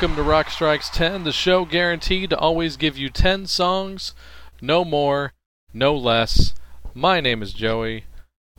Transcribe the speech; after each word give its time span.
welcome 0.00 0.16
to 0.16 0.22
Rock 0.22 0.48
Strikes 0.48 0.88
10, 0.88 1.24
the 1.24 1.32
show 1.32 1.66
guaranteed 1.66 2.30
to 2.30 2.38
always 2.38 2.78
give 2.78 2.96
you 2.96 3.10
10 3.10 3.46
songs, 3.46 4.14
no 4.62 4.82
more, 4.82 5.34
no 5.74 5.94
less. 5.94 6.54
My 6.94 7.20
name 7.20 7.42
is 7.42 7.52
Joey. 7.52 8.04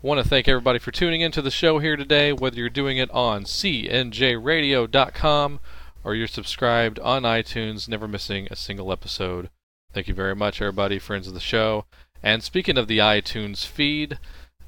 Want 0.03 0.21
to 0.21 0.29
thank 0.29 0.47
everybody 0.47 0.77
for 0.77 0.91
tuning 0.91 1.21
into 1.21 1.41
the 1.41 1.49
show 1.49 1.79
here 1.79 1.95
today, 1.95 2.31
whether 2.31 2.57
you're 2.57 2.69
doing 2.69 2.99
it 2.99 3.09
on 3.09 3.45
cnjradio.com 3.45 5.59
or 6.03 6.13
you're 6.13 6.27
subscribed 6.27 6.99
on 6.99 7.23
iTunes, 7.23 7.89
never 7.89 8.07
missing 8.07 8.47
a 8.51 8.55
single 8.55 8.91
episode. 8.91 9.49
Thank 9.93 10.07
you 10.07 10.13
very 10.13 10.35
much, 10.35 10.61
everybody, 10.61 10.99
friends 10.99 11.27
of 11.27 11.33
the 11.33 11.39
show. 11.39 11.85
And 12.21 12.43
speaking 12.43 12.77
of 12.77 12.87
the 12.87 12.99
iTunes 12.99 13.65
feed, 13.65 14.19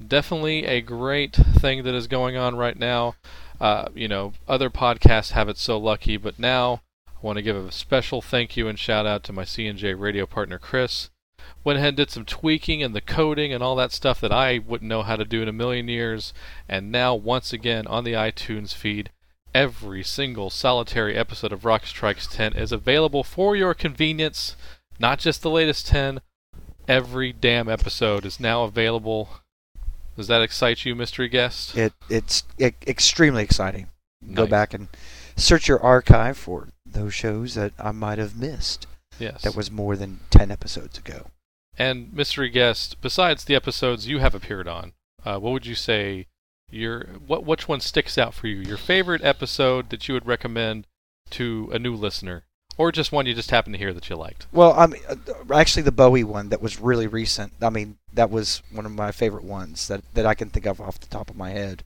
definitely 0.04 0.66
a 0.66 0.82
great 0.82 1.36
thing 1.36 1.84
that 1.84 1.94
is 1.94 2.08
going 2.08 2.36
on 2.36 2.56
right 2.56 2.80
now. 2.80 3.14
Uh, 3.60 3.88
you 3.94 4.08
know, 4.08 4.34
other 4.48 4.70
podcasts 4.70 5.32
have 5.32 5.50
it 5.50 5.58
so 5.58 5.78
lucky, 5.78 6.18
but 6.18 6.40
now 6.40 6.82
I 7.08 7.12
want 7.22 7.38
to 7.38 7.44
give 7.44 7.56
a 7.56 7.72
special 7.72 8.22
thank 8.22 8.58
you 8.58 8.68
and 8.68 8.78
shout 8.78 9.06
out 9.06 9.24
to 9.24 9.34
my 9.34 9.44
CNJ 9.44 10.00
radio 10.00 10.26
partner, 10.26 10.60
Chris. 10.60 11.10
Went 11.64 11.78
ahead 11.78 11.90
and 11.90 11.98
did 11.98 12.10
some 12.10 12.26
tweaking 12.26 12.84
and 12.84 12.94
the 12.94 13.02
coding 13.02 13.54
and 13.54 13.64
all 13.64 13.76
that 13.76 13.92
stuff 13.92 14.20
that 14.22 14.32
I 14.32 14.60
wouldn't 14.60 14.90
know 14.90 15.04
how 15.04 15.16
to 15.16 15.26
do 15.26 15.42
in 15.42 15.48
a 15.48 15.54
million 15.54 15.88
years. 15.88 16.34
And 16.68 16.92
now, 16.92 17.16
once 17.16 17.54
again, 17.54 17.88
on 17.88 18.04
the 18.04 18.14
iTunes 18.14 18.74
feed, 18.74 19.12
every 19.54 20.04
single 20.04 20.50
solitary 20.50 21.16
episode 21.16 21.54
of 21.54 21.64
Rock 21.64 21.86
Strikes 21.86 22.28
10 22.28 22.54
is 22.54 22.72
available 22.72 23.24
for 23.24 23.56
your 23.56 23.74
convenience. 23.74 24.56
Not 25.00 25.20
just 25.20 25.42
the 25.42 25.50
latest 25.50 25.88
10, 25.88 26.22
every 26.88 27.32
damn 27.32 27.70
episode 27.70 28.26
is 28.26 28.40
now 28.40 28.64
available 28.64 29.30
does 30.18 30.28
that 30.28 30.42
excite 30.42 30.86
you, 30.86 30.96
mystery 30.96 31.28
guest? 31.30 31.76
It 31.78 31.94
it's 32.10 32.44
it, 32.58 32.76
extremely 32.88 33.44
exciting. 33.44 33.88
Go 34.34 34.48
back 34.48 34.74
and 34.74 34.88
search 35.36 35.68
your 35.68 35.82
archive 35.82 36.38
for 36.38 36.70
those 36.86 37.14
shows 37.14 37.56
that 37.56 37.74
I 37.78 37.92
might 37.92 38.18
have 38.20 38.38
missed. 38.38 38.88
Yes. 39.20 39.42
That 39.42 39.56
was 39.56 39.70
more 39.70 39.96
than 39.96 40.22
ten 40.30 40.50
episodes 40.52 40.98
ago. 40.98 41.28
and 41.78 42.14
mystery 42.14 42.50
guest, 42.50 43.02
besides 43.02 43.44
the 43.46 43.56
episodes 43.56 44.08
you 44.08 44.20
have 44.20 44.34
appeared 44.36 44.68
on, 44.68 44.94
uh, 45.26 45.38
what 45.40 45.52
would 45.52 45.66
you 45.66 45.76
say 45.76 46.28
your 46.70 47.06
what 47.28 47.44
which 47.46 47.68
one 47.68 47.80
sticks 47.80 48.18
out 48.18 48.34
for 48.34 48.48
you? 48.48 48.58
Your 48.58 48.78
favorite 48.78 49.24
episode 49.24 49.90
that 49.90 50.08
you 50.08 50.14
would 50.14 50.26
recommend 50.28 50.88
to 51.32 51.70
a 51.74 51.80
new 51.80 51.96
listener, 51.96 52.46
or 52.78 52.92
just 52.92 53.12
one 53.12 53.26
you 53.26 53.34
just 53.34 53.52
happened 53.52 53.74
to 53.74 53.80
hear 53.80 53.94
that 53.94 54.10
you 54.10 54.16
liked? 54.16 54.48
Well, 54.52 54.74
I 54.74 54.88
mean, 54.88 55.02
uh, 55.08 55.16
actually, 55.54 55.84
the 55.84 55.92
Bowie 55.92 56.24
one 56.24 56.50
that 56.50 56.62
was 56.62 56.80
really 56.80 57.08
recent. 57.08 57.54
I 57.62 57.70
mean, 57.70 57.98
that 58.14 58.30
was 58.30 58.62
one 58.72 58.86
of 58.86 58.92
my 58.92 59.12
favorite 59.12 59.44
ones 59.44 59.88
that 59.88 60.02
that 60.14 60.26
I 60.26 60.34
can 60.34 60.50
think 60.50 60.66
of 60.66 60.82
off 60.82 61.00
the 61.00 61.08
top 61.08 61.30
of 61.30 61.36
my 61.36 61.52
head. 61.52 61.84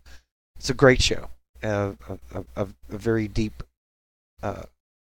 It's 0.58 0.69
a 0.69 0.73
great 0.73 1.02
show. 1.02 1.30
Uh, 1.63 1.93
a, 2.33 2.43
a, 2.55 2.67
a, 2.89 2.97
very 2.97 3.27
deep, 3.27 3.63
uh, 4.43 4.63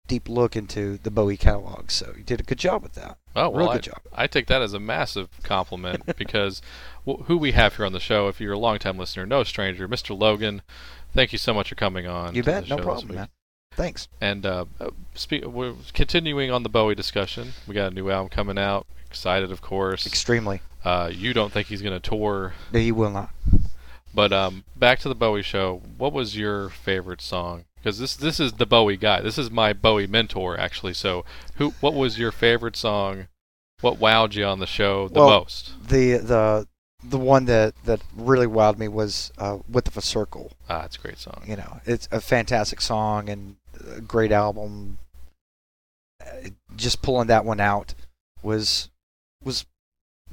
deep 0.09 0.29
look 0.29 0.57
into 0.57 0.99
the 0.99 1.11
Bowie 1.11 1.37
catalog. 1.37 1.91
So 1.91 2.13
you 2.17 2.25
did 2.25 2.41
a 2.41 2.43
good 2.43 2.59
job 2.59 2.83
with 2.83 2.95
that. 2.95 3.19
Oh, 3.37 3.49
well, 3.49 3.61
Real 3.61 3.69
I, 3.69 3.75
good 3.75 3.83
job. 3.85 4.01
I 4.13 4.27
take 4.27 4.49
that 4.49 4.61
as 4.61 4.75
a 4.75 4.81
massive 4.81 5.29
compliment 5.45 6.17
because 6.17 6.61
who 7.05 7.37
we 7.37 7.53
have 7.53 7.77
here 7.77 7.87
on 7.87 7.93
the 7.93 8.01
show, 8.01 8.27
if 8.27 8.41
you're 8.41 8.55
a 8.55 8.59
longtime 8.59 8.99
listener, 8.99 9.25
no 9.25 9.45
stranger, 9.45 9.89
Mr. 9.89 10.19
Logan. 10.19 10.63
Thank 11.15 11.33
you 11.33 11.39
so 11.39 11.55
much 11.55 11.69
for 11.69 11.75
coming 11.77 12.07
on. 12.07 12.35
You 12.35 12.43
bet, 12.43 12.69
no 12.69 12.79
problem, 12.79 13.15
man. 13.15 13.29
Thanks. 13.77 14.09
And 14.21 14.45
uh, 14.47 14.65
spe- 15.15 15.45
we're 15.45 15.75
continuing 15.95 16.51
on 16.51 16.63
the 16.63 16.69
Bowie 16.69 16.95
discussion. 16.95 17.53
We 17.67 17.75
got 17.75 17.93
a 17.93 17.95
new 17.95 18.11
album 18.11 18.29
coming 18.29 18.59
out. 18.59 18.87
Excited, 19.07 19.51
of 19.51 19.61
course. 19.63 20.07
Extremely. 20.07 20.61
Uh, 20.85 21.11
you 21.13 21.33
don't 21.33 21.53
think 21.53 21.69
he's 21.69 21.83
going 21.83 21.99
to 21.99 22.11
tour, 22.11 22.55
No, 22.73 22.79
you 22.81 22.95
will 22.95 23.11
not. 23.11 23.31
but 24.15 24.33
um, 24.33 24.65
back 24.77 24.99
to 25.01 25.09
the 25.09 25.15
Bowie 25.15 25.43
show. 25.43 25.81
What 25.97 26.13
was 26.13 26.37
your 26.37 26.69
favorite 26.71 27.21
song? 27.21 27.65
Because 27.77 27.99
this 27.99 28.15
this 28.15 28.39
is 28.41 28.55
the 28.55 28.67
Bowie 28.67 28.97
guy. 28.97 29.21
This 29.21 29.39
is 29.39 29.51
my 29.51 29.73
Bowie 29.73 30.07
mentor, 30.07 30.59
actually. 30.59 30.95
So, 30.95 31.25
who? 31.57 31.71
What 31.81 31.95
was 31.95 32.19
your 32.19 32.31
favorite 32.33 32.77
song? 32.77 33.27
What 33.81 33.99
wowed 33.99 34.35
you 34.35 34.45
on 34.45 34.61
the 34.61 34.67
show 34.67 35.09
the 35.09 35.19
Well, 35.21 35.29
most? 35.41 35.73
The 35.89 36.19
the 36.19 36.69
the 37.03 37.19
one 37.19 37.47
that 37.47 37.75
that 37.85 38.01
really 38.17 38.47
wowed 38.47 38.79
me 38.79 38.87
was 38.89 39.33
uh, 39.39 39.59
"Width 39.69 39.89
of 39.89 39.97
a 39.97 40.01
Circle." 40.03 40.53
Ah, 40.69 40.85
it's 40.85 40.97
a 40.97 41.01
great 41.01 41.19
song. 41.19 41.43
You 41.47 41.57
know, 41.57 41.81
it's 41.85 42.09
a 42.13 42.21
fantastic 42.21 42.81
song 42.81 43.29
and 43.29 43.57
a 43.97 44.01
great 44.01 44.33
album. 44.33 44.99
Just 46.77 47.03
pulling 47.03 47.27
that 47.29 47.45
one 47.45 47.61
out 47.61 47.95
was 48.43 48.89
was 49.43 49.67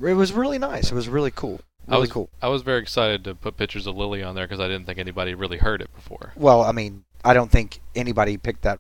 it 0.02 0.14
was 0.14 0.32
really 0.32 0.58
nice. 0.60 0.92
It 0.92 0.96
was 0.96 1.10
really 1.10 1.32
cool. 1.32 1.62
I 1.88 1.92
Really 1.94 2.02
was, 2.02 2.12
cool. 2.12 2.30
I 2.42 2.48
was 2.50 2.62
very 2.62 2.80
excited 2.82 3.24
to 3.24 3.34
put 3.36 3.58
pictures 3.58 3.88
of 3.88 3.96
Lily 3.98 4.22
on 4.22 4.36
there 4.36 4.46
because 4.46 4.60
I 4.60 4.68
didn't 4.68 4.86
think 4.86 5.00
anybody 5.00 5.34
really 5.34 5.58
heard 5.58 5.82
it 5.82 5.94
before. 5.96 6.34
Well, 6.36 6.62
I 6.62 6.72
mean, 6.72 7.04
I 7.26 7.34
don't 7.34 7.50
think 7.52 7.82
anybody 7.96 8.38
picked 8.38 8.62
that 8.62 8.80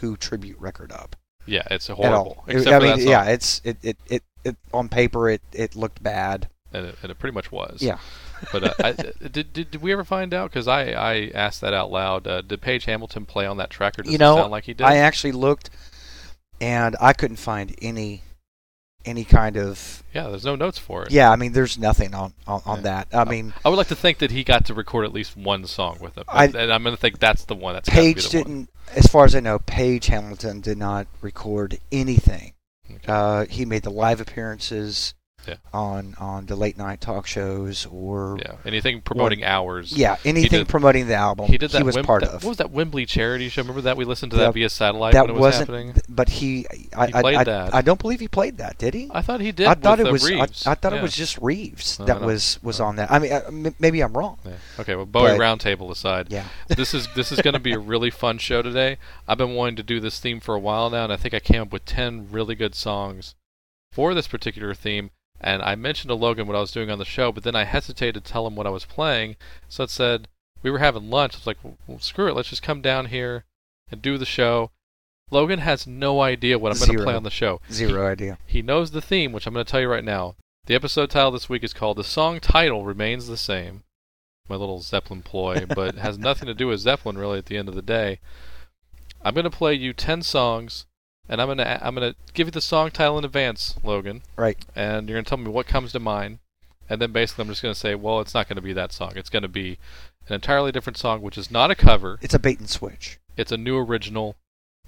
Who 0.00 0.16
tribute 0.16 0.58
record 0.58 0.90
up 0.92 1.14
Yeah, 1.46 1.62
it's 1.70 1.90
at 1.90 1.96
horrible. 1.96 2.16
all. 2.38 2.44
Except 2.48 2.82
I 2.82 2.96
mean, 2.96 3.06
yeah, 3.06 3.24
it's 3.24 3.60
it, 3.64 3.76
it 3.82 3.98
it 4.06 4.22
it 4.44 4.56
on 4.72 4.88
paper 4.88 5.28
it 5.28 5.42
it 5.52 5.76
looked 5.76 6.02
bad. 6.02 6.48
and 6.72 6.86
it, 6.86 6.96
and 7.02 7.10
it 7.12 7.18
pretty 7.18 7.34
much 7.34 7.52
was. 7.52 7.82
Yeah. 7.82 7.98
But 8.50 8.64
uh, 8.64 8.74
I, 8.82 8.92
did, 9.28 9.52
did 9.52 9.70
did 9.70 9.82
we 9.82 9.92
ever 9.92 10.04
find 10.04 10.32
out? 10.34 10.50
Because 10.50 10.66
I 10.68 10.90
I 10.92 11.30
asked 11.34 11.60
that 11.60 11.74
out 11.74 11.90
loud. 11.90 12.26
Uh, 12.26 12.40
did 12.42 12.60
Page 12.60 12.84
Hamilton 12.86 13.26
play 13.26 13.46
on 13.46 13.58
that 13.58 13.70
track, 13.70 13.98
or 13.98 14.02
does 14.02 14.12
You 14.12 14.18
know, 14.18 14.34
it 14.38 14.40
sound 14.42 14.50
like 14.50 14.64
he 14.64 14.74
did? 14.74 14.84
I 14.84 14.96
actually 14.96 15.32
looked, 15.32 15.70
and 16.60 16.96
I 17.00 17.12
couldn't 17.12 17.36
find 17.36 17.74
any 17.82 18.22
any 19.04 19.24
kind 19.24 19.56
of 19.56 20.04
yeah, 20.14 20.28
there's 20.28 20.44
no 20.44 20.54
notes 20.54 20.78
for 20.78 21.02
it. 21.04 21.10
yeah. 21.10 21.28
I 21.30 21.34
mean, 21.36 21.52
there's 21.52 21.76
nothing 21.76 22.14
on 22.14 22.34
on, 22.46 22.62
on 22.64 22.76
Yeah. 22.78 22.82
that. 22.82 23.08
I 23.12 23.24
mean, 23.24 23.52
I 23.64 23.68
would 23.68 23.76
like 23.76 23.88
to 23.88 23.96
think 23.96 24.18
that 24.18 24.30
he 24.30 24.44
got 24.44 24.64
to 24.66 24.74
record 24.74 25.04
at 25.04 25.12
least 25.12 25.36
one 25.36 25.66
song 25.66 25.98
with 26.00 26.16
him, 26.16 26.24
I- 26.28 26.44
and 26.46 26.72
I'm 26.72 26.82
going 26.84 26.94
to 26.94 27.00
think 27.00 27.18
that's 27.18 27.44
the 27.44 27.54
one. 27.56 27.74
That's 27.74 27.88
Page 27.88 28.28
the 28.28 28.38
one. 28.38 28.46
didn't, 28.46 28.70
as 28.94 29.06
far 29.06 29.24
as 29.24 29.34
I 29.34 29.40
know, 29.40 29.58
Page 29.58 30.06
Hamilton 30.06 30.60
did 30.60 30.78
not 30.78 31.08
record 31.20 31.78
anything. 31.90 32.52
Okay. 32.88 33.00
Uh, 33.08 33.46
he 33.46 33.64
made 33.64 33.82
the 33.82 33.90
live 33.90 34.20
appearances 34.20 35.14
Yeah. 35.46 35.56
on 35.72 36.14
on 36.18 36.46
the 36.46 36.54
late 36.56 36.76
night 36.78 37.00
talk 37.00 37.26
shows 37.26 37.86
or 37.90 38.38
yeah, 38.40 38.56
anything 38.64 39.00
promoting 39.00 39.42
hours. 39.44 39.92
yeah, 39.92 40.16
anything 40.24 40.60
did- 40.60 40.68
promoting 40.68 41.06
the 41.08 41.14
album. 41.14 41.46
He 41.46 41.58
did 41.58 41.70
that. 41.72 41.78
He 41.78 41.84
was 41.84 41.96
Wim- 41.96 42.04
part 42.04 42.22
that- 42.22 42.30
of. 42.30 42.44
What 42.44 42.50
was 42.50 42.58
that 42.58 42.70
Wembley 42.70 43.06
charity 43.06 43.48
show? 43.48 43.62
Remember 43.62 43.80
that 43.82 43.96
we 43.96 44.04
listened 44.04 44.30
to 44.32 44.36
that, 44.38 44.44
That- 44.46 44.54
via 44.54 44.68
satellite 44.68 45.14
that 45.14 45.22
when 45.26 45.30
it 45.30 45.32
was 45.34 45.40
wasn't, 45.40 45.70
happening. 45.70 45.94
but 46.08 46.28
he, 46.28 46.66
I, 46.96 47.06
He 47.08 47.14
I, 47.14 47.20
played 47.22 47.36
I, 47.36 47.44
that. 47.44 47.74
I 47.74 47.82
don't 47.82 48.00
believe 48.00 48.20
he 48.20 48.28
played 48.28 48.58
that. 48.58 48.78
Did 48.78 48.94
he? 48.94 49.08
I 49.12 49.22
thought 49.22 49.40
he 49.40 49.52
did. 49.52 49.66
I 49.66 49.74
thought 49.74 49.98
it 50.00 50.10
was. 50.10 50.24
I, 50.30 50.74
thought 50.74 50.92
Yeah. 50.92 50.98
it 50.98 51.02
was 51.02 51.14
just 51.14 51.38
Reeves 51.38 51.98
No, 51.98 52.04
that 52.06 52.20
no. 52.20 52.26
was 52.26 52.58
was 52.62 52.80
on 52.80 52.96
that. 52.96 53.10
I 53.10 53.18
mean, 53.18 53.32
uh, 53.32 53.42
m- 53.48 53.74
maybe 53.78 54.00
I'm 54.00 54.12
wrong. 54.16 54.38
Yeah. 54.44 54.52
Okay, 54.78 54.94
well, 54.94 55.06
Bowie 55.06 55.36
But- 55.36 55.40
Roundtable 55.40 55.90
aside, 55.90 56.28
Yeah. 56.30 56.44
this 56.68 56.94
is 56.94 57.08
this 57.14 57.32
is 57.32 57.40
going 57.40 57.54
to 57.54 57.60
be 57.60 57.72
a 57.72 57.78
really 57.78 58.10
fun 58.10 58.38
show 58.38 58.62
today. 58.62 58.98
I've 59.26 59.38
been 59.38 59.54
wanting 59.54 59.76
to 59.76 59.82
do 59.82 59.98
this 60.00 60.20
theme 60.20 60.40
for 60.40 60.54
a 60.54 60.60
while 60.60 60.88
now, 60.90 61.04
and 61.04 61.12
I 61.12 61.16
think 61.16 61.34
I 61.34 61.40
came 61.40 61.62
up 61.62 61.72
with 61.72 61.84
ten 61.84 62.28
really 62.30 62.54
good 62.54 62.74
songs 62.74 63.34
for 63.92 64.14
this 64.14 64.26
particular 64.26 64.72
theme. 64.74 65.10
And 65.42 65.60
I 65.62 65.74
mentioned 65.74 66.08
to 66.08 66.14
Logan 66.14 66.46
what 66.46 66.56
I 66.56 66.60
was 66.60 66.70
doing 66.70 66.90
on 66.90 66.98
the 66.98 67.04
show, 67.04 67.32
but 67.32 67.42
then 67.42 67.56
I 67.56 67.64
hesitated 67.64 68.24
to 68.24 68.32
tell 68.32 68.46
him 68.46 68.54
what 68.54 68.66
I 68.66 68.70
was 68.70 68.84
playing. 68.84 69.36
So 69.68 69.84
it 69.84 69.90
said 69.90 70.28
we 70.62 70.70
were 70.70 70.78
having 70.78 71.10
lunch. 71.10 71.34
I 71.34 71.38
was 71.38 71.46
like, 71.46 71.58
well, 71.64 71.98
screw 71.98 72.28
it, 72.28 72.36
let's 72.36 72.50
just 72.50 72.62
come 72.62 72.80
down 72.80 73.06
here 73.06 73.44
and 73.90 74.00
do 74.00 74.18
the 74.18 74.24
show. 74.24 74.70
Logan 75.30 75.60
has 75.60 75.86
no 75.86 76.20
idea 76.20 76.58
what 76.58 76.72
I'm 76.72 76.78
going 76.78 76.98
to 76.98 77.04
play 77.04 77.14
on 77.14 77.22
the 77.22 77.30
show. 77.30 77.60
Zero 77.70 78.06
idea. 78.06 78.38
He 78.46 78.62
knows 78.62 78.90
the 78.90 79.00
theme, 79.00 79.32
which 79.32 79.46
I'm 79.46 79.54
going 79.54 79.64
to 79.64 79.70
tell 79.70 79.80
you 79.80 79.88
right 79.88 80.04
now. 80.04 80.36
The 80.66 80.74
episode 80.74 81.10
title 81.10 81.32
this 81.32 81.48
week 81.48 81.64
is 81.64 81.72
called 81.72 81.96
"The 81.96 82.04
Song 82.04 82.38
Title 82.38 82.84
Remains 82.84 83.26
the 83.26 83.38
Same." 83.38 83.82
My 84.48 84.56
little 84.56 84.80
Zeppelin 84.80 85.22
ploy, 85.22 85.64
but 85.74 85.94
it 85.94 85.98
has 85.98 86.18
nothing 86.18 86.46
to 86.46 86.54
do 86.54 86.68
with 86.68 86.80
Zeppelin 86.80 87.16
really. 87.16 87.38
At 87.38 87.46
the 87.46 87.56
end 87.56 87.68
of 87.68 87.74
the 87.74 87.82
day, 87.82 88.20
I'm 89.22 89.34
going 89.34 89.44
to 89.44 89.50
play 89.50 89.74
you 89.74 89.92
ten 89.92 90.22
songs, 90.22 90.86
and 91.28 91.40
I'm 91.40 91.46
going 91.48 91.58
to 91.58 91.86
I'm 91.86 91.94
to 91.96 92.14
give 92.34 92.46
you 92.48 92.50
the 92.52 92.60
song 92.60 92.90
title 92.90 93.18
in 93.18 93.24
advance, 93.24 93.74
Logan, 93.82 94.22
Right. 94.36 94.58
and 94.74 95.08
you're 95.08 95.16
going 95.16 95.24
to 95.24 95.28
tell 95.28 95.38
me 95.38 95.50
what 95.50 95.66
comes 95.66 95.92
to 95.92 96.00
mind, 96.00 96.38
and 96.88 97.00
then 97.00 97.12
basically 97.12 97.42
I'm 97.42 97.48
just 97.48 97.62
going 97.62 97.74
to 97.74 97.78
say, 97.80 97.94
well, 97.94 98.20
it's 98.20 98.34
not 98.34 98.48
going 98.48 98.56
to 98.56 98.62
be 98.62 98.72
that 98.72 98.92
song. 98.92 99.12
It's 99.16 99.30
going 99.30 99.42
to 99.42 99.48
be 99.48 99.78
an 100.28 100.34
entirely 100.34 100.72
different 100.72 100.96
song, 100.96 101.22
which 101.22 101.38
is 101.38 101.50
not 101.50 101.70
a 101.70 101.74
cover. 101.74 102.18
It's 102.22 102.34
a 102.34 102.38
bait 102.38 102.58
and 102.58 102.68
switch. 102.70 103.18
It's 103.36 103.52
a 103.52 103.56
new 103.56 103.78
original 103.78 104.36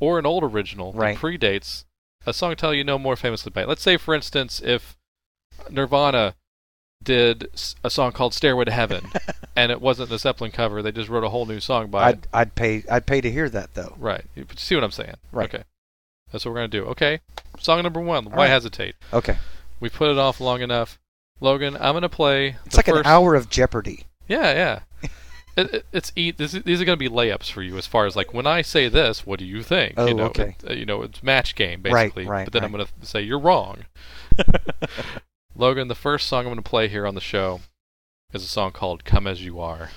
or 0.00 0.18
an 0.18 0.26
old 0.26 0.44
original 0.44 0.92
Right. 0.92 1.16
that 1.16 1.22
predates 1.24 1.84
a 2.26 2.32
song 2.32 2.56
title 2.56 2.74
you 2.74 2.84
know 2.84 2.98
more 2.98 3.16
famously 3.16 3.50
by. 3.50 3.64
Let's 3.64 3.82
say, 3.82 3.96
for 3.96 4.14
instance, 4.14 4.60
if 4.64 4.96
Nirvana 5.70 6.34
did 7.02 7.48
a 7.84 7.90
song 7.90 8.12
called 8.12 8.32
"Stairway 8.34 8.64
to 8.64 8.70
Heaven" 8.72 9.06
and 9.56 9.70
it 9.70 9.80
wasn't 9.80 10.08
the 10.08 10.18
Zeppelin 10.18 10.50
cover, 10.50 10.82
they 10.82 10.90
just 10.92 11.08
wrote 11.10 11.24
a 11.24 11.28
whole 11.28 11.46
new 11.46 11.60
song 11.60 11.88
by 11.90 12.10
it. 12.10 12.26
I'd 12.32 12.40
I'd 12.40 12.54
pay 12.54 12.82
I'd 12.90 13.06
pay 13.06 13.20
to 13.20 13.30
hear 13.30 13.48
that 13.50 13.74
though. 13.74 13.94
Right. 13.98 14.24
You 14.34 14.46
see 14.56 14.74
what 14.74 14.84
I'm 14.84 14.90
saying? 14.90 15.14
Right. 15.32 15.52
Okay. 15.54 15.64
That's 16.34 16.44
what 16.44 16.50
we're 16.50 16.56
gonna 16.56 16.68
do. 16.68 16.84
Okay. 16.86 17.20
Song 17.60 17.80
number 17.84 18.00
one. 18.00 18.24
Why 18.24 18.36
right. 18.38 18.48
hesitate? 18.48 18.96
Okay. 19.12 19.36
We 19.78 19.88
put 19.88 20.10
it 20.10 20.18
off 20.18 20.40
long 20.40 20.62
enough. 20.62 20.98
Logan, 21.38 21.76
I'm 21.76 21.94
gonna 21.94 22.08
play. 22.08 22.56
It's 22.66 22.76
like 22.76 22.86
first... 22.86 22.98
an 22.98 23.06
hour 23.06 23.36
of 23.36 23.48
Jeopardy. 23.48 24.06
Yeah, 24.26 24.52
yeah. 24.52 25.08
it, 25.56 25.72
it, 25.72 25.86
it's 25.92 26.10
e- 26.16 26.32
this, 26.32 26.50
these 26.50 26.80
are 26.80 26.84
going 26.84 26.98
to 26.98 27.08
be 27.08 27.14
layups 27.14 27.52
for 27.52 27.62
you 27.62 27.78
as 27.78 27.86
far 27.86 28.04
as 28.06 28.16
like 28.16 28.34
when 28.34 28.48
I 28.48 28.62
say 28.62 28.88
this, 28.88 29.24
what 29.24 29.38
do 29.38 29.44
you 29.44 29.62
think? 29.62 29.94
Oh, 29.96 30.06
you 30.08 30.14
know, 30.14 30.24
okay. 30.24 30.56
it- 30.64 30.76
you 30.76 30.84
know, 30.84 31.02
it's 31.02 31.22
match 31.22 31.54
game 31.54 31.82
basically. 31.82 32.24
right, 32.24 32.38
right, 32.38 32.44
but 32.46 32.52
then 32.52 32.64
I'm 32.64 32.72
going 32.72 32.84
to 32.84 33.06
say 33.06 33.22
you're 33.22 33.38
wrong. 33.38 33.84
Logan, 35.54 35.86
the 35.86 35.94
first 35.94 36.26
song 36.26 36.40
I'm 36.40 36.46
going 36.46 36.56
to 36.56 36.68
play 36.68 36.88
here 36.88 37.06
on 37.06 37.14
the 37.14 37.20
show 37.20 37.60
is 38.32 38.42
a 38.42 38.48
song 38.48 38.72
called 38.72 39.04
"Come 39.04 39.28
as 39.28 39.44
You 39.44 39.60
Are." 39.60 39.90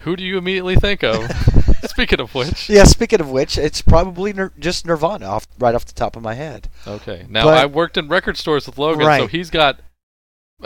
Who 0.00 0.14
do 0.14 0.22
you 0.22 0.36
immediately 0.36 0.76
think 0.76 1.02
of 1.02 1.22
Speaking 1.84 2.20
of 2.20 2.34
which, 2.34 2.68
yeah. 2.68 2.84
Speaking 2.84 3.20
of 3.20 3.30
which, 3.30 3.56
it's 3.58 3.82
probably 3.82 4.32
nir- 4.32 4.52
just 4.58 4.86
Nirvana 4.86 5.26
off 5.26 5.46
right 5.58 5.74
off 5.74 5.84
the 5.84 5.92
top 5.92 6.16
of 6.16 6.22
my 6.22 6.34
head. 6.34 6.68
okay. 6.86 7.26
Now 7.28 7.44
But- 7.44 7.58
I 7.58 7.66
worked 7.66 7.96
in 7.96 8.08
record 8.08 8.36
stores 8.36 8.66
with 8.66 8.78
Logan, 8.78 9.04
so 9.06 9.26
he's 9.26 9.50
got 9.50 9.80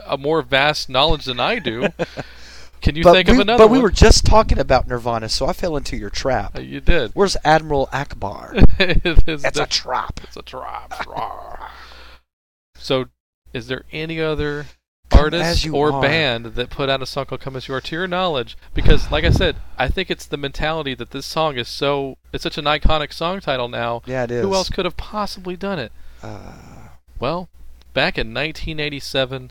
a 0.06 0.16
more 0.16 0.42
vast 0.42 0.88
knowledge 0.88 1.24
than 1.24 1.40
I 1.40 1.58
do. 1.58 1.88
Can 2.80 2.96
you 2.96 3.02
but 3.02 3.12
think 3.12 3.28
we, 3.28 3.34
of 3.34 3.40
another 3.40 3.64
but 3.64 3.70
we 3.70 3.78
were 3.78 3.90
just 3.90 4.24
talking 4.24 4.58
about 4.58 4.88
Nirvana, 4.88 5.28
so 5.28 5.46
I 5.46 5.52
fell 5.52 5.76
into 5.76 5.98
your 5.98 6.08
trap. 6.08 6.56
Uh, 6.56 6.60
You 6.62 6.80
did. 6.80 7.10
Where's 7.12 7.36
Admiral 7.44 7.88
Ackbar? 7.92 8.64
it 8.80 9.28
is 9.28 9.42
That's 9.42 9.58
a 9.58 9.66
trap. 9.66 10.18
It's 10.24 10.36
a 10.38 10.42
trap. 10.42 10.94
so, 12.76 13.06
is 13.52 13.66
there 13.66 13.84
any 13.92 14.18
other 14.20 14.64
Come 15.10 15.20
artist 15.20 15.68
or 15.68 15.92
Are. 15.92 16.02
band 16.02 16.46
that 16.54 16.70
put 16.70 16.88
out 16.88 17.02
a 17.02 17.06
song 17.06 17.26
called 17.26 17.40
"Come 17.40 17.56
As 17.56 17.68
You 17.68 17.74
Are"? 17.74 17.80
To 17.80 17.94
your 17.96 18.06
knowledge, 18.06 18.56
because, 18.74 19.10
like 19.10 19.24
I 19.24 19.30
said, 19.30 19.56
I 19.76 19.88
think 19.88 20.10
it's 20.10 20.26
the 20.26 20.36
mentality 20.36 20.94
that 20.94 21.10
this 21.10 21.26
song 21.26 21.56
is 21.58 21.68
so. 21.68 22.16
It's 22.32 22.42
such 22.42 22.58
an 22.58 22.64
iconic 22.64 23.12
song 23.12 23.40
title 23.40 23.68
now. 23.68 24.02
Yeah, 24.06 24.24
it 24.24 24.30
is. 24.30 24.42
Who 24.44 24.54
else 24.54 24.68
could 24.70 24.84
have 24.84 24.96
possibly 24.96 25.56
done 25.56 25.78
it? 25.78 25.92
Uh, 26.22 26.52
Well, 27.18 27.48
back 27.92 28.16
in 28.16 28.32
1987, 28.32 29.50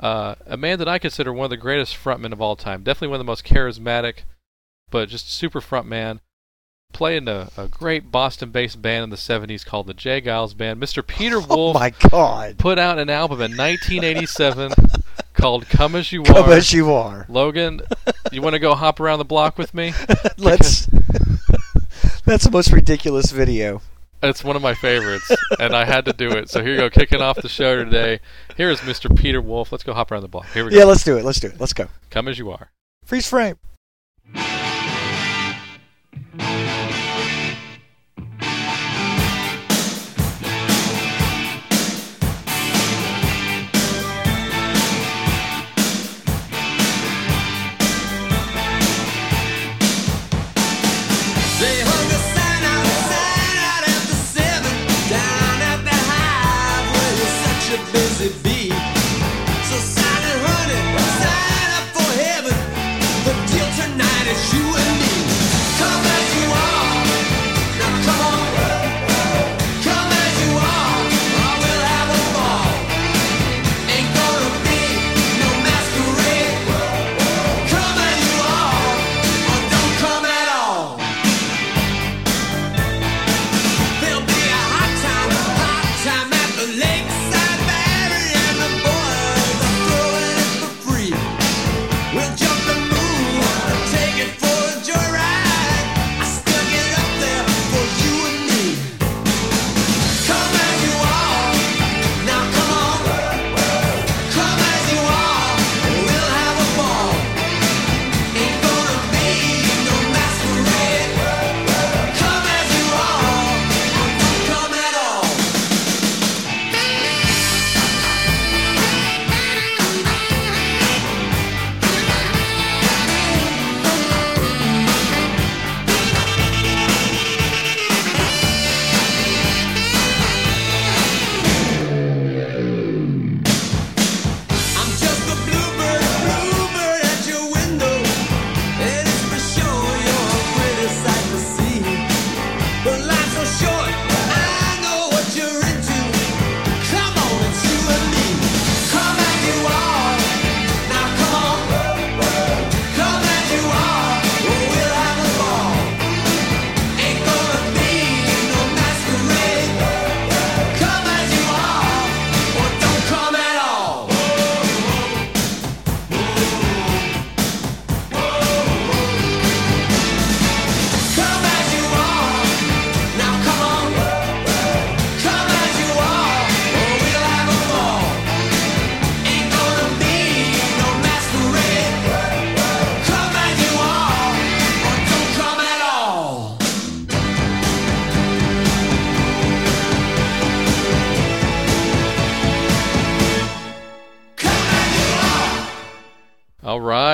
uh, 0.00 0.34
a 0.46 0.56
man 0.56 0.78
that 0.78 0.88
I 0.88 0.98
consider 0.98 1.32
one 1.32 1.44
of 1.44 1.50
the 1.50 1.56
greatest 1.56 1.94
frontmen 1.96 2.32
of 2.32 2.40
all 2.40 2.56
time, 2.56 2.82
definitely 2.82 3.08
one 3.08 3.16
of 3.16 3.26
the 3.26 3.30
most 3.30 3.44
charismatic, 3.44 4.24
but 4.90 5.08
just 5.08 5.32
super 5.32 5.60
frontman, 5.60 6.20
playing 6.96 7.28
a, 7.28 7.50
a 7.58 7.68
great 7.68 8.10
Boston-based 8.10 8.80
band 8.80 9.04
in 9.04 9.10
the 9.10 9.16
70s 9.16 9.66
called 9.66 9.86
the 9.86 9.92
J. 9.92 10.22
Geils 10.22 10.56
Band. 10.56 10.80
Mr. 10.80 11.06
Peter 11.06 11.36
oh 11.50 11.54
Wolf 11.54 11.74
my 11.74 11.90
God! 12.08 12.56
put 12.56 12.78
out 12.78 12.98
an 12.98 13.10
album 13.10 13.42
in 13.42 13.54
1987 13.54 14.72
called 15.34 15.68
"Come 15.68 15.94
As 15.94 16.10
You 16.10 16.22
Come 16.22 16.50
Are." 16.50 16.52
as 16.54 16.72
you 16.72 16.94
are. 16.94 17.26
Logan, 17.28 17.82
you 18.32 18.40
want 18.40 18.54
to 18.54 18.58
go 18.58 18.74
hop 18.74 18.98
around 18.98 19.18
the 19.18 19.26
block 19.26 19.58
with 19.58 19.74
me? 19.74 19.92
Let's. 20.38 20.86
That's 22.24 22.44
the 22.44 22.50
most 22.50 22.72
ridiculous 22.72 23.30
video. 23.30 23.82
It's 24.22 24.42
one 24.42 24.56
of 24.56 24.62
my 24.62 24.72
favorites, 24.72 25.30
and 25.60 25.76
I 25.76 25.84
had 25.84 26.06
to 26.06 26.14
do 26.14 26.30
it. 26.30 26.48
So 26.48 26.62
here 26.62 26.72
you 26.72 26.78
go, 26.78 26.88
kicking 26.88 27.20
off 27.20 27.36
the 27.36 27.50
show 27.50 27.84
today. 27.84 28.20
Here 28.56 28.70
is 28.70 28.80
Mr. 28.80 29.14
Peter 29.14 29.42
Wolf. 29.42 29.70
Let's 29.70 29.84
go 29.84 29.92
hop 29.92 30.10
around 30.10 30.22
the 30.22 30.28
block. 30.28 30.46
Here 30.54 30.64
we 30.64 30.70
go. 30.70 30.78
Yeah, 30.78 30.84
let's 30.84 31.04
do 31.04 31.18
it. 31.18 31.24
Let's 31.26 31.40
do 31.40 31.48
it. 31.48 31.60
Let's 31.60 31.74
go. 31.74 31.88
Come 32.08 32.26
as 32.26 32.38
you 32.38 32.50
are. 32.50 32.70
Freeze 33.04 33.28
frame. 33.28 33.58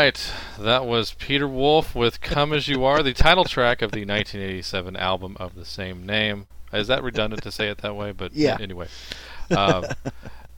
Right, 0.03 0.33
that 0.59 0.85
was 0.87 1.15
Peter 1.15 1.47
Wolf 1.49 1.95
with 1.95 2.21
"Come 2.21 2.53
as 2.53 2.69
You 2.69 2.85
Are," 2.85 3.03
the 3.03 3.13
title 3.13 3.45
track 3.45 3.83
of 3.83 3.93
the 3.93 4.01
1987 4.07 4.97
album 4.97 5.37
of 5.39 5.55
the 5.55 5.65
same 5.65 6.05
name. 6.07 6.47
Is 6.73 6.87
that 6.89 7.03
redundant 7.03 7.43
to 7.43 7.53
say 7.53 7.69
it 7.69 7.79
that 7.79 7.95
way? 7.95 8.13
But 8.13 8.33
Yeah. 8.33 8.57
anyway, 8.61 8.89
um, 9.57 9.85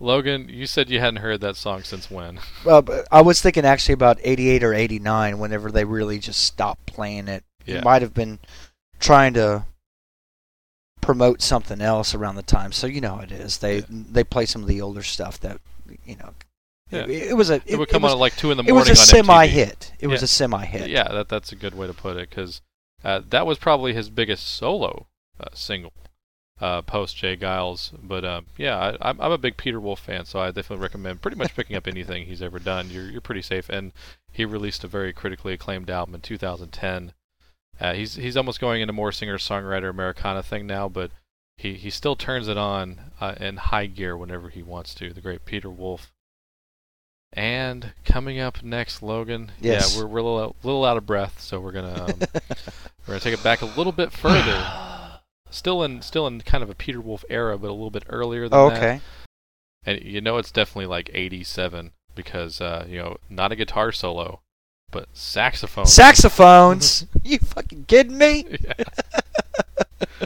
Logan, 0.00 0.48
you 0.48 0.66
said 0.66 0.88
you 0.90 1.00
hadn't 1.00 1.20
heard 1.20 1.40
that 1.40 1.56
song 1.56 1.82
since 1.82 2.10
when? 2.10 2.38
Uh, 2.66 2.82
I 3.10 3.20
was 3.20 3.40
thinking 3.40 3.64
actually 3.64 3.94
about 3.94 4.18
88 4.22 4.62
or 4.64 4.72
89 4.74 5.38
whenever 5.38 5.70
they 5.72 5.84
really 5.84 6.18
just 6.18 6.40
stopped 6.44 6.86
playing 6.86 7.28
it. 7.28 7.44
Yeah. 7.66 7.76
It 7.78 7.84
might 7.84 8.02
have 8.02 8.14
been 8.14 8.38
trying 9.00 9.34
to 9.34 9.66
promote 11.00 11.42
something 11.42 11.80
else 11.80 12.14
around 12.14 12.36
the 12.36 12.42
time. 12.42 12.72
So 12.72 12.86
you 12.86 13.00
know 13.00 13.16
how 13.16 13.22
it 13.22 13.32
is. 13.32 13.58
They 13.58 13.78
Yeah. 13.78 13.84
they 13.88 14.24
play 14.24 14.46
some 14.46 14.62
of 14.62 14.68
the 14.68 14.80
older 14.80 15.02
stuff 15.02 15.38
that 15.40 15.60
you 16.04 16.16
know. 16.16 16.34
Yeah. 16.94 17.02
It, 17.02 17.30
it 17.30 17.34
was 17.36 17.50
a 17.50 17.60
It, 17.66 17.78
would 17.78 17.88
come 17.88 18.02
was, 18.02 18.12
on 18.12 18.18
at 18.18 18.20
like 18.20 18.36
two 18.36 18.50
in 18.50 18.56
the 18.56 18.62
morning. 18.62 18.76
it 18.76 18.78
was 18.78 18.90
a 18.90 18.96
semi 18.96 19.46
MTV. 19.46 19.50
hit. 19.50 19.92
It 19.98 20.06
was 20.06 20.22
a 20.22 20.26
semi 20.26 20.64
hit. 20.64 20.88
Yeah, 20.90 21.08
that 21.12 21.28
that's 21.28 21.52
a 21.52 21.56
good 21.56 21.74
way 21.74 21.86
to 21.86 21.94
put 21.94 22.16
it 22.16 22.30
because 22.30 22.62
uh, 23.02 23.20
that 23.30 23.46
was 23.46 23.58
probably 23.58 23.94
his 23.94 24.10
biggest 24.10 24.46
solo 24.46 25.06
uh, 25.38 25.46
single 25.54 25.92
uh, 26.60 26.82
post 26.82 27.16
J. 27.16 27.36
Geils. 27.36 27.92
But 28.02 28.24
um, 28.24 28.46
yeah, 28.56 28.78
I, 28.78 29.08
I'm 29.10 29.20
I'm 29.20 29.32
a 29.32 29.38
big 29.38 29.56
Peter 29.56 29.80
Wolf 29.80 30.00
fan, 30.00 30.24
so 30.24 30.38
I 30.38 30.46
definitely 30.46 30.82
recommend 30.82 31.22
pretty 31.22 31.36
much 31.36 31.54
picking 31.56 31.76
up 31.76 31.86
anything 31.86 32.26
he's 32.26 32.42
ever 32.42 32.58
done. 32.58 32.90
You're 32.90 33.10
you're 33.10 33.20
pretty 33.20 33.42
safe. 33.42 33.68
And 33.68 33.92
he 34.30 34.44
released 34.44 34.84
a 34.84 34.88
very 34.88 35.12
critically 35.12 35.54
acclaimed 35.54 35.90
album 35.90 36.14
in 36.14 36.20
2010. 36.20 37.12
Uh, 37.80 37.92
he's 37.92 38.14
he's 38.14 38.36
almost 38.36 38.60
going 38.60 38.80
into 38.80 38.92
more 38.92 39.12
singer 39.12 39.36
songwriter 39.38 39.90
Americana 39.90 40.42
thing 40.42 40.66
now, 40.66 40.88
but 40.88 41.10
he 41.56 41.74
he 41.74 41.90
still 41.90 42.16
turns 42.16 42.48
it 42.48 42.56
on 42.56 43.00
uh, 43.20 43.34
in 43.40 43.56
high 43.56 43.86
gear 43.86 44.16
whenever 44.16 44.48
he 44.48 44.62
wants 44.62 44.94
to. 44.94 45.12
The 45.12 45.20
great 45.20 45.44
Peter 45.44 45.70
Wolf. 45.70 46.12
And 47.36 47.92
coming 48.04 48.38
up 48.38 48.62
next, 48.62 49.02
Logan. 49.02 49.50
Yes. 49.60 49.94
Yeah, 49.96 50.02
we're 50.02 50.08
we're 50.08 50.18
a 50.20 50.22
little, 50.22 50.56
little 50.62 50.84
out 50.84 50.96
of 50.96 51.04
breath, 51.04 51.40
so 51.40 51.58
we're 51.58 51.72
gonna 51.72 52.04
um, 52.04 52.20
We're 52.20 53.14
gonna 53.14 53.20
take 53.20 53.34
it 53.34 53.42
back 53.42 53.60
a 53.60 53.66
little 53.66 53.90
bit 53.92 54.12
further. 54.12 54.64
still 55.50 55.82
in 55.82 56.00
still 56.00 56.28
in 56.28 56.40
kind 56.42 56.62
of 56.62 56.70
a 56.70 56.74
Peter 56.76 57.00
Wolf 57.00 57.24
era, 57.28 57.58
but 57.58 57.68
a 57.68 57.72
little 57.72 57.90
bit 57.90 58.04
earlier 58.08 58.48
than 58.48 58.56
Oh, 58.58 58.70
that. 58.70 58.76
okay. 58.78 59.00
And 59.84 60.00
you 60.02 60.20
know 60.20 60.38
it's 60.38 60.52
definitely 60.52 60.86
like 60.86 61.10
87 61.12 61.90
because 62.14 62.60
uh, 62.60 62.86
you 62.88 62.98
know 62.98 63.16
not 63.28 63.50
a 63.50 63.56
guitar 63.56 63.90
solo, 63.90 64.40
but 64.92 65.08
saxophone. 65.12 65.86
Saxophones. 65.86 67.06
you 67.24 67.38
fucking 67.38 67.86
kidding 67.86 68.16
me? 68.16 68.46
Yeah. 68.64 68.74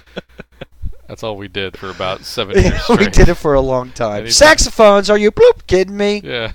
That's 1.08 1.22
all 1.22 1.36
we 1.38 1.48
did 1.48 1.76
for 1.78 1.88
about 1.88 2.20
seven 2.26 2.62
years 2.62 2.86
we 2.90 3.08
did 3.08 3.30
it 3.30 3.36
for 3.36 3.54
a 3.54 3.62
long 3.62 3.92
time. 3.92 4.30
Saxophones? 4.30 5.08
Are 5.08 5.16
you 5.16 5.30
bloop 5.32 5.66
kidding 5.66 5.96
me? 5.96 6.20
Yeah. 6.22 6.52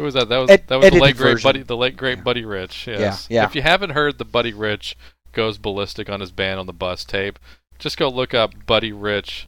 Who 0.00 0.04
was 0.06 0.14
that? 0.14 0.30
That 0.30 0.38
was 0.38 0.50
Ed- 0.50 0.64
that 0.68 0.76
was 0.76 0.82
the 0.82 0.86
edited 0.86 1.02
late 1.02 1.16
great 1.18 1.32
version. 1.32 1.48
Buddy, 1.48 1.62
the 1.62 1.76
late 1.76 1.96
great 1.96 2.16
Yeah. 2.18 2.24
Buddy 2.24 2.44
Rich. 2.46 2.86
Yes. 2.86 3.26
yeah. 3.28 3.44
If 3.44 3.54
you 3.54 3.60
haven't 3.60 3.90
heard 3.90 4.16
the 4.16 4.24
Buddy 4.24 4.54
Rich 4.54 4.96
goes 5.32 5.58
ballistic 5.58 6.08
on 6.08 6.20
his 6.20 6.30
band 6.32 6.58
on 6.58 6.64
the 6.66 6.72
bus 6.72 7.04
tape, 7.04 7.38
just 7.78 7.98
go 7.98 8.08
look 8.08 8.32
up 8.32 8.66
Buddy 8.66 8.92
Rich 8.92 9.46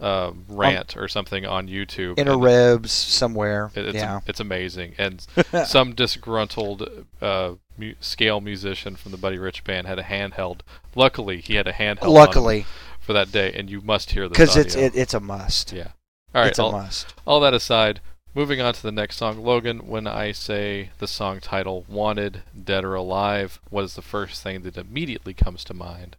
um, 0.00 0.44
rant 0.48 0.96
or 0.96 1.06
something 1.08 1.46
on 1.46 1.68
YouTube. 1.68 2.18
Inner 2.18 2.32
and 2.32 2.42
ribs 2.42 2.90
somewhere. 2.90 3.70
it- 3.76 3.86
it's 3.86 3.94
yeah. 3.94 4.20
it's 4.26 4.40
amazing. 4.40 4.94
And 4.98 5.24
some 5.66 5.94
disgruntled 5.94 7.06
uh, 7.22 7.52
mu- 7.78 7.94
scale 8.00 8.40
musician 8.40 8.96
from 8.96 9.12
the 9.12 9.18
Buddy 9.18 9.38
Rich 9.38 9.62
band 9.64 9.86
had 9.86 9.98
a 9.98 10.02
handheld. 10.02 10.60
Luckily, 10.96 11.40
he 11.40 11.54
had 11.54 11.66
a 11.68 11.72
handheld. 11.72 12.08
Luckily, 12.12 12.66
for 13.00 13.12
that 13.12 13.30
day, 13.30 13.52
and 13.54 13.70
you 13.70 13.80
must 13.80 14.10
hear 14.10 14.28
this. 14.28 14.32
because 14.36 14.56
it's 14.56 14.74
it, 14.74 14.96
it's 14.96 15.14
a 15.14 15.20
must. 15.20 15.72
yeah. 15.72 15.92
All 16.34 16.42
right. 16.42 16.48
it's 16.48 16.58
a 16.58 16.64
all- 16.64 16.72
must. 16.72 17.14
all 17.24 17.40
that 17.40 17.54
aside, 17.54 18.00
moving 18.36 18.60
on 18.60 18.74
to 18.74 18.82
the 18.82 18.92
next 18.92 19.16
song, 19.16 19.42
Logan, 19.42 19.88
when 19.88 20.06
I 20.06 20.30
say 20.30 20.90
the 20.98 21.08
song 21.08 21.40
title 21.40 21.84
Wanted, 21.88 22.42
Dead 22.64 22.84
or 22.84 22.94
Alive, 22.94 23.58
what 23.70 23.84
is 23.84 23.94
the 23.94 24.02
first 24.02 24.42
thing 24.42 24.62
that 24.62 24.76
immediately 24.76 25.32
comes 25.34 25.64
to 25.64 25.74
mind? 25.74 26.16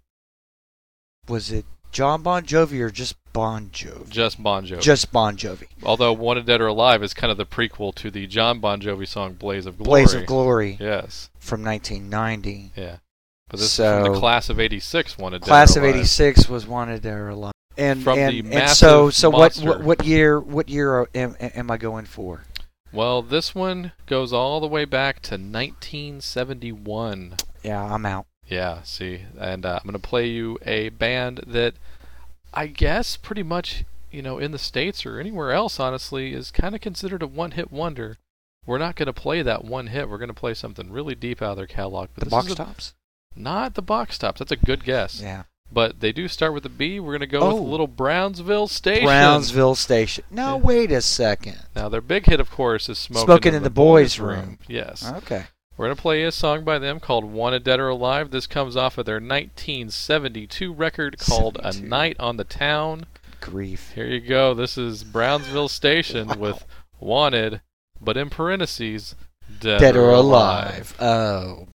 Was 1.29 1.51
it 1.51 1.65
John 1.91 2.23
Bon 2.23 2.43
Jovi 2.43 2.79
or 2.81 2.89
just 2.89 3.15
Bon 3.33 3.69
Jovi? 3.69 4.09
Just 4.09 4.41
Bon 4.41 4.65
Jovi. 4.65 4.81
Just 4.81 5.11
Bon 5.11 5.37
Jovi. 5.37 5.67
Although 5.83 6.11
Wanted, 6.13 6.45
Dead 6.47 6.59
or 6.59 6.67
Alive 6.67 7.03
is 7.03 7.13
kind 7.13 7.31
of 7.31 7.37
the 7.37 7.45
prequel 7.45 7.93
to 7.95 8.09
the 8.09 8.25
John 8.27 8.59
Bon 8.59 8.81
Jovi 8.81 9.07
song 9.07 9.33
Blaze 9.33 9.65
of 9.67 9.77
Glory. 9.77 9.87
Blaze 10.03 10.13
of 10.15 10.25
Glory 10.25 10.77
Yes. 10.79 11.29
from 11.39 11.63
1990. 11.63 12.71
Yeah. 12.75 12.97
But 13.49 13.59
this 13.61 13.79
is 13.79 13.85
from 13.85 14.11
the 14.11 14.19
class 14.19 14.49
of 14.49 14.59
86 14.59 15.17
Wanted, 15.17 15.41
Class 15.43 15.75
Dead 15.75 15.77
of 15.77 15.83
or 15.83 15.87
Alive. 15.87 15.95
'86 15.99 16.49
was 16.49 16.67
Wanted 16.67 17.01
Dead 17.03 17.13
or 17.13 17.29
Alive. 17.29 17.53
And 17.77 18.03
From 18.03 18.17
and, 18.17 18.33
the 18.33 18.39
and 18.39 18.69
so 18.69 19.05
massive 19.05 19.15
so 19.15 19.29
what, 19.29 19.39
monster. 19.39 19.67
what 19.67 19.83
what 19.83 20.05
year 20.05 20.39
what 20.39 20.69
year 20.69 21.07
am, 21.13 21.35
am 21.39 21.69
I 21.69 21.77
going 21.77 22.05
for? 22.05 22.45
Well, 22.91 23.21
this 23.21 23.53
one 23.53 23.91
goes 24.05 24.33
all 24.33 24.59
the 24.59 24.67
way 24.67 24.85
back 24.85 25.21
to 25.23 25.35
1971. 25.35 27.35
Yeah, 27.61 27.83
I'm 27.83 28.05
out. 28.05 28.25
Yeah, 28.47 28.81
see, 28.83 29.25
and 29.37 29.65
uh, 29.65 29.79
I'm 29.81 29.83
going 29.83 29.93
to 29.93 30.07
play 30.07 30.27
you 30.27 30.57
a 30.65 30.89
band 30.89 31.41
that 31.45 31.73
I 32.53 32.67
guess 32.67 33.17
pretty 33.17 33.43
much, 33.43 33.83
you 34.09 34.21
know, 34.21 34.39
in 34.39 34.51
the 34.51 34.57
States 34.57 35.05
or 35.05 35.19
anywhere 35.19 35.51
else, 35.51 35.79
honestly, 35.79 36.33
is 36.33 36.49
kind 36.49 36.73
of 36.73 36.81
considered 36.81 37.21
a 37.21 37.27
one 37.27 37.51
hit 37.51 37.71
wonder. 37.71 38.17
We're 38.65 38.77
not 38.77 38.95
going 38.95 39.07
to 39.07 39.13
play 39.13 39.41
that 39.41 39.65
one 39.65 39.87
hit. 39.87 40.09
We're 40.09 40.17
going 40.17 40.29
to 40.29 40.33
play 40.33 40.53
something 40.53 40.91
really 40.91 41.15
deep 41.15 41.41
out 41.41 41.51
of 41.51 41.57
their 41.57 41.67
catalog. 41.67 42.09
But 42.13 42.23
The 42.23 42.29
box 42.29 42.55
tops. 42.55 42.93
Not 43.35 43.75
the 43.75 43.81
box 43.81 44.17
tops. 44.17 44.39
That's 44.39 44.51
a 44.51 44.57
good 44.57 44.83
guess. 44.83 45.21
Yeah. 45.21 45.43
But 45.71 45.99
they 45.99 46.11
do 46.13 46.27
start 46.27 46.53
with 46.53 46.65
a 46.65 46.69
B. 46.69 46.99
We're 46.99 47.11
going 47.11 47.19
to 47.21 47.27
go 47.27 47.41
Oh. 47.41 47.55
with 47.55 47.63
a 47.63 47.67
little 47.67 47.87
Brownsville 47.87 48.67
Station. 48.67 49.05
Brownsville 49.05 49.75
Station. 49.75 50.23
Now, 50.31 50.55
Yeah. 50.55 50.63
wait 50.63 50.91
a 50.91 51.01
second. 51.01 51.57
Now, 51.75 51.89
their 51.89 52.01
big 52.01 52.25
hit, 52.25 52.39
of 52.39 52.49
course, 52.49 52.87
is 52.89 52.97
Smoking, 52.97 53.25
Smoking 53.25 53.53
in 53.53 53.63
the 53.63 53.69
Boys' 53.69 54.17
Room. 54.17 54.59
Yes. 54.67 55.05
Okay. 55.05 55.43
We're 55.75 55.85
going 55.87 55.95
to 55.95 56.01
play 56.01 56.23
a 56.23 56.31
song 56.31 56.63
by 56.63 56.79
them 56.79 56.99
called 56.99 57.25
Wanted 57.25 57.63
Dead 57.63 57.79
or 57.79 57.89
Alive. 57.89 58.31
This 58.31 58.47
comes 58.47 58.75
off 58.75 58.97
of 58.97 59.05
their 59.05 59.19
1972 59.19 60.73
record 60.73 61.19
called 61.19 61.59
A 61.63 61.73
Night 61.79 62.15
on 62.19 62.37
the 62.37 62.43
Town. 62.45 63.05
Grief. 63.41 63.91
Here 63.93 64.07
you 64.07 64.19
go. 64.21 64.53
This 64.55 64.77
is 64.77 65.03
Brownsville 65.03 65.67
Station 65.69 66.29
Wow. 66.29 66.35
with 66.37 66.65
Wanted, 66.99 67.61
but 68.01 68.17
in 68.17 68.29
parentheses, 68.31 69.13
Dead, 69.59 69.79
Dead 69.79 69.95
or 69.95 70.09
alive. 70.09 70.95
Oh. 70.99 71.67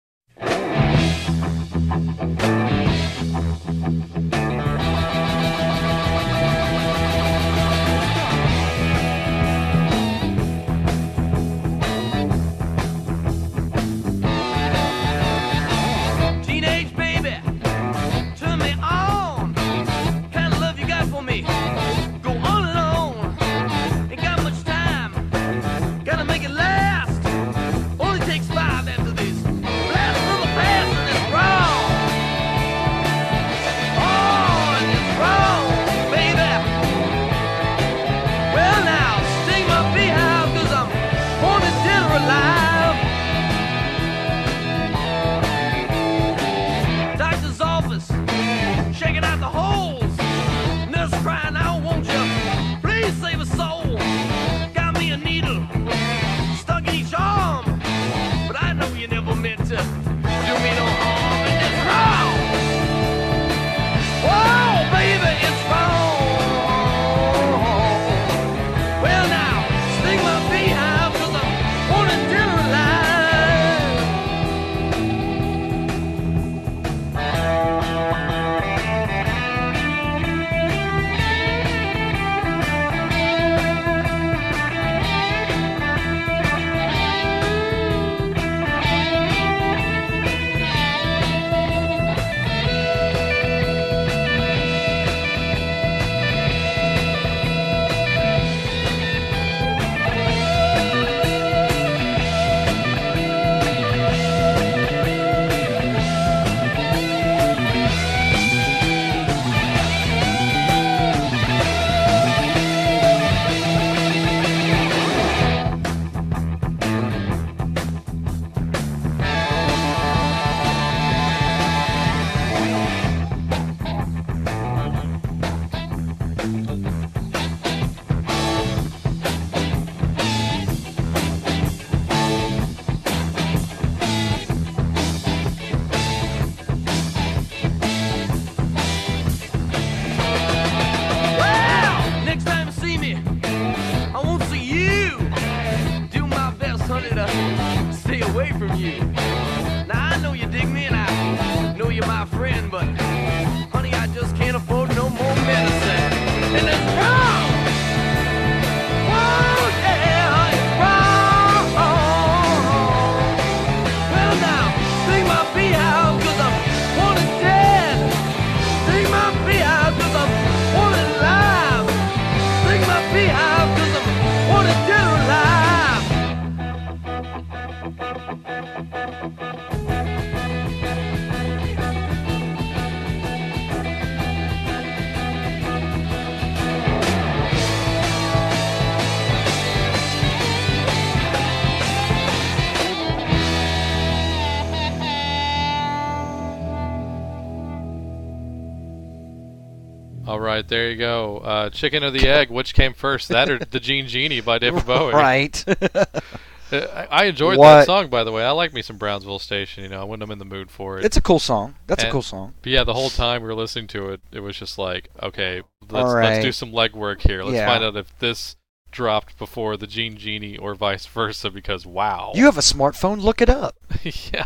There 200.72 200.90
you 200.90 200.96
go. 200.96 201.38
Uh, 201.38 201.70
chicken 201.70 202.02
or 202.02 202.10
the 202.10 202.26
egg? 202.28 202.50
Which 202.50 202.72
came 202.74 202.94
first, 202.94 203.28
that 203.28 203.50
or 203.50 203.58
the 203.58 203.78
Jean 203.78 204.06
Genie 204.08 204.40
by 204.40 204.58
David 204.58 204.86
Bowie? 204.86 205.12
Right. 205.12 205.62
I 206.72 207.24
enjoyed 207.26 207.58
What- 207.58 207.80
that 207.80 207.86
song, 207.86 208.08
by 208.08 208.24
the 208.24 208.32
way. 208.32 208.42
I 208.44 208.50
like 208.52 208.72
me 208.72 208.80
some 208.80 208.96
Brownsville 208.96 209.38
Station. 209.38 209.84
You 209.84 209.90
know, 209.90 210.06
when 210.06 210.22
I'm 210.22 210.30
in 210.30 210.38
the 210.38 210.46
mood 210.46 210.70
for 210.70 210.98
it. 210.98 211.04
it's 211.04 211.18
a 211.18 211.20
cool 211.20 211.38
song. 211.38 211.74
That's 211.86 212.02
a 212.04 212.10
cool 212.10 212.22
song. 212.22 212.54
But 212.62 212.72
yeah, 212.72 212.84
the 212.84 212.94
whole 212.94 213.10
time 213.10 213.42
we 213.42 213.48
were 213.48 213.54
listening 213.54 213.88
to 213.88 214.08
it, 214.08 214.22
it 214.32 214.40
was 214.40 214.56
just 214.56 214.78
like, 214.78 215.10
okay, 215.22 215.60
let's 215.90 216.06
All 216.08 216.14
let's 216.14 216.42
do 216.42 216.50
some 216.52 216.72
legwork 216.72 217.20
here. 217.20 217.44
Let's 217.44 217.56
Yeah. 217.56 217.66
find 217.66 217.84
out 217.84 217.96
if 217.96 218.18
this 218.20 218.56
dropped 218.90 219.36
before 219.38 219.76
the 219.76 219.86
Jean 219.86 220.16
Genie 220.16 220.56
or 220.56 220.74
vice 220.74 221.04
versa. 221.04 221.50
Because 221.50 221.84
wow, 221.84 222.32
You 222.34 222.46
have 222.46 222.56
a 222.56 222.62
smartphone. 222.62 223.20
Look 223.20 223.42
it 223.42 223.50
up. 223.50 223.76
yeah. 224.02 224.44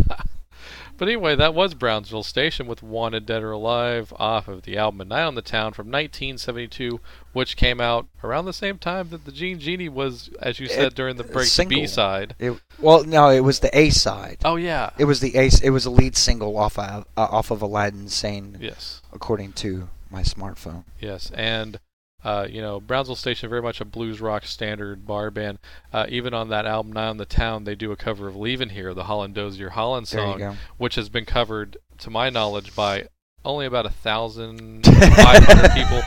But 0.98 1.08
anyway, 1.08 1.36
that 1.36 1.54
was 1.54 1.74
Brownsville 1.74 2.22
Station 2.22 2.66
with 2.66 2.82
Wanted 2.82 3.26
Dead 3.26 3.42
or 3.42 3.52
Alive 3.52 4.12
off 4.16 4.48
of 4.48 4.62
the 4.62 4.76
album 4.78 5.00
A 5.02 5.04
Night 5.04 5.24
on 5.24 5.34
the 5.34 5.42
Town 5.42 5.72
from 5.72 5.86
1972, 5.88 7.00
which 7.32 7.56
came 7.56 7.80
out 7.80 8.06
around 8.24 8.46
the 8.46 8.52
same 8.52 8.78
time 8.78 9.10
that 9.10 9.24
the 9.24 9.32
Jean 9.32 9.58
Genie 9.58 9.88
was, 9.88 10.30
as 10.40 10.58
you 10.58 10.66
said 10.68 10.86
It- 10.88 10.94
during 10.94 11.16
the 11.16 11.24
break. 11.24 11.48
B 11.68 11.86
side. 11.86 12.34
Well, 12.78 13.04
no, 13.04 13.30
it 13.30 13.40
was 13.40 13.60
the 13.60 13.76
A 13.76 13.90
side. 13.90 14.38
Oh 14.44 14.56
yeah. 14.56 14.90
It 14.98 15.04
was 15.04 15.20
the 15.20 15.36
ace. 15.36 15.60
It 15.60 15.70
was 15.70 15.84
a 15.86 15.90
lead 15.90 16.16
single 16.16 16.56
off 16.56 16.78
of 16.78 17.06
uh, 17.16 17.20
off 17.30 17.50
of 17.50 17.62
Aladdin 17.62 18.08
Sane, 18.08 18.56
Yes. 18.60 19.02
according 19.12 19.52
to 19.54 19.88
my 20.10 20.22
smartphone. 20.22 20.84
Yes, 21.00 21.30
and 21.34 21.78
uh, 22.26 22.46
you 22.50 22.60
know 22.60 22.80
Brownsville 22.80 23.14
Station 23.16 23.48
very 23.48 23.62
much 23.62 23.80
a 23.80 23.84
blues 23.84 24.20
rock 24.20 24.44
standard 24.44 25.06
bar 25.06 25.30
band. 25.30 25.58
Uh, 25.92 26.06
even 26.08 26.34
on 26.34 26.48
that 26.48 26.66
album 26.66 26.92
Night 26.92 27.08
on 27.08 27.16
the 27.18 27.24
Town, 27.26 27.64
they 27.64 27.74
do 27.74 27.92
a 27.92 27.96
cover 27.96 28.26
of 28.28 28.34
"Leaving 28.36 28.70
Here," 28.70 28.92
the 28.94 29.04
Holland 29.04 29.34
Dozier 29.34 29.70
Holland 29.70 30.08
song, 30.08 30.56
which 30.76 30.96
has 30.96 31.08
been 31.08 31.24
covered, 31.24 31.76
to 31.98 32.10
my 32.10 32.28
knowledge, 32.30 32.74
by 32.74 33.08
only 33.44 33.64
about 33.64 33.86
a 33.86 33.90
thousand 33.90 34.84
five 34.86 35.44
hundred 35.44 35.70
people. 35.70 36.02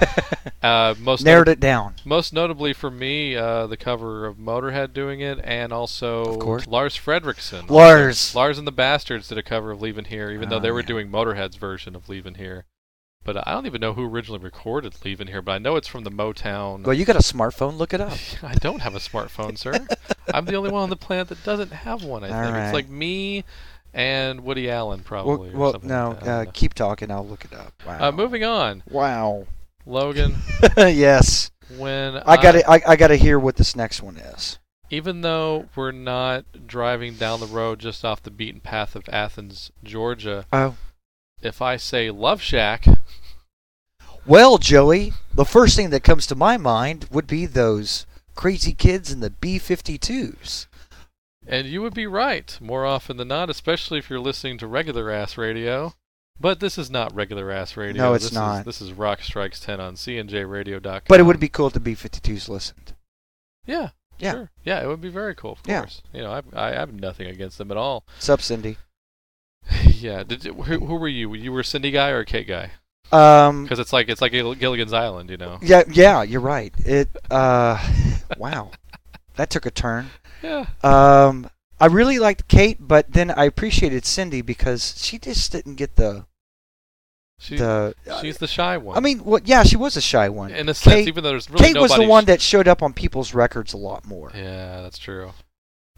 Uh, 0.61 0.93
most 0.99 1.23
Narrowed 1.23 1.47
not- 1.47 1.53
it 1.53 1.59
down. 1.61 1.93
most 2.03 2.33
notably 2.33 2.73
for 2.73 2.91
me, 2.91 3.38
uh, 3.38 3.65
the 3.67 3.77
cover 3.77 4.25
of 4.25 4.35
Motorhead 4.38 4.93
doing 4.93 5.21
it, 5.21 5.39
and 5.45 5.71
also. 5.71 6.23
Lars 6.67 6.97
Frederiksen. 6.97 7.69
Lars. 7.69 8.35
Lars 8.35 8.57
and 8.57 8.67
the 8.67 8.73
Bastards 8.73 9.29
did 9.29 9.38
a 9.38 9.43
cover 9.43 9.71
of 9.71 9.81
"Leaving 9.81 10.03
Here," 10.05 10.31
even 10.31 10.49
though 10.49 10.57
Oh, 10.57 10.59
they 10.59 10.71
were 10.71 10.81
yeah. 10.81 10.85
doing 10.88 11.09
Motorhead's 11.09 11.55
version 11.55 11.96
of 11.96 12.09
"Leaving 12.09 12.35
Here." 12.35 12.65
But 13.24 13.46
I 13.48 13.51
don't 13.51 13.66
even 13.66 13.82
know 13.82 13.94
who 13.94 14.05
originally 14.10 14.40
recorded 14.42 14.94
"Leaving 15.03 15.27
Here," 15.27 15.42
but 15.42 15.51
I 15.51 15.58
know 15.58 15.75
it's 15.75 15.88
from 15.88 16.03
the 16.03 16.10
Motown. 16.12 16.84
Well, 16.84 16.94
you 16.94 17.05
got 17.05 17.16
a 17.18 17.20
smartphone. 17.20 17.77
Look 17.77 17.94
it 17.94 18.00
up. 18.01 18.14
I 18.44 18.53
don't 18.55 18.79
have 18.82 18.96
a 18.96 19.00
smartphone, 19.00 19.58
sir. 19.58 19.86
I'm 20.34 20.46
the 20.46 20.55
only 20.55 20.72
one 20.72 20.84
on 20.84 20.90
the 20.90 20.96
planet 20.96 21.27
that 21.29 21.44
doesn't 21.44 21.72
have 21.72 22.03
one. 22.03 22.24
I 22.24 22.29
All 22.29 22.44
think 22.44 22.55
right. 22.55 22.66
it's 22.66 22.74
like 22.74 22.88
me 22.90 23.44
and 23.94 24.42
Woody 24.42 24.70
Allen, 24.70 25.01
probably. 25.01 25.50
or 25.51 25.58
well 25.58 25.72
something 25.74 25.90
no. 25.90 26.10
like 26.22 26.27
Uh, 26.27 26.46
keep 26.53 26.74
talking. 26.74 27.12
I'll 27.12 27.27
look 27.27 27.44
it 27.44 27.53
up. 27.53 27.74
Wow. 27.86 28.08
Uh, 28.08 28.12
moving 28.12 28.44
on, 28.44 28.84
Wow. 28.90 29.48
Logan. 29.86 30.36
yes. 30.77 31.51
When 31.77 32.18
I 32.25 32.42
got 32.42 32.53
to 32.53 32.70
I, 32.70 32.82
I 32.88 32.96
got 32.96 33.08
to 33.10 33.16
hear 33.16 33.38
what 33.38 33.58
this 33.58 33.75
next 33.75 34.01
one 34.01 34.18
is. 34.18 34.58
even 34.90 35.22
though 35.22 35.68
we're 35.75 35.92
not 35.92 36.46
driving 36.68 37.16
down 37.16 37.40
the 37.40 37.46
road 37.48 37.79
just 37.79 38.03
off 38.05 38.24
the 38.24 38.32
beaten 38.32 38.60
path 38.62 38.96
of 38.96 39.08
Athens, 39.12 39.72
Georgia, 39.84 40.46
Oh. 40.53 40.75
If 41.41 41.61
I 41.61 41.77
say 41.77 42.09
Love 42.11 42.41
Shack, 42.41 42.85
Well, 44.25 44.57
Joey, 44.57 45.13
the 45.33 45.45
first 45.45 45.75
thing 45.75 45.89
that 45.91 46.03
comes 46.03 46.27
to 46.27 46.35
my 46.35 46.57
mind 46.57 47.07
would 47.11 47.27
be 47.27 47.45
those 47.45 48.05
crazy 48.35 48.73
kids 48.73 49.11
in 49.11 49.19
the 49.21 49.29
B-52s. 49.29 50.67
and 51.47 51.67
you 51.67 51.81
would 51.81 51.93
be 51.93 52.05
right 52.07 52.57
more 52.61 52.85
often 52.85 53.17
than 53.17 53.27
not, 53.29 53.49
especially 53.49 53.97
if 53.99 54.09
you're 54.09 54.19
listening 54.19 54.57
to 54.59 54.67
regular 54.67 55.09
ass 55.09 55.37
radio. 55.37 55.93
But 56.41 56.59
this 56.61 56.77
is 56.77 56.89
not 56.89 57.13
regular 57.13 57.51
ass 57.51 57.75
radio. 57.75 58.01
No, 58.01 58.13
it's 58.13 58.25
this 58.25 58.33
not. 58.33 58.59
Is, 58.59 58.65
this 58.65 58.81
is 58.81 58.93
Rock 58.93 59.21
Strikes 59.23 59.59
10 59.59 59.81
on 59.81 59.95
CNJRadio.com. 59.95 61.01
But 61.09 61.19
it 61.19 61.23
would 61.23 61.39
be 61.39 61.49
cool 61.49 61.67
if 61.67 61.73
the 61.73 61.81
B-52s 61.81 62.47
listened. 62.47 62.93
Yeah. 63.65 63.89
Yeah. 64.19 64.31
Sure. 64.31 64.51
Yeah, 64.63 64.81
it 64.81 64.87
would 64.87 65.01
be 65.01 65.09
very 65.09 65.35
cool, 65.35 65.53
of 65.53 65.59
Yeah. 65.67 65.79
course. 65.81 66.01
You 66.13 66.21
know, 66.21 66.31
I, 66.31 66.67
I 66.67 66.71
have 66.71 66.93
nothing 66.93 67.27
against 67.27 67.57
them 67.57 67.71
at 67.71 67.77
all. 67.77 68.05
Sup, 68.19 68.41
Cindy? 68.41 68.77
yeah. 69.88 70.24
Did 70.24 70.46
you, 70.46 70.53
who, 70.53 70.86
who 70.86 70.96
were 70.96 71.08
you? 71.08 71.34
You 71.34 71.51
were 71.51 71.64
Cindy 71.64 71.92
guy 71.92 72.10
or 72.10 72.24
Kate 72.24 72.48
guy? 72.48 72.72
Um, 73.12 73.64
Because 73.64 73.79
it's 73.79 73.92
like 73.92 74.08
it's 74.10 74.22
like 74.22 74.32
Gilligan's 74.32 74.94
Island, 74.94 75.29
you 75.29 75.38
know. 75.38 75.58
yeah, 75.62 75.84
yeah, 75.92 76.22
you're 76.22 76.42
right. 76.42 76.74
It, 76.79 77.10
uh, 77.32 77.77
wow, 78.38 78.72
that 79.36 79.50
took 79.50 79.66
a 79.66 79.72
turn. 79.72 80.12
Yeah. 80.44 80.68
Um, 80.84 81.50
I 81.79 81.88
really 81.88 82.20
liked 82.20 82.48
Kate, 82.48 82.77
but 82.79 83.12
then 83.12 83.32
I 83.32 83.46
appreciated 83.46 84.05
Cindy 84.05 84.42
because 84.42 85.01
she 85.03 85.18
just 85.18 85.51
didn't 85.51 85.75
get 85.75 85.96
the 85.96 86.25
She, 87.40 87.58
the. 87.58 87.96
she's 88.22 88.38
the 88.38 88.48
shy 88.48 88.77
one. 88.77 88.96
I 88.96 89.00
mean, 89.00 89.24
well, 89.24 89.42
yeah, 89.44 89.64
she 89.64 89.75
was 89.77 89.98
a 89.98 90.01
shy 90.01 90.29
one. 90.29 90.51
in 90.51 90.70
a 90.70 90.74
sense, 90.74 90.94
Kate, 90.96 91.08
even 91.08 91.24
though 91.24 91.29
there's 91.32 91.50
really 91.50 91.66
Kate 91.66 91.77
was 91.79 91.90
the 91.92 91.98
nobody 91.98 92.10
one 92.10 92.25
that 92.25 92.42
showed 92.42 92.68
up 92.68 92.84
on 92.84 92.94
people's 92.94 93.34
records 93.34 93.74
a 93.74 93.77
lot 93.77 94.05
more, 94.05 94.32
Yeah, 94.36 94.82
that's 94.82 94.98
true. 95.00 95.32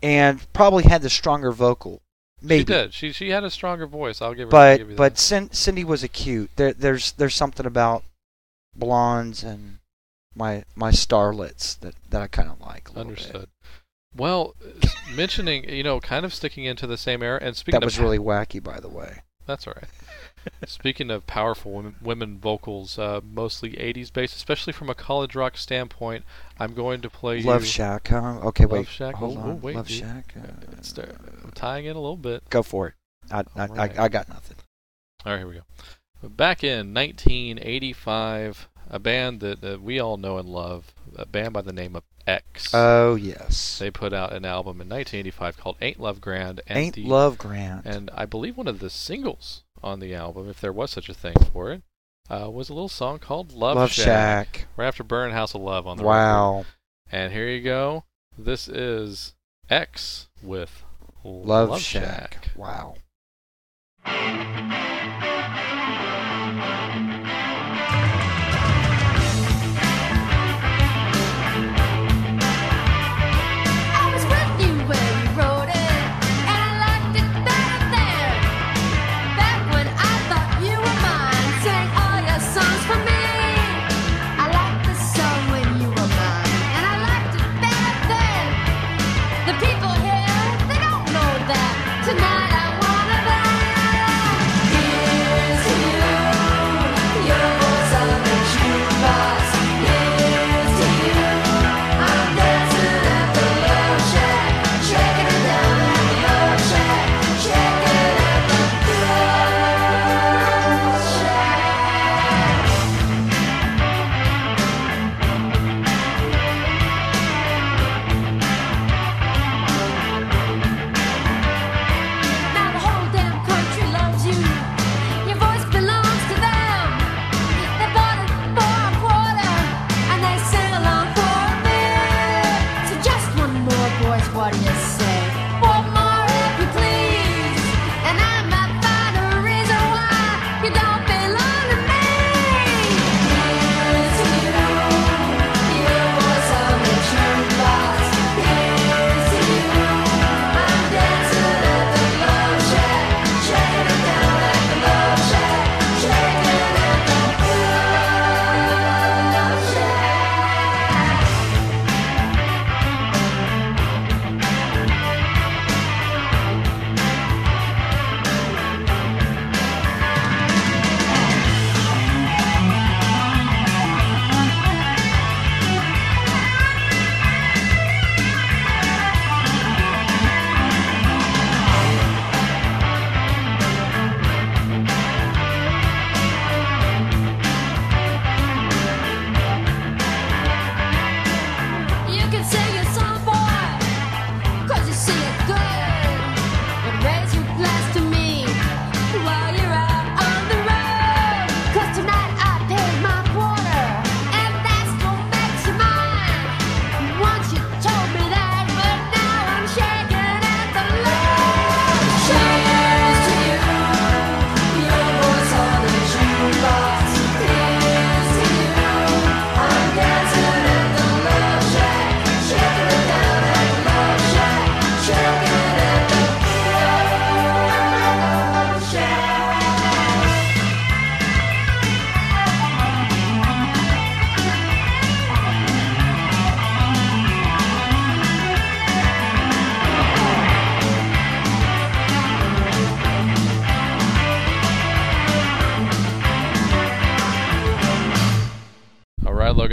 and 0.02 0.40
probably 0.54 0.84
had 0.84 1.02
the 1.02 1.10
stronger 1.10 1.52
vocal. 1.52 2.02
Maybe. 2.42 2.60
She 2.60 2.66
did. 2.66 2.94
She 2.94 3.12
she 3.12 3.30
had 3.30 3.44
a 3.44 3.52
stronger 3.52 3.86
voice. 3.86 4.22
I'll 4.22 4.34
give 4.34 4.52
her. 4.52 4.58
I'll 4.58 4.78
give 4.78 4.90
but 4.90 4.98
but. 4.98 5.18
Cin- 5.18 5.52
Cindy 5.52 5.84
was 5.84 6.04
a 6.04 6.08
cute. 6.08 6.50
There 6.56 6.74
there's 6.74 7.12
there's 7.14 7.36
something 7.36 7.66
about 7.66 8.04
blondes 8.76 9.44
and 9.44 9.80
my 10.36 10.64
my 10.76 10.92
starlets 10.92 11.80
that 11.80 11.96
that 12.10 12.22
I 12.22 12.28
kind 12.28 12.50
of 12.50 12.60
like. 12.62 12.90
A 12.90 12.94
little 12.94 13.12
bit. 13.12 13.20
understood. 13.20 13.50
Well, 14.16 14.56
mentioning 15.14 15.70
you 15.70 15.84
know, 15.84 16.00
kind 16.00 16.26
of 16.26 16.34
sticking 16.34 16.66
into 16.66 16.88
the 16.88 16.98
same 16.98 17.24
era, 17.24 17.40
and 17.42 17.56
speaking 17.56 17.80
That 17.80 17.84
of 17.84 17.88
was 17.88 18.00
really 18.00 18.20
wacky, 18.20 18.62
by 18.62 18.80
the 18.80 18.90
way. 18.90 19.22
That's 19.46 19.68
all 19.68 19.74
right. 19.76 19.90
Speaking 20.66 21.12
of 21.12 21.28
powerful 21.28 21.72
women, 21.72 21.96
women 22.02 22.38
vocals, 22.40 22.98
uh, 23.00 23.22
mostly 23.24 23.72
80s 23.74 24.12
based, 24.12 24.36
especially 24.36 24.74
from 24.74 24.90
a 24.90 24.96
college 24.96 25.36
rock 25.36 25.58
standpoint, 25.58 26.24
I'm 26.60 26.74
going 26.74 27.02
to 27.02 27.10
play 27.10 27.42
Love 27.42 27.62
you. 27.62 27.68
Shack, 27.68 28.08
huh? 28.10 28.40
Okay, 28.44 28.64
Love 28.64 28.72
wait. 28.72 28.88
Shack. 28.88 29.16
Hold 29.16 29.38
Oh, 29.38 29.42
on. 29.42 29.50
oh, 29.52 29.56
wait, 29.56 29.76
Love 29.76 29.88
dude. 29.88 29.98
Shack. 30.00 30.34
Uh. 30.38 31.02
I'm 31.44 31.52
tying 31.54 31.86
in 31.86 31.96
a 31.96 32.00
little 32.02 32.18
bit. 32.18 32.44
go 32.50 32.64
for 32.64 32.88
it. 32.88 32.94
I 33.32 33.44
I, 33.56 33.66
right. 33.68 34.00
I 34.00 34.04
I 34.06 34.10
got 34.10 34.30
nothing. 34.30 34.58
All 35.26 35.32
right, 35.34 35.40
here 35.40 35.48
we 35.48 35.56
go. 35.56 35.62
Back 36.30 36.64
in 36.64 36.94
1985, 36.94 38.68
a 38.90 39.00
band 39.00 39.40
that 39.40 39.64
uh, 39.64 39.78
we 39.80 40.00
all 40.00 40.18
know 40.18 40.38
and 40.38 40.50
love, 40.50 40.94
a 41.16 41.26
band 41.26 41.54
by 41.54 41.62
the 41.62 41.74
name 41.74 41.96
of 41.96 42.04
X. 42.28 42.70
Oh 42.74 43.16
yes. 43.16 43.80
they 43.80 43.90
put 43.90 44.14
out 44.14 44.34
an 44.34 44.46
album 44.46 44.82
in 44.82 44.88
1985 44.90 45.58
called 45.58 45.78
"Ain't 45.82 46.00
Love 46.00 46.22
Grand," 46.22 46.62
and 46.68 46.78
Ain't 46.78 46.96
the, 46.96 47.06
Love 47.06 47.38
Grant. 47.38 47.86
and 47.86 48.12
I 48.14 48.26
believe 48.26 48.58
one 48.58 48.68
of 48.68 48.80
the 48.80 48.90
singles 48.92 49.64
on 49.84 50.00
the 50.00 50.14
album, 50.16 50.50
if 50.50 50.62
there 50.62 50.74
was 50.74 50.92
such 50.92 51.10
a 51.10 51.14
thing 51.14 51.36
for 51.52 51.72
it, 51.72 51.82
uh, 52.30 52.50
was 52.50 52.70
a 52.70 52.74
little 52.74 52.90
song 52.90 53.20
called 53.20 53.52
"Love, 53.52 53.76
Love 53.76 53.92
Shack." 53.92 54.06
Shack. 54.06 54.68
Right 54.78 54.88
after 54.88 55.04
"Burn 55.04 55.32
House 55.32 55.54
of 55.54 55.62
Love" 55.62 55.88
on 55.88 55.98
the 55.98 56.04
record. 56.04 56.16
Wow. 56.16 56.66
And 57.12 57.34
here 57.34 57.48
you 57.48 57.62
go. 57.62 58.06
This 58.38 58.68
is 58.68 59.34
X 59.70 60.30
with 60.42 60.84
Love, 61.24 61.82
Shack. 61.82 62.46
Shack. 62.46 62.52
Wow. 62.56 62.96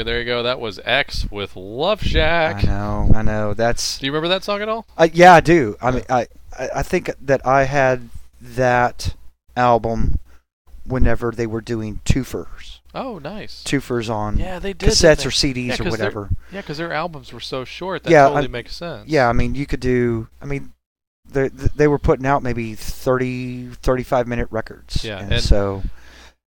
There 0.09 0.19
you 0.21 0.25
go. 0.25 0.43
That 0.43 0.59
was 0.59 0.81
X 0.87 1.31
with 1.31 1.55
Love 1.55 2.01
Shack. 2.03 2.65
I 2.65 2.67
know, 2.67 3.11
I 3.15 3.21
know. 3.21 3.53
That's 3.53 3.99
Do 3.99 4.07
you 4.07 4.13
remember 4.13 4.29
that 4.29 4.43
song 4.43 4.63
at 4.63 4.69
all? 4.71 4.87
uh, 4.97 5.07
yeah, 5.13 5.35
I 5.35 5.41
do. 5.41 5.77
I 5.83 5.91
mean, 5.91 6.05
I 6.09 6.27
I 6.75 6.83
think 6.83 7.11
that 7.21 7.47
I 7.47 7.65
had 7.65 8.09
that 8.41 9.15
album 9.55 10.19
whenever 10.87 11.31
they 11.31 11.47
were 11.47 11.61
doing 11.61 12.01
twofers, 12.07 12.79
Oh, 12.95 13.19
nice. 13.19 13.63
twofers 13.65 14.09
on 14.09 14.39
Yeah, 14.39 14.59
they 14.59 14.73
did. 14.73 14.89
cassettes 14.89 15.27
or 15.27 15.31
CDs 15.31 15.79
Yeah, 15.79 15.87
or 15.87 15.91
whatever. 15.91 16.31
Yeah, 16.51 16.63
because 16.63 16.79
their 16.79 16.91
albums 16.95 17.31
were 17.31 17.41
so 17.41 17.67
short. 17.67 18.05
That 18.05 18.11
Yeah, 18.11 18.29
totally 18.29 18.45
I- 18.45 18.49
makes 18.49 18.75
sense. 18.75 19.11
Yeah, 19.11 19.29
I 19.29 19.35
mean, 19.35 19.55
you 19.55 19.67
could 19.67 19.81
do. 19.81 20.29
I 20.41 20.47
mean, 20.47 20.73
they 21.31 21.49
they 21.49 21.87
were 21.87 21.99
putting 21.99 22.25
out 22.25 22.43
maybe 22.43 22.75
30, 22.75 23.69
35 23.83 24.27
minute 24.27 24.49
records. 24.51 25.05
Yeah, 25.05 25.19
and, 25.19 25.35
and 25.35 25.43
so 25.43 25.83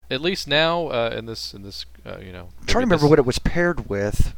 At 0.09 0.21
least 0.21 0.47
now, 0.47 0.87
uh, 0.87 1.13
in 1.15 1.25
this, 1.25 1.53
in 1.53 1.63
this, 1.63 1.85
uh, 2.05 2.17
you 2.19 2.31
know. 2.31 2.49
I'm 2.61 2.65
trying 2.67 2.83
to 2.83 2.87
remember 2.87 3.07
what 3.07 3.19
it 3.19 3.25
was 3.25 3.39
paired 3.39 3.89
with. 3.89 4.33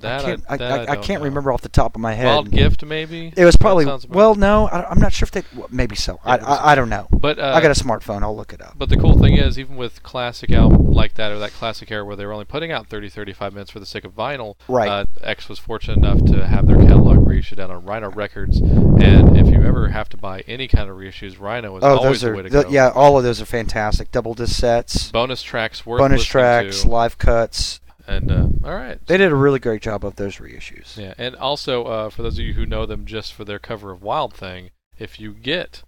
That 0.00 0.20
I 0.20 0.24
can't. 0.24 0.44
I, 0.48 0.56
that 0.58 0.70
I, 0.70 0.82
I 0.82 0.86
don't 0.94 1.02
can't 1.04 1.20
know. 1.22 1.24
remember 1.24 1.50
off 1.50 1.62
the 1.62 1.68
top 1.68 1.96
of 1.96 2.00
my 2.00 2.14
head. 2.14 2.26
Wild 2.26 2.52
Gift, 2.52 2.84
maybe. 2.84 3.32
It 3.36 3.44
was 3.44 3.56
probably 3.56 3.84
well. 4.08 4.36
No, 4.36 4.68
I, 4.68 4.88
I'm 4.88 5.00
not 5.00 5.12
sure 5.12 5.24
if 5.26 5.32
they. 5.32 5.42
well, 5.56 5.66
Maybe 5.72 5.96
so. 5.96 6.20
I, 6.24 6.36
I 6.38 6.72
I 6.72 6.74
don't 6.76 6.88
know. 6.88 7.08
But 7.10 7.40
uh, 7.40 7.52
I 7.52 7.60
got 7.60 7.76
a 7.76 7.84
smartphone. 7.84 8.22
I'll 8.22 8.36
look 8.36 8.52
it 8.52 8.62
up. 8.62 8.74
But 8.78 8.90
the 8.90 8.96
cool 8.96 9.18
thing 9.18 9.36
is, 9.36 9.58
even 9.58 9.74
with 9.74 10.04
classic 10.04 10.52
album 10.52 10.92
like 10.92 11.14
that, 11.14 11.32
or 11.32 11.40
that 11.40 11.50
classic 11.50 11.90
era 11.90 12.04
where 12.04 12.14
they 12.14 12.24
were 12.24 12.32
only 12.32 12.44
putting 12.44 12.70
out 12.70 12.86
30, 12.86 13.08
35 13.08 13.52
minutes 13.54 13.72
for 13.72 13.80
the 13.80 13.86
sake 13.86 14.04
of 14.04 14.14
vinyl, 14.14 14.54
Right. 14.68 14.88
uh, 14.88 15.04
X 15.20 15.48
was 15.48 15.58
fortunate 15.58 15.96
enough 15.98 16.24
to 16.26 16.46
have 16.46 16.68
their 16.68 16.76
catalog 16.76 17.17
reissued 17.28 17.60
out 17.60 17.70
on 17.70 17.84
Rhino 17.84 18.10
Records. 18.10 18.58
And 18.60 19.36
if 19.36 19.46
you 19.48 19.62
ever 19.62 19.88
have 19.88 20.08
to 20.10 20.16
buy 20.16 20.40
any 20.46 20.66
kind 20.68 20.88
of 20.90 20.96
reissues, 20.96 21.38
Rhino 21.38 21.76
is 21.76 21.84
oh, 21.84 21.98
always 21.98 22.20
those 22.20 22.20
the 22.22 22.32
way 22.36 22.42
to 22.42 22.50
go. 22.50 22.64
yeah. 22.68 22.90
All 22.94 23.16
of 23.18 23.24
those 23.24 23.40
are 23.40 23.46
fantastic. 23.46 24.10
Double 24.10 24.34
disc 24.34 24.58
sets, 24.58 25.10
Bonus 25.12 25.42
tracks, 25.42 25.82
bonus 25.82 26.24
tracks, 26.24 26.82
to. 26.82 26.88
live 26.88 27.18
cuts. 27.18 27.80
and 28.06 28.30
uh, 28.30 28.48
all 28.64 28.74
right. 28.74 28.98
They 29.06 29.16
did 29.16 29.30
a 29.30 29.36
really 29.36 29.58
great 29.58 29.82
job 29.82 30.04
of 30.04 30.16
those 30.16 30.36
reissues. 30.36 30.96
Yeah, 30.96 31.14
and 31.18 31.36
also 31.36 31.84
uh, 31.84 32.10
for 32.10 32.22
those 32.22 32.38
of 32.38 32.44
you 32.44 32.54
who 32.54 32.66
know 32.66 32.86
them 32.86 33.04
just 33.06 33.32
for 33.34 33.44
their 33.44 33.58
cover 33.58 33.90
of 33.92 34.02
Wild 34.02 34.34
Thing, 34.34 34.70
if 34.98 35.20
you 35.20 35.32
get 35.32 35.82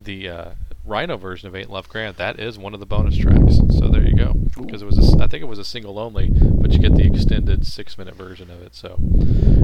the 0.00 0.28
uh, 0.28 0.50
Rhino 0.84 1.16
version 1.16 1.48
of 1.48 1.54
Ain't 1.56 1.70
Love 1.70 1.88
Grand, 1.88 2.16
that 2.16 2.40
is 2.40 2.58
one 2.58 2.74
of 2.74 2.80
the 2.80 2.86
bonus 2.86 3.16
tracks. 3.16 3.56
So 3.78 3.88
there 3.88 4.02
you 4.06 4.16
go. 4.16 4.32
Because 4.60 4.82
it 4.82 4.86
was, 4.86 4.98
a 4.98 5.22
I 5.22 5.26
think 5.28 5.42
it 5.42 5.46
was 5.48 5.58
a 5.60 5.64
single 5.64 5.98
only, 5.98 6.28
but 6.32 6.72
you 6.72 6.78
get 6.78 6.94
the 6.96 7.04
extended 7.06 7.66
six-minute 7.66 8.14
version 8.14 8.50
of 8.50 8.60
it. 8.62 8.74
So 8.74 8.96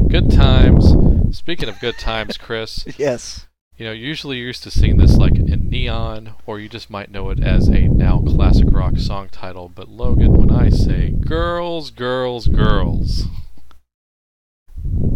good 0.09 0.31
times. 0.31 0.95
Speaking 1.37 1.69
of 1.69 1.81
good 1.81 1.99
times, 1.99 2.37
Chris, 2.39 2.85
Yes. 2.97 3.47
you 3.77 3.85
know 3.85 3.93
usually 3.93 4.39
you're 4.39 4.47
used 4.49 4.63
to 4.63 4.71
seeing 4.71 4.97
this 4.97 5.17
like 5.17 5.35
in 5.35 5.69
neon, 5.69 6.35
or 6.47 6.61
you 6.61 6.69
just 6.69 6.89
might 6.89 7.11
know 7.11 7.31
it 7.31 7.43
as 7.43 7.69
a 7.69 7.89
now 7.89 8.21
classic 8.21 8.69
rock 8.71 8.99
song 8.99 9.29
title. 9.31 9.69
But 9.69 9.89
Logan, 9.89 10.35
when 10.35 10.51
I 10.53 10.69
say 10.71 11.11
"girls, 11.11 11.91
girls, 11.91 12.47
girls," 12.47 13.25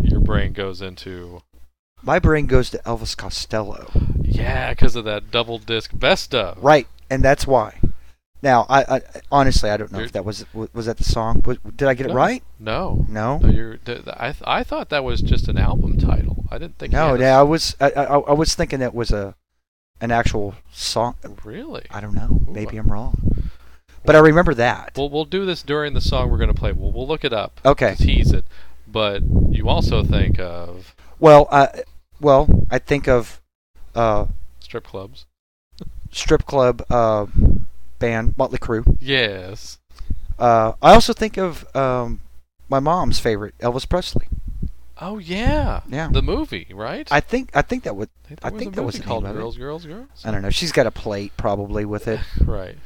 your 0.02 0.20
brain 0.20 0.52
goes 0.52 0.82
into 0.82 1.42
My 2.02 2.18
brain 2.18 2.46
goes 2.46 2.68
to 2.70 2.78
Elvis 2.78 3.16
Costello. 3.16 3.90
Yeah, 4.34 4.70
because 4.70 4.96
of 4.96 5.04
that 5.04 5.30
double 5.30 5.58
disc 5.58 5.90
best 5.94 6.34
of. 6.34 6.62
Right, 6.62 6.86
and 7.10 7.22
that's 7.22 7.46
why. 7.46 7.78
Now, 8.42 8.66
I, 8.68 8.96
I 8.96 9.00
honestly 9.30 9.70
I 9.70 9.76
don't 9.76 9.92
know 9.92 9.98
You're- 9.98 10.06
if 10.06 10.12
that 10.12 10.24
was 10.24 10.44
was 10.52 10.86
that 10.86 10.96
the 10.98 11.04
song. 11.04 11.42
Was, 11.44 11.58
did 11.76 11.86
I 11.86 11.94
get 11.94 12.06
it 12.06 12.12
right? 12.12 12.42
No. 12.58 13.06
No. 13.08 13.38
No, 13.38 13.48
you're. 13.48 13.76
th- 13.76 14.04
th- 14.04 14.16
I 14.16 14.34
I 14.44 14.64
thought 14.64 14.88
that 14.88 15.04
was 15.04 15.20
just 15.20 15.46
an 15.48 15.58
album 15.58 15.96
title. 15.96 16.44
I 16.50 16.58
didn't 16.58 16.78
think. 16.78 16.92
No, 16.92 17.14
yeah, 17.14 17.38
I 17.38 17.42
was 17.42 17.76
I, 17.80 17.90
I, 17.92 18.02
I 18.18 18.32
was 18.32 18.54
thinking 18.54 18.80
that 18.80 18.94
was 18.94 19.12
a 19.12 19.36
an 20.00 20.10
actual 20.10 20.56
song. 20.72 21.14
Really. 21.44 21.86
I 21.90 22.00
don't 22.00 22.14
know. 22.14 22.40
Ooh, 22.48 22.52
Maybe 22.52 22.76
I'm 22.76 22.88
wrong. 22.90 23.44
But 24.04 24.16
I 24.16 24.18
remember 24.18 24.54
that. 24.54 24.94
We'll 24.96 25.08
we'll 25.08 25.24
do 25.24 25.46
this 25.46 25.62
during 25.62 25.94
the 25.94 26.00
song 26.00 26.28
we're 26.28 26.38
gonna 26.38 26.52
play. 26.52 26.72
We'll 26.72 26.90
we'll 26.90 27.06
look 27.06 27.24
it 27.24 27.32
up. 27.32 27.60
Okay. 27.64 27.94
To 27.94 28.02
tease 28.02 28.32
it, 28.32 28.44
but 28.88 29.22
you 29.50 29.68
also 29.68 30.02
think 30.02 30.40
of 30.40 30.96
Well, 31.20 31.46
I 31.52 31.82
well, 32.20 32.66
I 32.72 32.80
think 32.80 33.06
of 33.06 33.40
uh, 33.94 34.26
strip 34.60 34.84
clubs. 34.84 35.26
strip 36.10 36.44
club 36.46 36.84
uh, 36.90 37.26
band 37.98 38.34
Motley 38.36 38.58
Crue. 38.58 38.96
Yes. 39.00 39.78
Uh, 40.38 40.72
I 40.82 40.94
also 40.94 41.12
think 41.12 41.36
of 41.36 41.64
um, 41.76 42.20
my 42.68 42.80
mom's 42.80 43.18
favorite, 43.18 43.56
Elvis 43.58 43.88
Presley. 43.88 44.26
Oh 45.00 45.18
yeah. 45.18 45.80
Yeah. 45.88 46.08
The 46.12 46.22
movie, 46.22 46.68
right? 46.72 47.08
I 47.10 47.20
think 47.20 47.50
I 47.54 47.62
think 47.62 47.82
that 47.84 47.96
would 47.96 48.08
I 48.42 48.50
think 48.50 48.74
that 48.76 48.82
was 48.82 49.00
called. 49.00 49.24
Girls, 49.24 49.56
Girls, 49.56 49.84
Girls. 49.84 50.22
I 50.24 50.30
don't 50.30 50.42
know. 50.42 50.50
She's 50.50 50.70
got 50.72 50.86
a 50.86 50.90
plate 50.92 51.32
probably 51.36 51.84
with 51.84 52.06
it, 52.08 52.20
Right. 52.40 52.76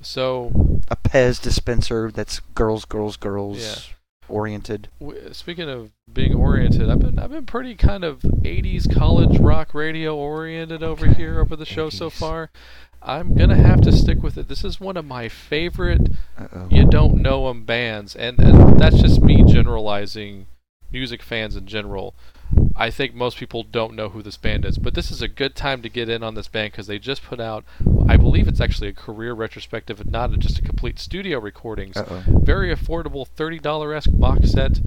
So 0.00 0.80
a 0.88 0.96
Pez 0.96 1.40
dispenser 1.42 2.10
that's 2.10 2.40
girls, 2.54 2.84
girls, 2.84 3.16
girls 3.16 3.58
Yeah. 3.60 3.94
Oriented. 4.28 4.88
speaking 5.32 5.68
of 5.68 5.90
being 6.12 6.34
oriented, 6.34 6.88
I've 6.90 7.00
been 7.00 7.18
I've 7.18 7.30
been 7.30 7.46
pretty 7.46 7.74
kind 7.74 8.04
of 8.04 8.20
'80s 8.20 8.92
college 8.92 9.38
rock 9.38 9.74
radio 9.74 10.16
oriented 10.16 10.82
over 10.82 11.06
Okay, 11.06 11.14
here 11.14 11.40
over 11.40 11.56
the 11.56 11.66
show 11.66 11.90
so 11.90 12.10
far. 12.10 12.50
I'm 13.02 13.34
gonna 13.34 13.56
have 13.56 13.80
to 13.82 13.92
stick 13.92 14.22
with 14.22 14.36
it. 14.36 14.48
This 14.48 14.64
is 14.64 14.80
one 14.80 14.96
of 14.96 15.04
my 15.04 15.28
favorite 15.28 16.08
Uh-oh. 16.36 16.68
you 16.70 16.84
don't 16.86 17.22
know 17.22 17.48
'em 17.48 17.64
bands, 17.64 18.16
and 18.16 18.38
and 18.38 18.78
that's 18.80 19.00
just 19.00 19.20
me 19.22 19.44
generalizing 19.44 20.46
music 20.92 21.22
fans 21.22 21.56
in 21.56 21.66
general. 21.66 22.14
I 22.74 22.90
think 22.90 23.14
most 23.14 23.36
people 23.36 23.62
don't 23.62 23.94
know 23.94 24.08
who 24.08 24.22
this 24.22 24.36
band 24.38 24.64
is, 24.64 24.78
but 24.78 24.94
this 24.94 25.10
is 25.10 25.20
a 25.20 25.28
good 25.28 25.54
time 25.54 25.82
to 25.82 25.88
get 25.88 26.08
in 26.08 26.22
on 26.22 26.34
this 26.34 26.48
band 26.48 26.72
because 26.72 26.86
they 26.86 26.98
just 26.98 27.22
put 27.22 27.40
out, 27.40 27.64
I 28.08 28.16
believe 28.16 28.48
it's 28.48 28.60
actually 28.60 28.88
a 28.88 28.92
career 28.94 29.34
retrospective 29.34 30.00
and 30.00 30.10
not 30.10 30.30
just 30.38 30.58
a 30.58 30.62
complete 30.62 30.98
studio 30.98 31.40
recordings 31.40 31.96
Uh-oh. 31.96 32.22
very 32.42 32.74
affordable 32.74 33.26
$30 33.36 33.94
esque 33.96 34.10
box 34.12 34.52
set 34.52 34.80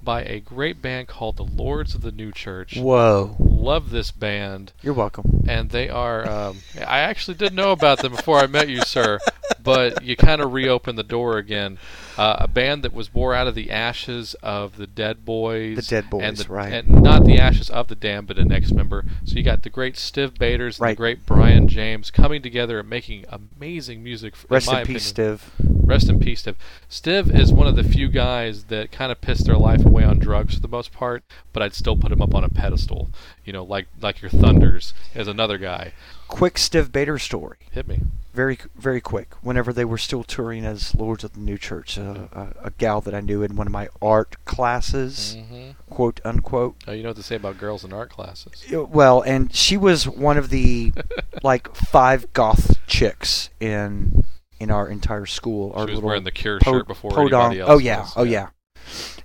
by 0.00 0.22
a 0.22 0.38
great 0.40 0.80
band 0.80 1.08
called 1.08 1.36
the 1.36 1.44
Lords 1.44 1.94
of 1.94 2.02
the 2.02 2.12
New 2.12 2.30
Church. 2.32 2.76
Whoa. 2.78 3.34
Love 3.40 3.90
this 3.90 4.10
band, 4.12 4.72
You're 4.80 4.94
welcome. 4.94 5.42
and 5.48 5.70
they 5.70 5.88
are. 5.88 6.26
Um, 6.28 6.58
I 6.76 7.00
actually 7.00 7.36
didn't 7.36 7.56
know 7.56 7.72
about 7.72 7.98
them 7.98 8.12
before 8.14 8.38
I 8.38 8.46
met 8.46 8.68
you, 8.68 8.80
sir, 8.82 9.18
but 9.62 10.04
you 10.04 10.16
kind 10.16 10.40
of 10.40 10.52
reopened 10.52 10.96
the 10.98 11.02
door 11.02 11.36
again. 11.38 11.78
Uh, 12.18 12.36
a 12.40 12.48
band 12.48 12.82
that 12.82 12.92
was 12.92 13.08
born 13.08 13.36
out 13.36 13.46
of 13.46 13.54
the 13.54 13.70
ashes 13.70 14.34
of 14.42 14.76
the 14.76 14.86
Dead 14.88 15.24
Boys. 15.24 15.76
The 15.76 15.82
Dead 15.82 16.04
and 16.04 16.10
Boys, 16.10 16.44
the, 16.44 16.52
right. 16.52 16.72
And 16.72 17.02
not 17.02 17.24
the 17.24 17.38
ashes 17.38 17.70
of 17.70 17.86
the 17.88 17.94
Damned, 17.94 18.26
but 18.26 18.38
an 18.38 18.50
ex-member. 18.50 19.04
So 19.24 19.36
you 19.36 19.44
got 19.44 19.62
the 19.62 19.70
great 19.70 19.94
Stiv 19.94 20.36
Bators 20.36 20.78
and 20.78 20.82
Right. 20.82 20.90
the 20.92 20.96
great 20.96 21.24
Brian 21.26 21.68
James 21.68 22.10
coming 22.10 22.42
together 22.42 22.80
and 22.80 22.88
making 22.90 23.24
amazing 23.28 24.02
music. 24.02 24.34
Rest 24.50 24.66
in, 24.68 24.74
my 24.74 24.80
in 24.80 24.86
peace, 24.88 25.10
opinion. 25.12 25.38
Stiv. 25.38 25.40
Rest 25.86 26.08
in 26.08 26.18
peace, 26.20 26.42
Stiv. 26.42 26.56
Stiv 26.90 27.38
is 27.38 27.52
one 27.52 27.66
of 27.68 27.76
the 27.76 27.84
few 27.84 28.08
guys 28.08 28.64
that 28.64 28.90
kind 28.90 29.12
of 29.12 29.20
pissed 29.20 29.46
their 29.46 29.56
life 29.56 29.86
away 29.86 30.02
on 30.04 30.18
drugs 30.18 30.54
for 30.54 30.60
the 30.60 30.68
most 30.68 30.92
part, 30.92 31.22
but 31.52 31.62
I'd 31.62 31.72
still 31.74 31.96
put 31.96 32.10
him 32.12 32.20
up 32.20 32.34
on 32.34 32.42
a 32.44 32.48
pedestal. 32.48 33.10
You 33.44 33.52
know, 33.52 33.62
like 33.64 33.86
like 34.02 34.20
your 34.20 34.30
Thunders 34.30 34.92
is 35.14 35.28
another 35.28 35.56
guy. 35.56 35.92
Quick 36.26 36.54
Stiv 36.54 36.90
Bader 36.92 37.18
story. 37.18 37.58
Hit 37.70 37.86
me. 37.88 38.00
Very, 38.38 38.56
very 38.76 39.00
quick. 39.00 39.34
Whenever 39.42 39.72
they 39.72 39.84
were 39.84 39.98
still 39.98 40.22
touring 40.22 40.64
as 40.64 40.94
Lords 40.94 41.24
of 41.24 41.32
the 41.32 41.40
New 41.40 41.58
Church, 41.58 41.98
uh, 41.98 42.28
a, 42.30 42.48
a 42.66 42.70
gal 42.70 43.00
that 43.00 43.12
I 43.12 43.20
knew 43.20 43.42
in 43.42 43.56
one 43.56 43.66
of 43.66 43.72
my 43.72 43.88
art 44.00 44.36
classes, 44.44 45.36
hmm 45.48 45.70
quote 45.90 46.20
unquote. 46.24 46.76
Oh, 46.86 46.92
you 46.92 47.02
know 47.02 47.08
what 47.08 47.16
to 47.16 47.24
say 47.24 47.34
about 47.34 47.58
girls 47.58 47.82
in 47.82 47.92
art 47.92 48.10
classes. 48.10 48.64
Well, 48.70 49.22
and 49.22 49.52
she 49.52 49.76
was 49.76 50.06
one 50.06 50.38
of 50.38 50.50
the 50.50 50.92
like 51.42 51.74
five 51.74 52.32
goth 52.32 52.78
chicks 52.86 53.50
in 53.58 54.22
in 54.60 54.70
our 54.70 54.86
entire 54.88 55.26
school. 55.26 55.72
Our 55.74 55.88
she 55.88 55.90
was 55.90 55.94
little 55.96 56.06
wearing 56.06 56.22
the 56.22 56.30
Cure 56.30 56.60
po- 56.60 56.74
shirt 56.74 56.86
before 56.86 57.18
anybody 57.18 57.58
else. 57.58 57.70
Oh 57.72 57.78
yeah, 57.78 58.02
was. 58.02 58.12
oh 58.18 58.22
yeah. 58.22 58.50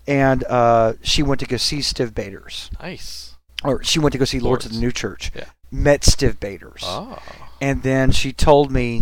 And 0.08 0.43
uh, 0.45 0.93
she 1.04 1.21
went 1.21 1.39
to 1.41 1.45
go 1.45 1.58
see 1.58 1.82
Stiv 1.82 2.15
Bators, 2.15 2.71
Nice. 2.82 3.36
or 3.63 3.84
she 3.84 3.99
went 3.99 4.13
to 4.13 4.17
go 4.17 4.26
see 4.26 4.39
Lords, 4.39 4.65
of 4.65 4.71
the 4.73 4.80
New 4.80 4.91
Church. 4.91 5.32
Yeah. 5.36 5.45
Met 5.73 6.01
Stiv 6.01 6.39
Bators, 6.39 6.81
Oh. 6.86 7.17
and 7.59 7.81
then 7.81 8.12
she 8.12 8.31
told 8.31 8.71
me 8.71 9.01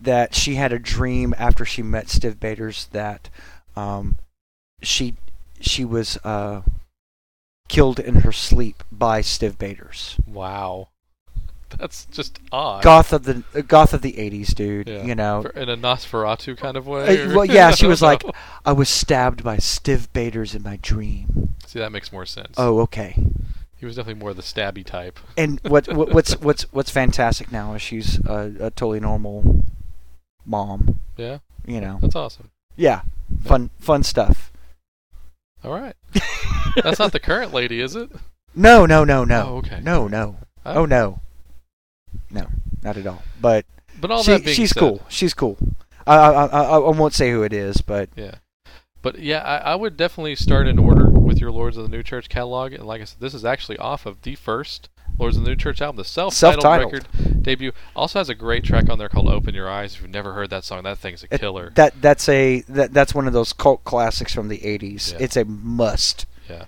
that 0.00 0.34
she 0.34 0.56
had 0.56 0.72
a 0.72 0.78
dream 0.78 1.32
after 1.38 1.64
she 1.64 1.82
met 1.82 2.06
Stiv 2.06 2.40
Bators 2.40 2.86
that 2.92 3.30
um, 3.76 4.18
she 4.82 5.14
she 5.60 5.84
was 5.84 6.16
uh, 6.24 6.62
killed 7.68 8.00
in 8.00 8.16
her 8.22 8.32
sleep 8.32 8.82
by 8.90 9.20
Stiv 9.20 9.56
Bators. 9.56 10.16
Wow. 10.26 10.88
That's 11.78 12.06
just 12.06 12.40
odd. 12.50 12.82
Goth 12.82 13.12
of 13.12 13.22
the 13.24 13.44
uh, 13.54 13.60
goth 13.60 13.92
of 13.94 14.02
the 14.02 14.14
'80s, 14.14 14.54
dude. 14.54 14.88
Yeah. 14.88 15.04
You 15.04 15.14
know, 15.14 15.42
In 15.54 15.68
a 15.68 15.76
Nosferatu 15.76 16.56
kind 16.56 16.76
of 16.76 16.86
way. 16.88 17.22
Uh, 17.22 17.36
well, 17.36 17.44
yeah, 17.44 17.70
she 17.70 17.86
was 17.86 18.02
like. 18.02 18.24
I 18.64 18.72
was 18.72 18.88
stabbed 18.88 19.44
by 19.44 19.58
Stiv 19.58 20.08
Bators 20.12 20.54
in 20.56 20.62
my 20.64 20.78
dream. 20.82 21.54
See, 21.66 21.78
that 21.78 21.92
makes 21.92 22.10
more 22.10 22.24
sense. 22.26 22.54
Oh, 22.56 22.80
okay. 22.80 23.14
He 23.78 23.86
was 23.86 23.96
definitely 23.96 24.20
more 24.20 24.34
the 24.34 24.42
stabby 24.42 24.84
type. 24.84 25.18
And 25.36 25.60
what, 25.62 25.86
what 25.94 26.12
what's 26.14 26.32
what's 26.40 26.62
what's 26.72 26.90
fantastic 26.90 27.52
now 27.52 27.74
is 27.74 27.82
she's 27.82 28.18
a, 28.26 28.52
a 28.60 28.70
totally 28.70 29.00
normal 29.00 29.64
mom. 30.44 30.98
Yeah, 31.16 31.38
You 31.66 31.80
know, 31.80 31.98
that's 32.00 32.16
awesome. 32.16 32.50
yeah, 32.76 33.02
fun 33.44 33.70
fun 33.78 34.02
stuff. 34.02 34.52
All 35.64 35.72
right. 35.72 35.94
That's 36.84 37.00
not 37.00 37.10
the 37.10 37.18
current 37.18 37.52
lady, 37.52 37.80
is 37.80 37.96
it? 37.96 38.10
No, 38.54 38.86
no, 38.86 39.02
no, 39.02 39.24
no. 39.24 39.44
Oh, 39.48 39.56
okay. 39.56 39.80
No, 39.82 40.06
no. 40.06 40.36
Oh. 40.64 40.74
Oh 40.82 40.84
no. 40.86 41.20
No, 42.30 42.46
not 42.84 42.96
at 42.96 43.06
all. 43.08 43.22
But 43.40 43.66
But 44.00 44.12
all 44.12 44.22
she, 44.22 44.30
that 44.32 44.44
being 44.44 44.54
she's 44.54 44.70
said, 44.70 44.78
cool. 44.80 45.02
She's 45.08 45.34
cool. 45.34 45.58
I, 46.06 46.14
I, 46.16 46.46
I, 46.46 46.62
I 46.62 46.78
won't 46.90 47.12
say 47.12 47.32
who 47.32 47.42
it 47.42 47.52
is, 47.52 47.78
but 47.80 48.08
Yeah. 48.14 48.36
But 49.02 49.18
yeah, 49.18 49.40
I, 49.40 49.72
I 49.72 49.74
would 49.74 49.96
definitely 49.96 50.36
start 50.36 50.68
in 50.68 50.78
order 50.78 51.07
with 51.28 51.40
your 51.40 51.52
Lords 51.52 51.76
of 51.76 51.84
the 51.84 51.88
New 51.88 52.02
Church 52.02 52.28
catalog. 52.28 52.72
And 52.72 52.84
like 52.84 53.00
I 53.00 53.04
said, 53.04 53.20
this 53.20 53.34
is 53.34 53.44
actually 53.44 53.78
off 53.78 54.06
of 54.06 54.22
the 54.22 54.34
first 54.34 54.88
Lords 55.18 55.36
of 55.36 55.44
the 55.44 55.50
New 55.50 55.56
Church 55.56 55.80
album, 55.80 55.96
the 55.96 56.04
self-titled, 56.04 56.62
Self-titled. 56.62 56.92
record 56.92 57.42
debut. 57.42 57.72
Also 57.94 58.18
has 58.18 58.28
a 58.28 58.34
great 58.34 58.64
track 58.64 58.88
on 58.88 58.98
there 58.98 59.08
called 59.08 59.28
"Open 59.28 59.54
Your 59.54 59.68
Eyes." 59.68 59.94
If 59.94 60.02
you've 60.02 60.10
never 60.10 60.32
heard 60.32 60.50
that 60.50 60.64
song, 60.64 60.82
that 60.84 60.98
thing's 60.98 61.22
a 61.24 61.26
it- 61.34 61.40
killer. 61.40 61.72
that 61.76 62.00
that's 62.00 62.28
a 62.28 62.60
that, 62.68 62.92
that's 62.92 63.14
one 63.14 63.26
of 63.26 63.32
those 63.32 63.52
cult 63.52 63.84
classics 63.84 64.32
from 64.34 64.48
the 64.48 64.58
'80s. 64.58 65.12
Yeah. 65.12 65.18
It's 65.20 65.36
a 65.36 65.44
must. 65.44 66.26
Yeah. 66.48 66.64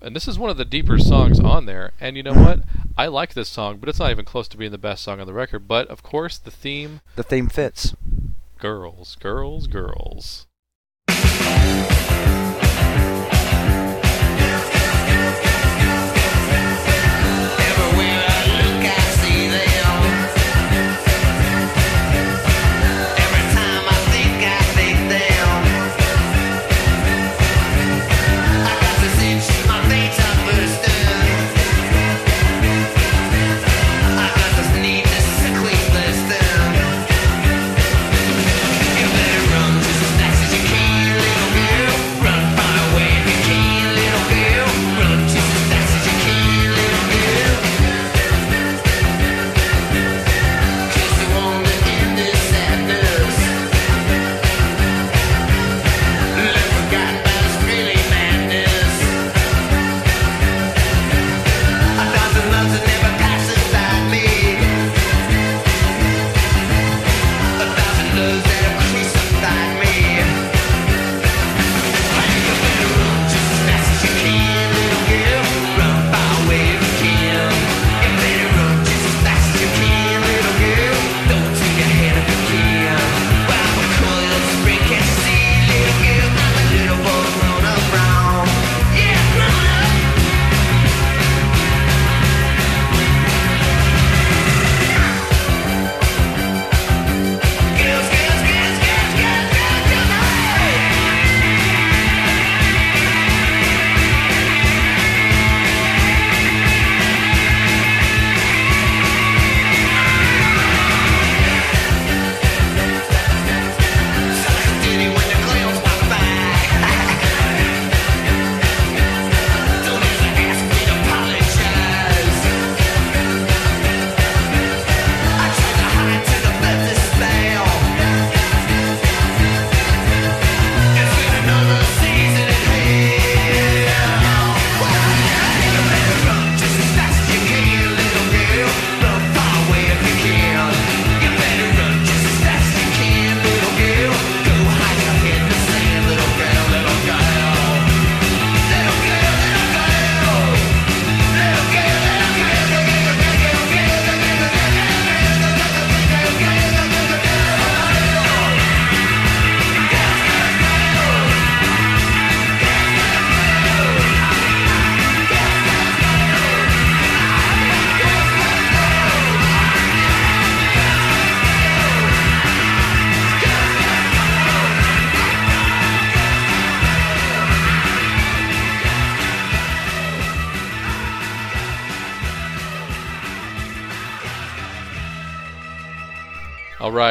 And 0.00 0.16
this 0.16 0.26
is 0.26 0.36
one 0.38 0.50
of 0.50 0.56
the 0.56 0.64
deeper 0.64 0.98
songs 0.98 1.38
on 1.38 1.66
there. 1.66 1.92
And 2.00 2.16
you 2.16 2.24
know 2.24 2.34
what? 2.34 2.60
I 2.98 3.06
like 3.06 3.34
this 3.34 3.48
song, 3.48 3.76
but 3.76 3.88
it's 3.88 4.00
not 4.00 4.10
even 4.10 4.24
close 4.24 4.48
to 4.48 4.56
being 4.56 4.72
the 4.72 4.78
best 4.78 5.04
song 5.04 5.20
on 5.20 5.26
the 5.28 5.32
record. 5.32 5.68
But 5.68 5.86
of 5.88 6.02
course, 6.02 6.38
the 6.38 6.50
theme 6.50 7.00
The 7.14 7.22
theme 7.22 7.48
fits. 7.48 7.94
girls, 8.58 9.16
girls, 9.20 9.68
girls. 9.68 10.46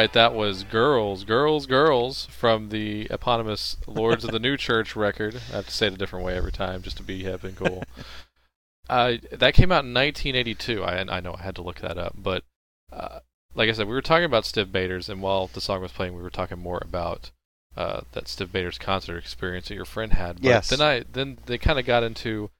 Right, 0.02 0.12
that 0.12 0.34
was 0.34 0.64
"Girls, 0.64 1.24
Girls, 1.24 1.66
Girls" 1.66 2.26
from 2.26 2.68
the 2.68 3.06
eponymous 3.10 3.76
Lords 3.86 4.24
of 4.24 4.32
the 4.32 4.38
New 4.38 4.56
Church 4.56 4.96
record. 4.96 5.40
I 5.52 5.56
have 5.56 5.66
to 5.66 5.72
say 5.72 5.86
it 5.86 5.94
a 5.94 5.96
different 5.96 6.24
way 6.24 6.36
every 6.36 6.52
time, 6.52 6.82
just 6.82 6.96
to 6.98 7.02
be 7.02 7.22
hip 7.22 7.44
and 7.44 7.56
cool. 7.56 7.84
uh, 8.88 9.14
that 9.30 9.54
came 9.54 9.72
out 9.72 9.84
in 9.84 9.94
1982. 9.94 10.82
I 10.84 11.00
I 11.00 11.20
know 11.20 11.34
I 11.38 11.42
had 11.42 11.54
to 11.56 11.62
look 11.62 11.80
that 11.80 11.98
up, 11.98 12.14
but 12.16 12.44
uh, 12.92 13.20
like 13.54 13.68
I 13.68 13.72
said, 13.72 13.86
we 13.86 13.94
were 13.94 14.02
talking 14.02 14.24
about 14.24 14.44
Stiv 14.44 14.72
Bators, 14.72 15.08
and 15.08 15.22
while 15.22 15.46
the 15.46 15.60
song 15.60 15.80
was 15.80 15.92
playing, 15.92 16.14
we 16.14 16.22
were 16.22 16.30
talking 16.30 16.58
more 16.58 16.80
about 16.82 17.30
uh, 17.76 18.02
that 18.12 18.24
Stiv 18.24 18.50
Bators 18.52 18.78
concert 18.78 19.18
experience 19.18 19.68
that 19.68 19.74
your 19.74 19.84
friend 19.84 20.12
had. 20.14 20.36
But 20.36 20.44
Yes. 20.44 20.68
Then 20.68 20.80
I 20.80 21.04
then 21.10 21.38
they 21.46 21.58
kind 21.58 21.78
of 21.78 21.86
got 21.86 22.02
into 22.02 22.50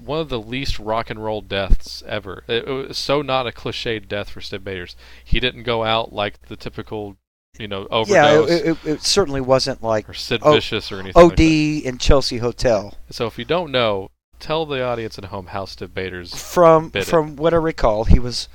one 0.00 0.20
of 0.20 0.28
the 0.28 0.40
least 0.40 0.78
rock 0.78 1.10
and 1.10 1.22
roll 1.22 1.40
deaths 1.40 2.02
ever. 2.06 2.44
It, 2.48 2.66
was 2.66 2.98
so 2.98 3.22
not 3.22 3.46
a 3.46 3.52
cliched 3.52 4.08
death 4.08 4.30
for 4.30 4.40
Stiv 4.40 4.64
Bators. 4.64 4.96
He 5.24 5.40
didn't 5.40 5.64
go 5.64 5.84
out 5.84 6.12
like 6.12 6.42
the 6.48 6.56
typical, 6.56 7.16
you 7.58 7.68
know, 7.68 7.86
Yeah, 8.06 8.30
overdose 8.30 8.50
it, 8.50 8.66
it, 8.66 8.78
it 8.84 9.02
certainly 9.02 9.40
wasn't 9.40 9.82
like 9.82 10.08
or 10.08 10.14
Sid 10.14 10.40
oh, 10.44 10.52
Vicious 10.54 10.90
or 10.90 11.00
anything. 11.00 11.22
like 11.22 11.32
OD 11.32 11.38
that. 11.38 11.82
in 11.84 11.98
Chelsea 11.98 12.38
Hotel. 12.38 12.94
So 13.10 13.26
if 13.26 13.38
you 13.38 13.44
don't 13.44 13.70
know, 13.70 14.10
tell 14.38 14.66
the 14.66 14.82
audience 14.82 15.18
at 15.18 15.26
home 15.26 15.46
how 15.46 15.64
Stiv 15.64 15.94
Bators. 15.94 16.34
From 16.34 16.90
from 16.90 17.36
what 17.36 17.54
I 17.54 17.58
recall, 17.58 18.04
he 18.04 18.18
was 18.18 18.48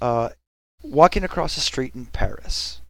uh, 0.00 0.30
walking 0.82 1.24
across 1.24 1.54
the 1.54 1.60
street 1.60 1.94
in 1.94 2.06
Paris, 2.06 2.80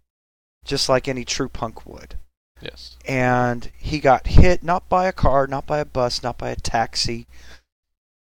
just 0.65 0.89
like 0.89 1.09
any 1.09 1.25
true 1.25 1.49
punk 1.49 1.87
would. 1.87 2.17
Yes. 2.63 2.99
and 3.07 3.71
he 3.79 4.01
got 4.01 4.27
hit 4.27 4.63
not 4.63 4.87
by 4.89 5.07
a 5.07 5.13
car, 5.13 5.47
not 5.47 5.67
by 5.67 5.79
a 5.79 5.85
bus, 5.87 6.23
not 6.23 6.37
by 6.37 6.51
a 6.51 6.57
taxi, 6.57 7.27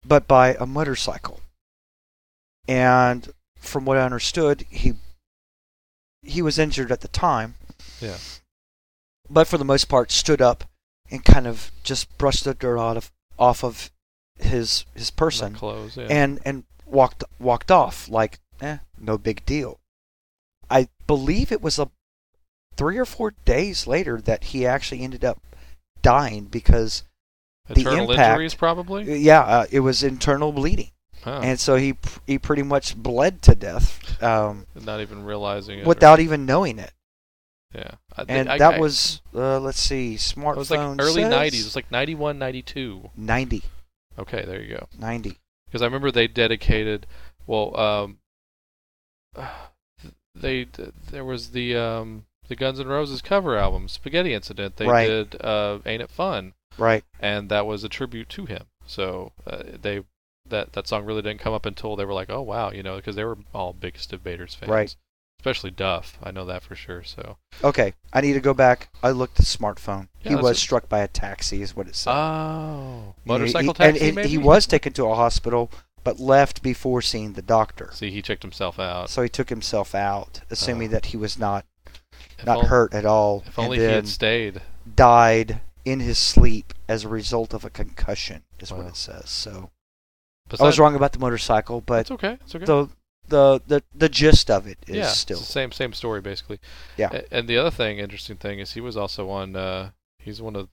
but 0.04 0.26
by 0.26 0.54
a 0.54 0.66
motorcycle. 0.66 1.40
And 2.68 3.32
from 3.58 3.84
what 3.84 3.96
I 3.96 4.02
understood, 4.04 4.64
he 4.70 4.94
he 6.22 6.42
was 6.42 6.58
injured 6.58 6.92
at 6.92 7.00
the 7.00 7.08
time, 7.08 7.54
Yeah. 8.00 8.18
but 9.28 9.46
for 9.48 9.56
the 9.56 9.64
most 9.64 9.86
part 9.88 10.10
stood 10.12 10.42
up 10.42 10.64
and 11.10 11.24
kind 11.24 11.46
of 11.46 11.70
just 11.82 12.16
brushed 12.18 12.44
the 12.44 12.54
dirt 12.54 12.78
out 12.78 12.96
of 12.96 13.10
off 13.38 13.64
of 13.64 13.90
his 14.38 14.84
his 14.94 15.10
person 15.10 15.54
Clothes. 15.54 15.96
Yeah. 15.96 16.06
and 16.10 16.38
and 16.44 16.64
walked 16.86 17.24
walked 17.38 17.70
off 17.70 18.08
like 18.08 18.38
eh, 18.60 18.78
no 18.98 19.16
big 19.18 19.44
deal. 19.46 19.80
I 20.68 20.88
believe 21.06 21.50
it 21.50 21.62
was 21.62 21.78
a 21.78 21.90
three 22.76 22.98
or 22.98 23.04
four 23.06 23.32
days 23.44 23.86
later 23.86 24.20
that 24.20 24.44
he 24.44 24.66
actually 24.66 25.02
ended 25.02 25.24
up 25.24 25.40
dying 26.02 26.44
because 26.44 27.02
the 27.74 27.80
Internal 27.80 28.10
impact- 28.10 28.30
injuries, 28.30 28.54
probably. 28.54 29.18
yeah, 29.18 29.40
uh, 29.40 29.66
it 29.70 29.80
was 29.80 30.02
internal 30.02 30.52
bleeding, 30.52 30.90
Huh. 31.22 31.40
and 31.42 31.58
so 31.60 31.76
he 31.76 31.96
he 32.26 32.38
pretty 32.38 32.62
much 32.62 32.96
bled 32.96 33.42
to 33.42 33.54
death 33.54 34.20
um, 34.22 34.66
Not 34.74 35.00
even 35.00 35.24
realizing 35.24 35.78
it. 35.80 35.86
without 35.86 36.20
even 36.20 36.46
knowing 36.46 36.78
it. 36.78 36.92
Yeah. 37.74 37.92
I, 38.16 38.24
and 38.28 38.48
I- 38.50 38.58
that 38.58 38.74
I- 38.74 38.78
was 38.80 39.20
uh, 39.34 39.60
let's 39.60 39.78
see, 39.80 40.16
smartphone. 40.16 40.54
it 40.56 40.58
was 40.58 40.70
like 40.70 40.80
early 41.00 41.22
says 41.22 41.32
90s. 41.32 41.60
It 41.60 41.64
was 41.64 41.76
like 41.76 41.90
91, 41.92 42.38
92. 42.38 43.10
90, 43.16 43.62
Okay, 44.18 44.44
there 44.44 44.60
you 44.60 44.76
go. 44.76 44.86
90. 44.98 45.38
Because 45.66 45.82
I 45.82 45.84
remember 45.84 46.10
they 46.10 46.26
dedicated. 46.26 47.06
Well, 47.46 47.76
um, 47.78 48.18
they 50.34 50.66
there 51.10 51.24
was 51.24 51.50
the 51.50 51.76
um 51.76 52.26
the 52.48 52.56
Guns 52.56 52.80
N' 52.80 52.88
Roses 52.88 53.22
cover 53.22 53.56
album, 53.56 53.86
Spaghetti 53.88 54.34
Incident. 54.34 54.76
They 54.76 54.86
Right. 54.86 55.06
did 55.06 55.40
uh, 55.40 55.78
"Ain't 55.86 56.02
It 56.02 56.10
Fun," 56.10 56.54
Right. 56.78 57.04
and 57.18 57.48
that 57.50 57.66
was 57.66 57.84
a 57.84 57.88
tribute 57.88 58.28
to 58.30 58.46
him. 58.46 58.64
So 58.86 59.32
uh, 59.46 59.62
they 59.80 60.02
that 60.48 60.72
that 60.72 60.86
song 60.88 61.04
really 61.04 61.22
didn't 61.22 61.40
come 61.40 61.52
up 61.52 61.66
until 61.66 61.94
they 61.96 62.04
were 62.04 62.12
like, 62.14 62.30
oh 62.30 62.42
wow, 62.42 62.70
you 62.70 62.82
know, 62.82 62.96
because 62.96 63.16
they 63.16 63.24
were 63.24 63.38
all 63.54 63.72
big 63.72 63.94
Stiv 63.94 64.22
Bators' 64.22 64.54
fans, 64.54 64.70
Right. 64.70 64.96
Especially 65.38 65.70
Duff, 65.70 66.18
I 66.22 66.30
know 66.32 66.44
that 66.44 66.62
for 66.62 66.74
sure. 66.74 67.02
So 67.02 67.38
Okay, 67.64 67.94
I 68.12 68.20
need 68.20 68.34
to 68.34 68.40
go 68.40 68.52
back. 68.52 68.88
I 69.02 69.10
looked 69.10 69.40
at 69.40 69.46
the 69.46 69.58
smartphone. 69.58 70.08
Yeah, 70.22 70.30
he 70.30 70.34
was 70.36 70.58
it. 70.58 70.60
struck 70.60 70.86
by 70.88 70.98
a 71.00 71.08
taxi, 71.08 71.62
is 71.62 71.74
what 71.74 71.86
it 71.88 71.96
said. 71.96 72.12
oh, 72.12 73.14
motorcycle 73.24 73.72
he, 73.72 73.76
taxi, 73.78 73.98
and 74.00 74.06
he, 74.06 74.12
maybe 74.12 74.28
he 74.28 74.38
was 74.38 74.66
taken 74.66 74.92
to 74.94 75.06
a 75.06 75.14
hospital, 75.14 75.70
but 76.04 76.20
left 76.20 76.62
before 76.62 77.00
seeing 77.00 77.32
the 77.34 77.42
doctor. 77.42 77.88
See, 77.94 78.10
he 78.10 78.20
checked 78.20 78.42
himself 78.42 78.78
out. 78.78 79.08
So 79.08 79.22
he 79.22 79.28
took 79.30 79.48
himself 79.48 79.94
out, 79.94 80.40
assuming 80.50 80.88
Oh. 80.88 80.92
that 80.92 81.06
he 81.06 81.16
was 81.16 81.38
not 81.38 81.64
not 82.44 82.66
hurt 82.66 82.92
at 82.92 83.04
all, 83.06 83.42
If 83.46 83.56
and 83.56 83.64
only 83.66 83.78
he 83.78 83.84
had 83.84 84.08
stayed. 84.08 84.60
died 84.94 85.60
in 85.84 86.00
his 86.00 86.18
sleep 86.18 86.72
as 86.88 87.04
a 87.04 87.08
result 87.08 87.54
of 87.54 87.64
a 87.64 87.70
concussion, 87.70 88.42
is 88.58 88.72
what 88.72 88.86
it 88.86 88.96
says. 88.96 89.30
So 89.30 89.70
I 90.58 90.64
was 90.64 90.78
wrong 90.78 90.94
about 90.94 91.12
the 91.12 91.18
motorcycle, 91.18 91.80
but 91.80 92.00
It's 92.02 92.10
okay. 92.10 92.38
It's 92.44 92.54
okay. 92.54 92.64
the 92.64 92.88
the 93.28 93.60
the 93.66 93.82
the 93.94 94.08
gist 94.08 94.50
of 94.50 94.66
it 94.66 94.78
is 94.88 94.96
yeah, 94.96 95.06
still 95.08 95.38
same 95.38 95.70
same 95.72 95.92
story 95.92 96.20
basically. 96.20 96.58
Yeah. 96.96 97.22
And 97.30 97.46
the 97.48 97.56
other 97.58 97.70
thing, 97.70 97.98
interesting 97.98 98.36
thing, 98.36 98.58
is 98.58 98.72
he 98.72 98.80
was 98.80 98.96
also 98.96 99.28
on. 99.30 99.54
Uh, 99.56 99.90
he's 100.18 100.42
one 100.42 100.56
of. 100.56 100.68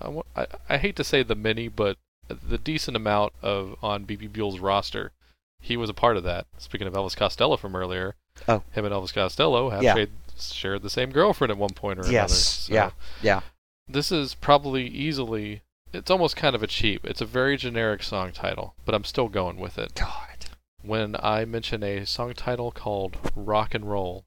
I, 0.00 0.22
I, 0.34 0.46
I 0.70 0.76
hate 0.78 0.96
to 0.96 1.04
say 1.04 1.22
the 1.22 1.34
many, 1.34 1.68
but 1.68 1.98
the 2.28 2.58
decent 2.58 2.96
amount 2.96 3.34
of 3.42 3.76
on 3.82 4.04
Bebe 4.04 4.26
Buell's 4.28 4.58
roster. 4.58 5.12
He 5.60 5.76
was 5.76 5.88
a 5.88 5.94
part 5.94 6.16
of 6.16 6.24
that. 6.24 6.46
Speaking 6.58 6.88
of 6.88 6.94
Elvis 6.94 7.14
Costello 7.16 7.56
from 7.56 7.76
earlier, 7.76 8.16
Oh. 8.48 8.64
him 8.72 8.84
and 8.84 8.92
Elvis 8.92 9.14
Costello 9.14 9.70
have 9.70 9.82
Yeah. 9.84 9.94
shared, 9.94 10.10
shared 10.40 10.82
the 10.82 10.90
same 10.90 11.12
girlfriend 11.12 11.52
at 11.52 11.56
one 11.58 11.70
point 11.70 11.98
or 12.00 12.02
another. 12.02 12.12
Yes, 12.14 12.32
So 12.66 12.74
yeah, 12.74 12.90
yeah. 13.22 13.40
This 13.88 14.12
is 14.12 14.34
probably 14.34 14.86
easily. 14.86 15.62
It's 15.92 16.10
almost 16.10 16.36
kind 16.36 16.54
of 16.54 16.62
a 16.62 16.66
cheap. 16.66 17.04
It's 17.04 17.20
a 17.20 17.26
very 17.26 17.56
generic 17.56 18.02
song 18.02 18.32
title, 18.32 18.74
but 18.84 18.94
I'm 18.94 19.04
still 19.04 19.28
going 19.28 19.58
with 19.58 19.76
it 19.78 19.94
God. 19.94 20.46
when 20.82 21.16
I 21.22 21.44
mention 21.44 21.82
a 21.82 22.06
song 22.06 22.32
title 22.34 22.70
called 22.72 23.18
Rock 23.36 23.74
and 23.74 23.84
Roll, 23.90 24.24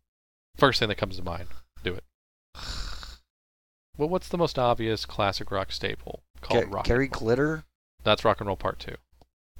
first 0.58 0.80
thing 0.80 0.90
that 0.90 0.98
comes 0.98 1.18
to 1.18 1.24
mind, 1.24 1.48
do 1.84 1.96
it. 1.96 2.04
Well, 3.98 4.10
what's 4.10 4.28
the 4.28 4.38
most 4.38 4.60
obvious 4.60 5.06
classic 5.06 5.52
rock 5.52 5.72
staple 5.72 6.22
called 6.42 6.66
Ga- 6.66 6.70
rock? 6.70 6.86
Roll? 6.90 7.08
Glitter, 7.08 7.64
That's 8.04 8.26
Rock 8.26 8.42
and 8.42 8.48
Roll 8.48 8.58
Part 8.58 8.78
Two. 8.78 8.96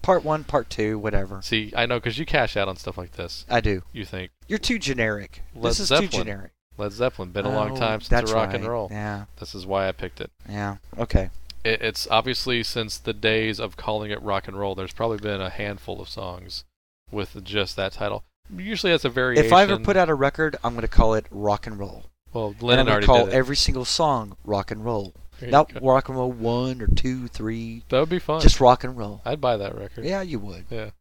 part 0.02 0.26
one, 0.26 0.44
part 0.44 0.70
two, 0.70 1.00
whatever. 1.00 1.42
See, 1.42 1.72
I 1.74 1.86
know 1.86 2.00
because 2.02 2.20
you 2.20 2.26
cash 2.26 2.58
out 2.58 2.68
on 2.68 2.76
stuff 2.76 2.98
like 2.98 3.14
this. 3.14 3.46
I 3.50 3.62
do. 3.62 3.84
You 3.94 4.04
think 4.04 4.32
You're 4.50 4.60
too 4.60 4.78
generic. 4.78 5.42
Led 5.56 5.70
this 5.70 5.80
is 5.80 5.88
too 5.88 6.10
generic. 6.10 6.52
Led 6.78 6.92
Zeppelin 6.92 7.30
been 7.32 7.46
a 7.46 7.54
long 7.54 7.72
Oh, 7.72 7.76
time 7.78 8.02
since 8.02 8.32
rock 8.34 8.54
and 8.54 8.66
roll. 8.66 8.90
Yeah, 8.92 9.26
This 9.40 9.56
is 9.56 9.66
why 9.66 9.88
I 9.88 9.92
picked 9.92 10.20
it. 10.22 10.32
yeah. 10.50 10.78
Okay. 10.98 11.30
it. 11.64 11.82
It's 11.82 12.08
obviously 12.12 12.64
since 12.64 12.98
the 12.98 13.14
days 13.14 13.60
of 13.60 13.78
calling 13.78 14.12
it 14.12 14.22
rock 14.22 14.48
and 14.48 14.58
roll. 14.60 14.76
There's 14.76 14.94
probably 14.94 15.18
been 15.18 15.42
a 15.42 15.50
handful 15.50 16.02
of 16.02 16.10
songs 16.10 16.64
with 17.12 17.44
just 17.44 17.76
that 17.78 17.94
title. 17.94 18.24
Usually, 18.56 18.92
that's 18.92 19.06
a 19.06 19.10
variation. 19.10 19.46
If 19.46 19.54
I 19.54 19.64
ever 19.64 19.80
put 19.80 19.98
out 19.98 20.10
a 20.10 20.14
record, 20.14 20.56
I'm 20.64 20.74
going 20.74 20.82
to 20.84 20.88
call 20.88 21.16
it 21.16 21.26
rock 21.32 21.66
and 21.66 21.80
roll. 21.80 22.06
well, 22.34 22.54
and 22.62 22.80
I'm 22.82 22.88
already 22.88 23.08
call 23.08 23.30
every 23.32 23.56
single 23.56 23.86
song 23.86 24.36
rock 24.44 24.70
and 24.70 24.84
roll. 24.86 25.14
Not 25.42 25.74
go. 25.74 25.80
rock 25.82 26.08
and 26.10 26.18
roll 26.18 26.32
one 26.32 26.82
or 26.82 26.88
two, 26.88 27.28
three. 27.28 27.84
That 27.90 28.00
would 28.00 28.10
be 28.10 28.20
fun. 28.20 28.42
Just 28.42 28.60
rock 28.60 28.84
and 28.84 28.96
roll. 28.98 29.22
I'd 29.26 29.42
buy 29.42 29.58
that 29.58 29.76
record. 29.76 30.06
Yeah, 30.06 30.22
you 30.22 30.40
would. 30.40 30.66
Yeah. 30.70 30.92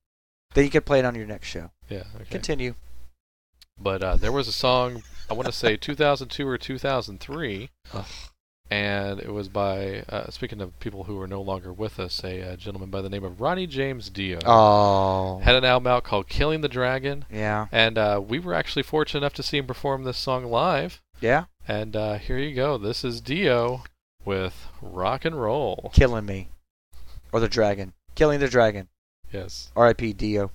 Then 0.54 0.64
you 0.64 0.70
could 0.70 0.86
play 0.86 1.00
it 1.00 1.04
on 1.04 1.14
your 1.14 1.26
next 1.26 1.48
show. 1.48 1.70
Yeah. 1.90 2.04
Okay. 2.16 2.24
Continue. 2.30 2.74
But 3.78 4.02
uh, 4.02 4.16
there 4.16 4.32
was 4.32 4.48
a 4.48 4.52
song, 4.52 5.02
I 5.30 5.34
want 5.34 5.46
to 5.46 5.52
say 5.52 5.76
2002 5.76 6.46
or 6.46 6.58
2003, 6.58 7.70
Ugh. 7.94 8.04
and 8.70 9.20
it 9.20 9.32
was 9.32 9.48
by, 9.48 10.00
uh, 10.08 10.30
speaking 10.30 10.60
of 10.60 10.78
people 10.80 11.04
who 11.04 11.20
are 11.20 11.26
no 11.26 11.40
longer 11.40 11.72
with 11.72 11.98
us, 11.98 12.22
a 12.24 12.52
uh, 12.52 12.56
gentleman 12.56 12.90
by 12.90 13.00
the 13.00 13.08
name 13.08 13.24
of 13.24 13.40
Ronnie 13.40 13.66
James 13.66 14.10
Dio. 14.10 14.38
Oh. 14.44 15.38
Had 15.42 15.54
an 15.56 15.64
album 15.64 15.86
out 15.86 16.04
called 16.04 16.28
Killing 16.28 16.60
the 16.60 16.68
Dragon, 16.68 17.24
Yeah. 17.30 17.66
and 17.72 17.96
uh, 17.96 18.20
we 18.26 18.38
were 18.38 18.54
actually 18.54 18.82
fortunate 18.82 19.20
enough 19.20 19.34
to 19.34 19.42
see 19.42 19.58
him 19.58 19.66
perform 19.66 20.04
this 20.04 20.18
song 20.18 20.44
live. 20.44 21.00
Yeah. 21.20 21.44
And 21.66 21.96
uh, 21.96 22.18
here 22.18 22.38
you 22.38 22.54
go. 22.54 22.76
This 22.76 23.02
is 23.04 23.20
Dio 23.22 23.84
with 24.24 24.68
Rock 24.82 25.24
and 25.24 25.40
Roll. 25.40 25.90
Killing 25.94 26.26
me. 26.26 26.48
Or 27.32 27.40
the 27.40 27.48
dragon. 27.48 27.94
Killing 28.14 28.40
the 28.40 28.48
dragon. 28.48 28.88
Yes. 29.32 29.70
R.I.P. 29.74 30.12
Dio. 30.12 30.50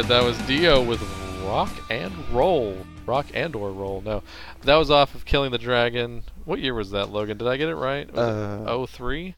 Right, 0.00 0.08
that 0.08 0.24
was 0.24 0.38
Dio 0.46 0.82
with 0.82 1.00
Rock 1.44 1.70
and 1.90 2.12
Roll. 2.30 2.76
Rock 3.06 3.26
and 3.34 3.54
or 3.56 3.70
Roll. 3.72 4.00
No, 4.02 4.22
that 4.62 4.76
was 4.76 4.90
off 4.90 5.14
of 5.14 5.24
Killing 5.24 5.50
the 5.50 5.58
Dragon. 5.58 6.22
What 6.44 6.60
year 6.60 6.74
was 6.74 6.90
that, 6.92 7.10
Logan? 7.10 7.38
Did 7.38 7.48
I 7.48 7.56
get 7.56 7.68
it 7.68 7.74
right? 7.74 8.10
Was 8.12 8.18
Uh, 8.18 8.82
it 8.82 8.88
03? 8.88 9.34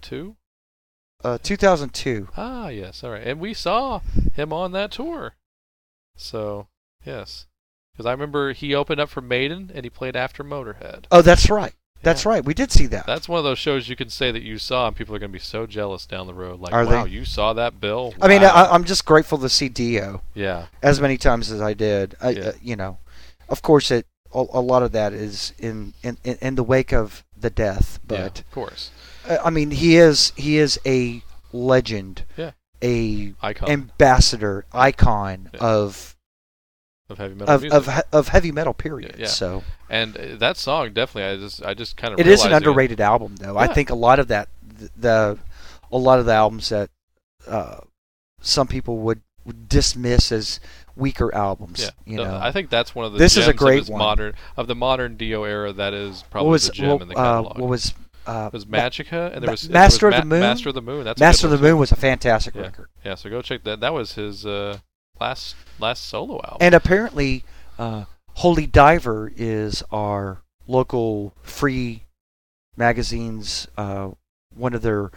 02? 0.00 0.36
Uh, 1.22 1.38
2002. 1.42 2.28
Ah, 2.36 2.68
yes. 2.68 3.02
All 3.02 3.10
right, 3.10 3.26
and 3.26 3.40
we 3.40 3.54
saw 3.54 4.00
him 4.34 4.52
on 4.52 4.72
that 4.72 4.90
tour. 4.92 5.34
So 6.16 6.68
yes, 7.04 7.46
because 7.92 8.06
I 8.06 8.12
remember 8.12 8.52
he 8.52 8.74
opened 8.74 9.00
up 9.00 9.08
for 9.08 9.20
Maiden 9.20 9.70
and 9.74 9.84
he 9.84 9.90
played 9.90 10.14
after 10.14 10.44
Motorhead. 10.44 11.06
Oh, 11.10 11.22
that's 11.22 11.48
right. 11.50 11.74
That's 12.04 12.24
Yeah. 12.24 12.30
right. 12.32 12.44
We 12.44 12.54
did 12.54 12.70
see 12.70 12.86
that. 12.86 13.06
That's 13.06 13.28
one 13.28 13.38
of 13.38 13.44
those 13.44 13.58
shows 13.58 13.88
you 13.88 13.96
can 13.96 14.08
say 14.10 14.30
that 14.30 14.42
you 14.42 14.58
saw, 14.58 14.86
and 14.86 14.94
people 14.96 15.14
are 15.14 15.18
going 15.18 15.30
to 15.30 15.38
be 15.38 15.38
so 15.38 15.66
jealous 15.66 16.06
down 16.06 16.26
the 16.26 16.34
road. 16.34 16.60
Like, 16.60 16.72
Are 16.72 16.84
wow, 16.84 17.04
they? 17.04 17.10
you 17.10 17.24
saw 17.24 17.52
that, 17.54 17.80
Bill? 17.80 18.14
I 18.20 18.28
mean, 18.28 18.44
I, 18.44 18.66
I'm 18.70 18.84
just 18.84 19.04
grateful 19.04 19.38
to 19.38 19.48
see 19.48 19.68
Dio 19.68 20.22
yeah, 20.34 20.66
as 20.82 21.00
many 21.00 21.16
times 21.16 21.50
as 21.50 21.60
I 21.60 21.74
did. 21.74 22.14
I, 22.20 22.30
Yeah. 22.30 22.42
uh, 22.48 22.52
you 22.62 22.76
know, 22.76 22.98
of 23.48 23.62
course, 23.62 23.90
it 23.90 24.06
a, 24.32 24.38
a 24.38 24.60
lot 24.60 24.82
of 24.82 24.92
that 24.92 25.12
is 25.12 25.52
in, 25.58 25.94
in 26.02 26.18
in 26.24 26.36
in 26.40 26.54
the 26.56 26.64
wake 26.64 26.92
of 26.92 27.24
the 27.36 27.50
death. 27.50 27.98
yeah, 28.10 28.22
But 28.22 28.40
of 28.40 28.50
course, 28.50 28.90
uh, 29.28 29.38
I 29.44 29.50
mean, 29.50 29.70
he 29.70 29.96
is 29.96 30.32
he 30.36 30.58
is 30.58 30.78
a 30.86 31.22
legend. 31.52 32.24
Yeah. 32.36 32.52
A 32.82 33.32
icon 33.40 33.70
ambassador, 33.70 34.66
icon 34.72 35.48
Yeah. 35.54 35.60
of 35.60 36.13
of 37.10 37.18
heavy 37.18 37.34
metal 37.34 37.54
of, 37.54 37.64
of 37.64 37.86
he- 37.94 38.00
of 38.12 38.28
heavy 38.28 38.52
metal. 38.52 38.74
Period. 38.74 39.16
yeah. 39.18 39.26
So 39.26 39.62
and 39.90 40.16
uh, 40.16 40.36
that 40.36 40.56
song 40.56 40.92
definitely, 40.92 41.30
I 41.32 41.36
just, 41.36 41.64
I 41.64 41.74
just 41.74 41.96
kind 41.96 42.14
of. 42.14 42.20
it 42.20 42.26
is 42.26 42.44
an 42.44 42.52
underrated 42.52 43.00
album, 43.00 43.36
though. 43.36 43.56
I 43.58 43.66
think 43.66 43.90
a 43.90 43.94
lot 43.94 44.18
of 44.18 44.28
that 44.28 44.48
the 44.96 45.38
a 45.92 45.98
lot 45.98 46.18
of 46.18 46.26
the 46.26 46.32
albums 46.32 46.68
that 46.70 46.90
uh, 47.46 47.80
some 48.40 48.66
people 48.66 48.98
would, 48.98 49.20
dismiss 49.68 50.32
as 50.32 50.58
weaker 50.96 51.32
albums. 51.34 51.82
Yeah, 51.82 51.90
You 52.06 52.16
no, 52.16 52.24
know, 52.24 52.38
I 52.40 52.50
think 52.50 52.70
that's 52.70 52.94
one 52.94 53.04
of 53.04 53.12
the. 53.12 53.18
This 53.18 53.36
is 53.36 53.46
a 53.46 53.52
great 53.52 53.82
of 53.82 53.88
one. 53.90 53.98
modern 53.98 54.34
of 54.56 54.66
the 54.66 54.74
modern 54.74 55.16
Dio 55.16 55.44
era. 55.44 55.72
That 55.72 55.92
is 55.92 56.24
probably 56.30 56.50
was 56.50 56.66
the 56.68 56.72
gem 56.72 56.88
what, 56.88 57.02
in 57.02 57.08
the 57.08 57.14
uh, 57.14 57.42
catalog. 57.42 57.58
what 57.58 57.68
was 57.68 57.92
uh, 58.26 58.46
it 58.50 58.56
was 58.56 58.64
Magica, 58.64 59.30
and 59.34 59.42
there 59.42 59.48
Ma- 59.48 59.50
was 59.50 59.62
there 59.68 59.72
Master 59.74 60.06
was 60.06 60.14
of 60.14 60.22
the 60.22 60.26
Moon? 60.26 60.40
Master 60.40 60.68
of 60.70 60.74
the 60.74 60.80
Moon. 60.80 61.04
That's 61.04 61.20
Master 61.20 61.46
of 61.46 61.50
the 61.50 61.58
Moon 61.58 61.76
was 61.76 61.92
a 61.92 61.96
fantastic 61.96 62.54
Yeah. 62.54 62.62
record. 62.62 62.88
Yeah, 63.04 63.14
so 63.16 63.28
go 63.28 63.42
check 63.42 63.64
that. 63.64 63.80
That 63.80 63.92
was 63.92 64.14
his 64.14 64.46
uh, 64.46 64.78
last 65.20 65.54
last 65.78 66.06
solo 66.06 66.40
album. 66.44 66.58
and 66.60 66.74
apparently, 66.74 67.44
uh, 67.78 68.04
Holy 68.34 68.66
Diver 68.66 69.32
is 69.36 69.82
our 69.92 70.42
local 70.66 71.34
free 71.42 72.04
magazine's 72.76 73.68
uh, 73.76 74.10
one 74.54 74.74
of 74.74 74.82
their 74.82 75.10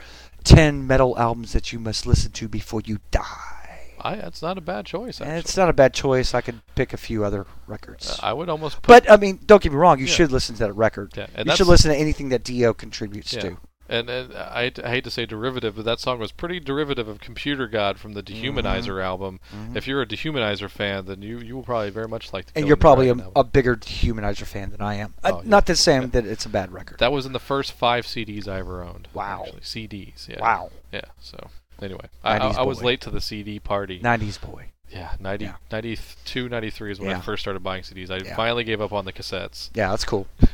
ten 0.43 0.85
metal 0.85 1.17
albums 1.17 1.53
that 1.53 1.73
you 1.73 1.79
must 1.79 2.05
listen 2.05 2.31
to 2.33 2.47
before 2.47 2.81
you 2.85 2.99
die. 3.11 3.53
I, 3.99 4.15
that's 4.15 4.43
not 4.43 4.59
a 4.59 4.61
bad 4.61 4.85
choice. 4.85 5.19
And 5.19 5.27
Actually. 5.29 5.39
it's 5.39 5.57
not 5.57 5.69
a 5.69 5.73
bad 5.73 5.91
choice. 5.93 6.35
I 6.35 6.41
could 6.41 6.61
pick 6.75 6.93
a 6.93 6.97
few 6.97 7.25
other 7.25 7.47
records. 7.65 8.11
Uh, 8.11 8.17
I 8.21 8.33
would 8.33 8.47
almost. 8.47 8.75
Put, 8.83 8.87
But 8.87 9.11
I 9.11 9.17
mean, 9.17 9.39
don't 9.45 9.61
get 9.61 9.71
me 9.71 9.77
wrong. 9.77 9.97
You 9.99 10.05
Yeah. 10.05 10.13
should 10.13 10.31
listen 10.31 10.53
to 10.55 10.59
that 10.65 10.73
record. 10.73 11.13
yeah, 11.17 11.25
and 11.33 11.47
you 11.49 11.55
should 11.55 11.65
listen 11.67 11.91
to 11.91 11.97
anything 11.97 12.29
that 12.29 12.43
Dio 12.43 12.73
contributes 12.75 13.33
Yeah. 13.33 13.41
to. 13.41 13.57
And, 13.89 14.09
and 14.09 14.33
I, 14.33 14.63
hate 14.63 14.75
to- 14.75 14.85
I 14.87 14.89
hate 14.89 15.03
to 15.05 15.11
say 15.11 15.25
derivative, 15.25 15.75
but 15.77 15.85
that 15.85 15.99
song 15.99 16.19
was 16.19 16.31
pretty 16.33 16.59
derivative 16.59 17.07
of 17.07 17.19
Computer 17.21 17.67
God 17.67 17.97
from 17.99 18.13
the 18.13 18.21
Mm-hmm. 18.23 18.57
Dehumanizer 18.57 19.01
album. 19.03 19.39
If 19.73 19.87
you're 19.87 20.01
a 20.01 20.05
Dehumanizer 20.05 20.69
fan, 20.69 21.05
then 21.05 21.21
you, 21.21 21.39
you 21.39 21.55
will 21.55 21.63
probably 21.63 21.89
very 21.89 22.07
much 22.07 22.33
like 22.33 22.47
the 22.47 22.59
And 22.59 22.67
you're 22.67 22.75
probably 22.75 23.09
a, 23.09 23.15
a 23.35 23.43
bigger 23.45 23.75
Dehumanizer 23.77 24.45
fan 24.45 24.71
than 24.71 24.81
I 24.81 24.95
am. 24.95 25.13
Uh, 25.23 25.31
Oh, 25.33 25.41
yeah. 25.41 25.49
Not 25.49 25.65
to 25.67 25.75
say 25.75 25.95
Yeah. 25.99 26.05
that 26.07 26.25
it's 26.25 26.45
a 26.45 26.49
bad 26.49 26.71
record. 26.73 26.99
That 26.99 27.11
was 27.13 27.25
in 27.25 27.31
the 27.33 27.39
first 27.39 27.71
five 27.71 28.05
CDs 28.05 28.47
I 28.47 28.59
ever 28.59 28.83
owned. 28.83 29.07
Wow. 29.13 29.43
Actually, 29.45 29.61
CDs. 29.61 30.27
Yeah. 30.27 30.41
Wow. 30.41 30.71
Yeah. 30.91 31.01
So 31.21 31.47
anyway, 31.81 32.07
I, 32.23 32.37
I, 32.37 32.63
was 32.63 32.83
late 32.83 32.99
to 33.01 33.09
the 33.09 33.21
CD 33.21 33.59
party. 33.59 33.99
90s 34.01 34.41
boy. 34.41 34.65
Yeah, 34.89 35.15
90, 35.19 35.45
Yeah. 35.45 35.53
92, 35.71 36.49
93 36.49 36.91
is 36.91 36.99
when 36.99 37.09
I 37.15 37.19
first 37.21 37.41
started 37.41 37.61
buying 37.61 37.83
CDs. 37.83 38.09
I 38.09 38.19
finally 38.35 38.63
gave 38.63 38.81
up 38.81 38.91
on 38.93 39.05
the 39.05 39.13
cassettes. 39.13 39.69
Yeah, 39.73 39.89
that's 39.89 40.03
cool. 40.05 40.27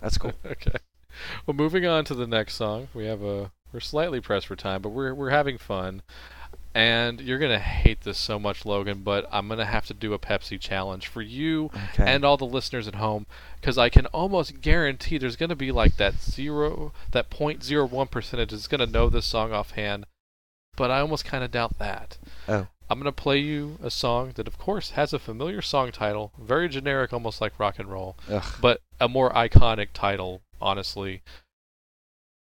That's 0.00 0.18
cool. 0.18 0.32
okay. 0.44 0.76
Well, 1.46 1.56
moving 1.56 1.86
on 1.86 2.04
to 2.06 2.14
the 2.14 2.26
next 2.26 2.54
song, 2.54 2.88
we 2.94 3.06
have 3.06 3.22
a 3.22 3.50
we're 3.72 3.80
slightly 3.80 4.20
pressed 4.20 4.46
for 4.46 4.56
time, 4.56 4.82
but 4.82 4.90
we're 4.90 5.14
we're 5.14 5.30
having 5.30 5.58
fun. 5.58 6.02
And 6.74 7.22
you're 7.22 7.38
gonna 7.38 7.58
hate 7.58 8.02
this 8.02 8.18
so 8.18 8.38
much, 8.38 8.66
Logan, 8.66 9.02
but 9.02 9.26
I'm 9.32 9.48
gonna 9.48 9.64
have 9.64 9.86
to 9.86 9.94
do 9.94 10.12
a 10.12 10.18
Pepsi 10.18 10.60
challenge 10.60 11.06
for 11.06 11.22
you 11.22 11.70
Okay. 11.94 12.04
and 12.06 12.22
all 12.22 12.36
the 12.36 12.44
listeners 12.44 12.86
at 12.86 12.96
home, 12.96 13.24
because 13.60 13.78
I 13.78 13.88
can 13.88 14.04
almost 14.06 14.60
guarantee 14.60 15.16
there's 15.16 15.36
gonna 15.36 15.56
be 15.56 15.72
like 15.72 15.96
that 15.96 16.20
zero, 16.20 16.92
that 17.12 17.30
point 17.30 17.64
zero 17.64 17.86
one 17.86 18.08
percentage 18.08 18.52
is 18.52 18.66
gonna 18.68 18.84
know 18.84 19.08
this 19.08 19.24
song 19.24 19.52
offhand, 19.52 20.04
but 20.76 20.90
I 20.90 21.00
almost 21.00 21.24
kind 21.24 21.42
of 21.42 21.50
doubt 21.50 21.78
that. 21.78 22.18
Oh. 22.46 22.66
I'm 22.90 22.98
gonna 22.98 23.10
play 23.10 23.38
you 23.38 23.78
a 23.82 23.90
song 23.90 24.32
that, 24.34 24.46
of 24.46 24.58
course, 24.58 24.90
has 24.90 25.14
a 25.14 25.18
familiar 25.18 25.62
song 25.62 25.90
title, 25.92 26.32
very 26.38 26.68
generic, 26.68 27.10
almost 27.10 27.40
like 27.40 27.58
rock 27.58 27.78
and 27.78 27.88
roll 27.90 28.16
Ugh. 28.30 28.44
but 28.60 28.82
a 29.00 29.08
more 29.08 29.30
iconic 29.32 29.88
title, 29.94 30.42
honestly. 30.60 31.22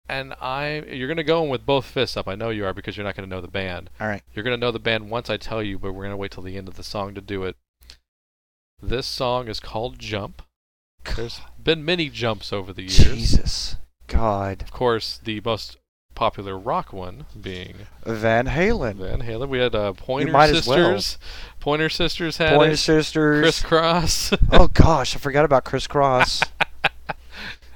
And 0.09 0.35
I, 0.41 0.83
you're 0.91 1.09
gonna 1.09 1.23
go 1.23 1.45
in 1.45 1.51
with 1.51 1.65
both 1.65 1.85
fists 1.85 2.17
up. 2.17 2.27
I 2.27 2.35
know 2.35 2.51
you 2.51 2.65
are 2.67 2.75
because 2.75 2.97
you're 2.97 3.05
not 3.07 3.15
gonna 3.15 3.29
know 3.29 3.41
the 3.41 3.49
band. 3.49 3.91
All 4.01 4.09
right. 4.09 4.23
You're 4.35 4.43
gonna 4.43 4.57
know 4.57 4.73
the 4.73 4.81
band 4.81 5.09
once 5.11 5.31
I 5.31 5.37
tell 5.37 5.63
you, 5.63 5.79
but 5.79 5.93
we're 5.93 6.03
gonna 6.05 6.17
wait 6.17 6.33
till 6.33 6.43
the 6.43 6.57
end 6.57 6.67
of 6.69 6.75
the 6.77 6.83
song 6.83 7.15
to 7.15 7.21
do 7.21 7.45
it. 7.45 7.57
This 8.83 9.07
song 9.07 9.47
is 9.47 9.61
called 9.61 9.99
Jump. 9.99 10.43
There's 11.17 11.41
been 11.63 11.85
many 11.85 12.09
jumps 12.09 12.53
over 12.53 12.73
the 12.73 12.83
years. 12.83 12.97
Jesus. 12.99 13.77
God. 14.07 14.63
Of 14.63 14.73
course, 14.73 15.21
the 15.23 15.41
most 15.45 15.77
popular 16.15 16.59
rock 16.59 16.93
one 16.93 17.25
being 17.41 17.75
Van 18.05 18.47
Halen. 18.47 18.97
Van 18.97 19.23
Halen. 19.23 19.49
We 19.49 19.59
had 19.59 19.75
uh, 19.75 19.93
Pointer 19.93 20.37
as 20.37 20.67
well. 20.67 20.99
Sisters. 20.99 21.19
Pointer 21.61 21.89
Sisters 21.89 22.37
had 22.39 22.57
Pointer 22.57 22.73
it. 22.73 22.79
Sisters. 22.79 23.43
Kris 23.43 23.63
Kross. 23.63 24.39
oh 24.53 24.69
gosh, 24.69 25.15
I 25.15 25.19
forgot 25.19 25.45
about 25.45 25.65
Kris 25.65 25.87
Kross. 25.87 26.47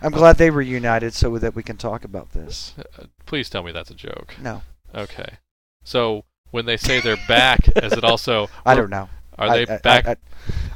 I'm 0.04 0.12
glad 0.12 0.36
they 0.36 0.50
reunited 0.50 1.14
so 1.14 1.38
that 1.38 1.54
we 1.54 1.62
can 1.62 1.76
talk 1.76 2.04
about 2.04 2.32
this. 2.32 2.74
Uh, 2.78 3.04
please 3.26 3.48
tell 3.48 3.62
me 3.62 3.72
that's 3.72 3.90
a 3.90 3.94
joke. 3.94 4.34
No, 4.40 4.62
Okay. 4.94 5.38
So 5.82 6.24
when 6.50 6.66
they 6.66 6.76
say 6.76 7.00
they're 7.00 7.16
back, 7.28 7.68
is 7.76 7.92
it 7.92 8.04
also? 8.04 8.48
I 8.66 8.74
don't 8.74 8.90
know. 8.90 9.08
Are 9.38 9.48
I, 9.48 9.64
they 9.64 9.74
I- 9.74 9.78
back? 9.78 10.06
I, 10.06 10.16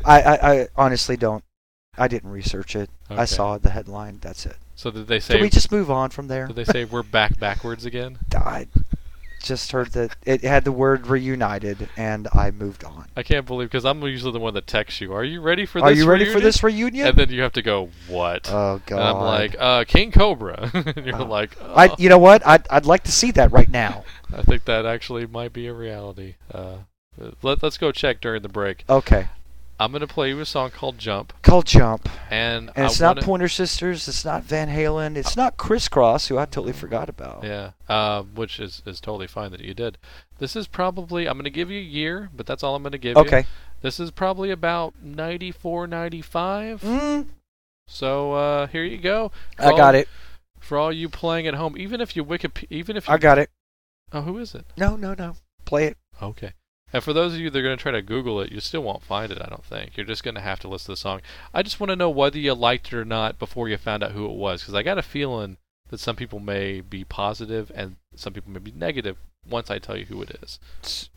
I, 0.05 0.22
I, 0.22 0.53
I 0.62 0.68
honestly 0.76 1.16
don't. 1.16 1.45
I 1.97 2.09
didn't 2.09 2.31
research 2.31 2.74
it. 2.76 2.91
Okay. 3.11 3.20
I 3.20 3.24
saw 3.24 3.59
the 3.59 3.70
headline. 3.70 4.18
That's 4.20 4.47
it. 4.47 4.57
so 4.74 4.91
did 4.91 5.07
they 5.09 5.20
say? 5.20 5.35
Can 5.35 5.43
we 5.43 5.51
just 5.51 5.70
move 5.72 5.91
on 5.91 6.11
from 6.11 6.29
there? 6.29 6.47
Did 6.47 6.57
they 6.57 6.64
say 6.64 6.85
we're 6.85 7.03
back 7.03 7.39
backwards 7.39 7.85
again? 7.85 8.18
I 8.35 8.68
just 9.49 9.72
heard 9.72 9.88
that 9.92 10.14
it 10.24 10.42
had 10.42 10.64
the 10.64 10.72
word 10.72 11.07
reunited, 11.09 11.88
and 11.96 12.28
I 12.32 12.51
moved 12.51 12.84
on. 12.84 13.07
I 13.16 13.22
can't 13.22 13.46
believe 13.46 13.68
because 13.68 13.84
I'm 13.84 14.03
usually 14.03 14.32
the 14.32 14.38
one 14.38 14.55
that 14.55 14.66
texts 14.66 15.01
you. 15.01 15.12
Are 15.12 15.24
you 15.24 15.40
ready 15.40 15.66
for 15.66 15.80
Are 15.80 15.88
this? 15.90 15.99
you 15.99 16.09
ready 16.09 16.24
for 16.24 16.32
reunion?" 16.34 16.44
this 16.44 16.62
reunion? 16.62 17.07
And 17.09 17.16
then 17.16 17.30
you 17.30 17.42
have 17.42 17.53
to 17.55 17.62
go 17.62 17.90
what? 18.07 18.49
oh 18.53 18.80
God! 18.86 18.99
and 18.99 19.09
I'm 19.09 19.16
like, 19.24 19.57
uh, 19.59 19.84
King 19.84 20.12
Cobra. 20.12 20.70
and 20.96 21.05
you're 21.07 21.20
Oh. 21.20 21.24
like, 21.24 21.61
I, 21.62 21.88
"Oh." 21.88 21.96
you 21.99 22.09
know 22.09 22.18
what? 22.18 22.46
I'd, 22.46 22.66
I'd 22.70 22.86
like 22.86 23.03
to 23.05 23.12
see 23.12 23.30
that 23.32 23.51
right 23.51 23.68
now. 23.68 24.05
I 24.32 24.42
think 24.42 24.64
that 24.66 24.86
actually 24.86 25.26
might 25.26 25.53
be 25.53 25.66
a 25.66 25.72
reality. 25.74 26.34
Uh, 26.53 26.76
let, 27.42 27.62
let's 27.62 27.78
go 27.78 27.90
check 27.90 28.20
during 28.20 28.42
the 28.42 28.49
break. 28.49 28.84
Okay, 28.88 29.26
I'm 29.81 29.93
gonna 29.93 30.07
play 30.09 30.29
you 30.31 30.41
a 30.41 30.45
song 30.45 30.70
called 30.70 30.99
Jump, 30.99 31.33
called 31.43 31.66
Jump, 31.66 32.09
and, 32.31 32.70
and 32.74 32.85
I 32.85 32.87
it's 32.87 32.99
not 33.01 33.16
wanna- 33.16 33.26
Pointer 33.26 33.49
Sisters. 33.49 34.09
It's 34.09 34.24
not 34.24 34.43
Van 34.43 34.68
Halen. 34.68 35.16
It's 35.16 35.37
not 35.37 35.57
Kris 35.57 35.89
Kross, 35.89 36.26
who 36.29 36.37
I 36.37 36.47
totally 36.47 36.72
forgot 36.72 37.09
about. 37.09 37.45
Yeah, 37.45 37.70
um, 37.89 38.35
which 38.35 38.59
is, 38.59 38.83
is 38.87 39.01
totally 39.01 39.26
fine 39.29 39.51
that 39.53 39.61
you 39.61 39.74
did. 39.74 39.97
This 40.39 40.57
is 40.57 40.66
probably, 40.66 41.26
I'm 41.29 41.35
going 41.35 41.45
to 41.45 41.51
give 41.51 41.70
you 41.70 41.79
a 41.79 41.83
year, 41.83 42.29
but 42.35 42.47
that's 42.47 42.62
all 42.62 42.74
I'm 42.74 42.83
going 42.83 42.93
to 42.93 42.99
give 42.99 43.16
you. 43.16 43.22
Okay. 43.22 43.47
This 43.81 44.01
is 44.01 44.11
probably 44.11 44.51
about 44.51 44.95
94, 45.03 45.87
95. 45.87 46.81
Mm, 46.83 47.26
So 47.87 48.33
uh, 48.33 48.66
here 48.68 48.85
you 48.85 48.99
go. 48.99 49.31
For 49.57 49.64
I 49.64 49.70
got 49.76 49.95
all- 49.95 50.01
it. 50.01 50.09
For 50.61 50.76
all 50.76 50.93
you 50.93 51.09
playing 51.09 51.47
at 51.47 51.55
home, 51.55 51.76
even 51.79 52.01
if 52.01 52.16
you 52.16 52.24
Wikip, 52.24 52.64
even 52.68 52.97
if 52.97 53.07
you, 53.07 53.14
I 53.14 53.18
got 53.18 53.39
it. 53.39 53.49
oh, 54.12 54.22
who 54.22 54.39
is 54.39 54.55
it? 54.57 54.64
No, 54.76 54.97
no, 54.97 55.14
no. 55.14 55.37
Play 55.64 55.87
it. 55.87 55.97
Okay. 56.20 56.53
And 56.93 57.03
for 57.03 57.12
those 57.12 57.34
of 57.34 57.41
you 57.41 57.51
that 57.51 57.59
are 57.59 57.62
going 57.62 57.76
to 57.76 57.82
try 57.82 57.93
to 57.93 58.01
Google 58.03 58.41
it, 58.41 58.51
you 58.51 58.61
still 58.61 58.82
won't 58.82 59.03
find 59.03 59.30
it, 59.30 59.39
I 59.43 59.49
don't 59.49 59.64
think. 59.64 59.97
You're 59.97 60.07
just 60.07 60.24
going 60.24 60.36
to 60.36 60.41
have 60.41 60.59
to 60.61 60.68
listen 60.68 60.86
to 60.86 60.93
the 60.93 60.97
song. 60.97 61.20
I 61.53 61.62
just 61.62 61.80
want 61.80 61.91
to 61.91 61.97
know 61.97 62.09
whether 62.11 62.39
you 62.39 62.55
liked 62.55 62.89
it 62.89 62.95
or 62.95 63.05
not 63.05 63.39
before 63.39 63.68
you 63.68 63.76
found 63.76 64.03
out 64.03 64.12
who 64.12 64.24
it 64.24 64.36
was, 64.36 64.62
because 64.62 64.74
I 64.74 64.82
got 64.82 64.97
a 64.99 65.03
feeling 65.03 65.59
that 65.91 66.01
some 66.01 66.16
people 66.16 66.39
may 66.41 66.80
be 66.80 67.05
positive 67.05 67.70
and 67.74 67.97
some 68.14 68.32
people 68.32 68.51
may 68.53 68.59
be 68.61 68.72
negative 68.72 69.16
once 69.49 69.70
I 69.70 69.78
tell 69.78 69.97
you 69.97 70.07
who 70.07 70.22
it 70.22 70.39
is. 70.43 70.59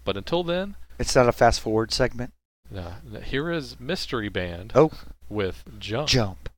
But 0.03 0.17
until 0.17 0.43
then, 0.43 0.75
It's 0.99 1.15
not 1.15 1.27
a 1.29 1.31
fast 1.33 1.59
forward 1.61 1.91
segment. 1.93 2.33
uh, 2.75 2.91
here 3.23 3.49
is 3.51 3.79
Mystery 3.79 4.29
Band 4.29 4.71
Oh, 4.75 4.91
with 5.29 5.63
jump. 5.79 6.07
Jump 6.09 6.49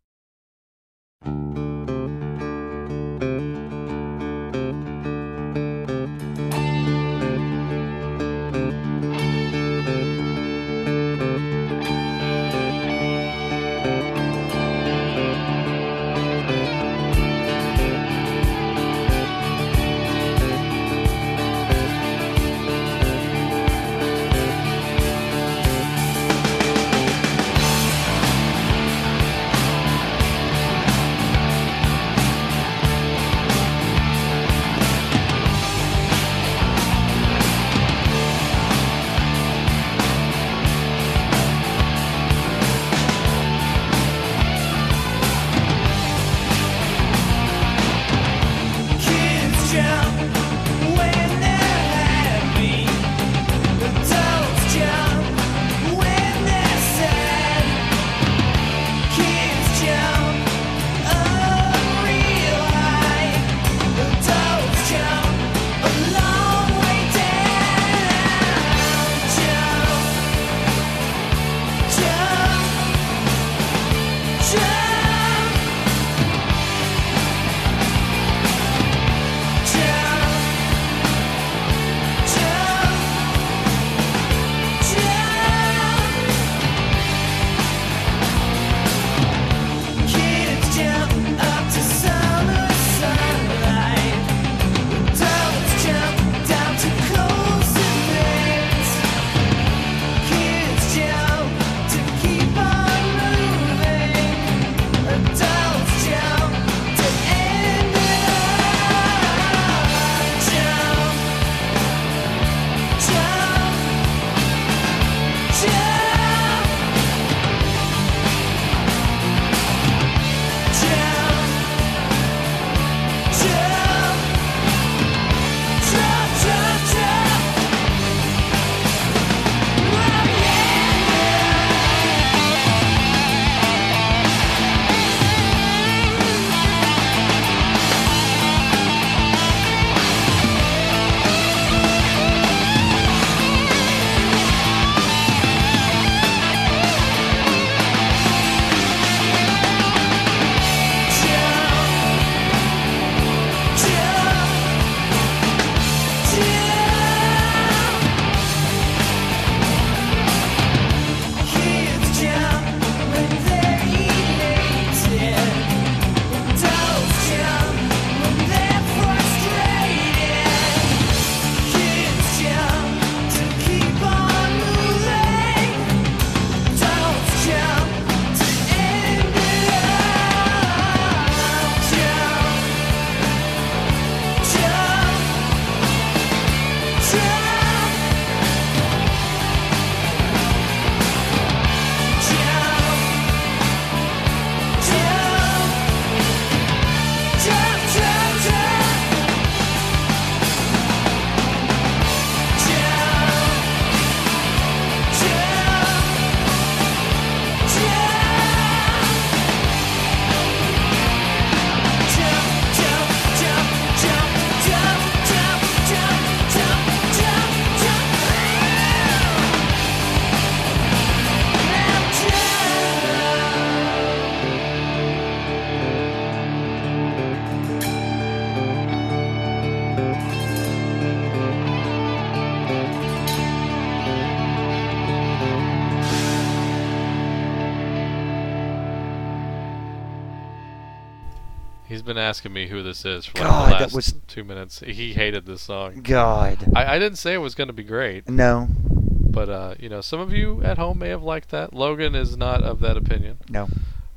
asking 242.34 242.52
me 242.52 242.68
who 242.68 242.82
this 242.82 243.06
is 243.06 243.28
for 243.28 243.38
like 243.38 243.48
God, 243.48 243.66
the 243.68 243.74
that 243.74 243.82
last 243.82 243.94
was- 243.94 244.16
two 244.28 244.44
minutes. 244.44 244.80
He 244.80 245.14
hated 245.14 245.46
this 245.46 245.62
song. 245.62 246.02
God. 246.02 246.58
I, 246.76 246.96
I 246.96 247.00
didn't 247.00 247.20
say 247.20 247.36
it 247.36 247.38
was 247.38 247.54
going 247.54 247.68
to 247.68 247.74
be 247.74 247.84
great, 247.84 248.28
No, 248.28 248.68
but 248.72 249.50
uh, 249.50 249.76
you 249.80 249.88
know, 249.88 250.02
some 250.02 250.20
of 250.20 250.34
you 250.34 250.64
at 250.64 250.80
home 250.80 250.98
may 250.98 251.10
have 251.10 251.22
liked 251.22 251.50
that. 251.52 251.74
Logan 251.74 252.16
is 252.16 252.36
not 252.36 252.64
of 252.64 252.80
that 252.80 252.98
opinion, 252.98 253.38
no. 253.50 253.68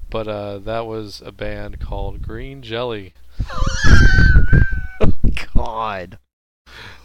but 0.08 0.26
uh, 0.26 0.58
that 0.60 0.86
was 0.86 1.20
a 1.26 1.30
band 1.30 1.78
called 1.78 2.22
Green 2.22 2.62
Jelly. 2.62 3.12
God. 5.54 6.16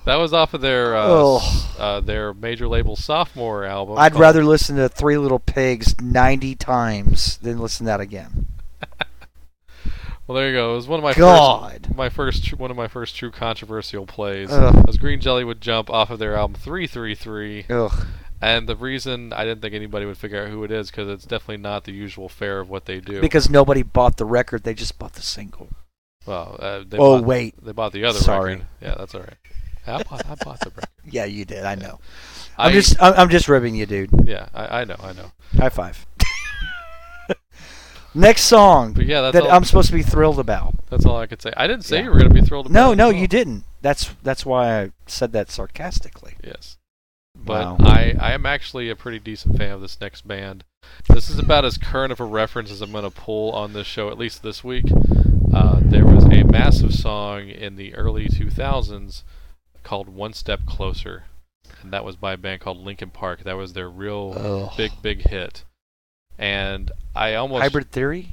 That 0.06 0.16
was 0.16 0.32
off 0.34 0.54
of 0.54 0.62
their 0.62 0.96
uh, 0.96 1.40
uh, 1.78 2.00
their 2.00 2.34
major 2.34 2.70
label 2.70 2.96
sophomore 2.96 3.66
album. 3.66 3.98
I'd 3.98 4.14
called- 4.14 4.22
rather 4.22 4.46
listen 4.46 4.78
to 4.78 4.88
Three 4.88 5.18
Little 5.18 5.40
Pigs 5.40 5.94
90 6.02 6.56
times 6.56 7.36
than 7.40 7.60
listen 7.60 7.86
to 7.86 7.90
that 7.92 8.00
again. 8.00 8.46
Well, 10.32 10.40
there 10.40 10.50
you 10.50 10.56
go. 10.56 10.72
It 10.72 10.76
was 10.78 10.88
one 10.88 11.00
of 11.00 11.04
my 11.04 11.14
God. 11.14 11.72
first, 11.88 11.96
my 11.98 12.08
first, 12.08 12.46
tr- 12.46 12.56
one 12.56 12.72
of 12.72 12.78
my 12.78 12.88
first 12.88 13.18
true 13.18 13.32
controversial 13.32 14.06
plays. 14.06 14.50
Ugh. 14.50 14.88
Was 14.88 14.96
Green 14.98 15.20
Jelly 15.20 15.44
would 15.44 15.60
jump 15.60 15.90
off 15.90 16.10
of 16.10 16.20
their 16.20 16.38
album 16.38 16.56
333, 16.56 17.66
Ugh. 17.70 18.06
and 18.42 18.66
the 18.70 18.78
reason 18.78 19.34
I 19.34 19.44
didn't 19.44 19.62
think 19.62 19.74
anybody 19.74 20.06
would 20.06 20.18
figure 20.18 20.42
out 20.42 20.50
who 20.50 20.64
it 20.64 20.72
is 20.72 20.90
because 20.90 21.10
it's 21.10 21.26
definitely 21.26 21.58
not 21.58 21.84
the 21.84 21.92
usual 21.92 22.30
fare 22.30 22.62
of 22.62 22.70
what 22.70 22.86
they 22.86 23.02
do. 23.02 23.20
Because 23.20 23.50
nobody 23.50 23.84
bought 23.84 24.16
the 24.16 24.24
record, 24.24 24.64
they 24.64 24.74
just 24.74 24.98
bought 24.98 25.16
the 25.16 25.22
single. 25.22 25.68
well, 26.26 26.56
uh, 26.60 26.84
they 26.88 26.98
Oh, 26.98 27.18
bought, 27.18 27.26
wait. 27.26 27.56
they 27.66 27.74
bought 27.74 27.92
the 27.92 28.06
other 28.06 28.20
Sorry. 28.20 28.54
record. 28.54 28.68
Yeah, 28.82 28.96
that's 28.98 29.14
all 29.14 29.22
right. 29.24 29.36
I 29.86 30.02
bought, 30.04 30.26
I 30.30 30.36
bought 30.36 30.60
the 30.62 30.70
record. 30.70 30.86
Yeah, 31.12 31.26
you 31.26 31.44
did. 31.44 31.66
I 31.66 31.76
know. 31.76 32.00
I, 32.58 32.68
I'm 32.68 32.74
just, 32.74 32.96
I'm 33.02 33.14
I'm 33.16 33.30
just 33.30 33.50
ribbing 33.50 33.74
you, 33.76 33.88
dude. 33.88 34.12
yeah, 34.24 34.48
I, 34.54 34.82
I 34.82 34.84
know, 34.86 34.96
I 35.02 35.14
know. 35.14 35.32
High 35.58 35.70
five. 35.70 36.06
Next 38.14 38.42
song 38.44 38.94
But 38.94 39.06
yeah, 39.06 39.22
that's 39.22 39.34
that 39.34 39.44
all, 39.44 39.52
I'm 39.52 39.64
supposed 39.64 39.88
to 39.90 39.96
be 39.96 40.02
thrilled 40.04 40.40
about. 40.40 40.74
that's 40.90 41.06
all 41.06 41.18
I 41.18 41.28
could 41.28 41.42
say. 41.42 41.54
I 41.56 41.68
didn't 41.68 41.86
say 41.86 41.98
Yeah. 41.98 42.04
you 42.04 42.10
were 42.10 42.18
going 42.18 42.30
to 42.30 42.34
be 42.34 42.42
thrilled 42.46 42.66
about 42.66 42.74
No, 42.74 42.92
it 42.92 42.96
no, 42.98 43.08
well. 43.08 43.14
you 43.14 43.28
didn't. 43.28 43.64
That's 43.82 44.14
that's 44.22 44.46
why 44.46 44.82
I 44.82 44.92
said 45.08 45.32
that 45.34 45.50
sarcastically. 45.50 46.36
Yes. 46.44 46.78
But 47.36 47.80
Wow. 47.80 47.88
I, 47.88 48.16
I 48.20 48.34
am 48.34 48.46
actually 48.46 48.90
a 48.90 48.96
pretty 48.96 49.20
decent 49.20 49.58
fan 49.58 49.72
of 49.72 49.82
this 49.82 50.00
next 50.02 50.28
band. 50.28 50.64
This 51.10 51.30
is 51.30 51.40
about 51.40 51.64
as 51.64 51.78
current 51.78 52.12
of 52.12 52.20
a 52.20 52.26
reference 52.26 52.70
as 52.70 52.82
I'm 52.82 52.92
going 52.92 53.04
to 53.04 53.10
pull 53.12 53.52
on 53.54 53.74
this 53.74 53.88
show, 53.88 54.10
at 54.10 54.18
least 54.18 54.44
this 54.44 54.64
week. 54.64 54.86
Uh, 55.54 55.80
there 55.82 56.06
was 56.06 56.26
a 56.26 56.44
massive 56.44 56.94
song 56.94 57.48
in 57.50 57.76
the 57.78 57.94
early 57.96 58.28
2000s 58.28 59.24
called 59.84 60.10
One 60.10 60.34
Step 60.34 60.66
Closer. 60.66 61.24
And 61.82 61.92
that 61.94 62.04
was 62.06 62.16
by 62.16 62.34
a 62.34 62.38
band 62.38 62.62
called 62.62 62.78
Linkin 62.78 63.10
Park. 63.10 63.44
That 63.44 63.58
was 63.58 63.74
their 63.74 63.90
real 63.90 64.34
Ugh. 64.38 64.72
big, 64.78 64.92
big 65.02 65.28
hit. 65.30 65.64
And 66.42 66.92
I 67.16 67.36
almost. 67.36 67.62
Hybrid 67.62 67.92
Theory, 67.92 68.30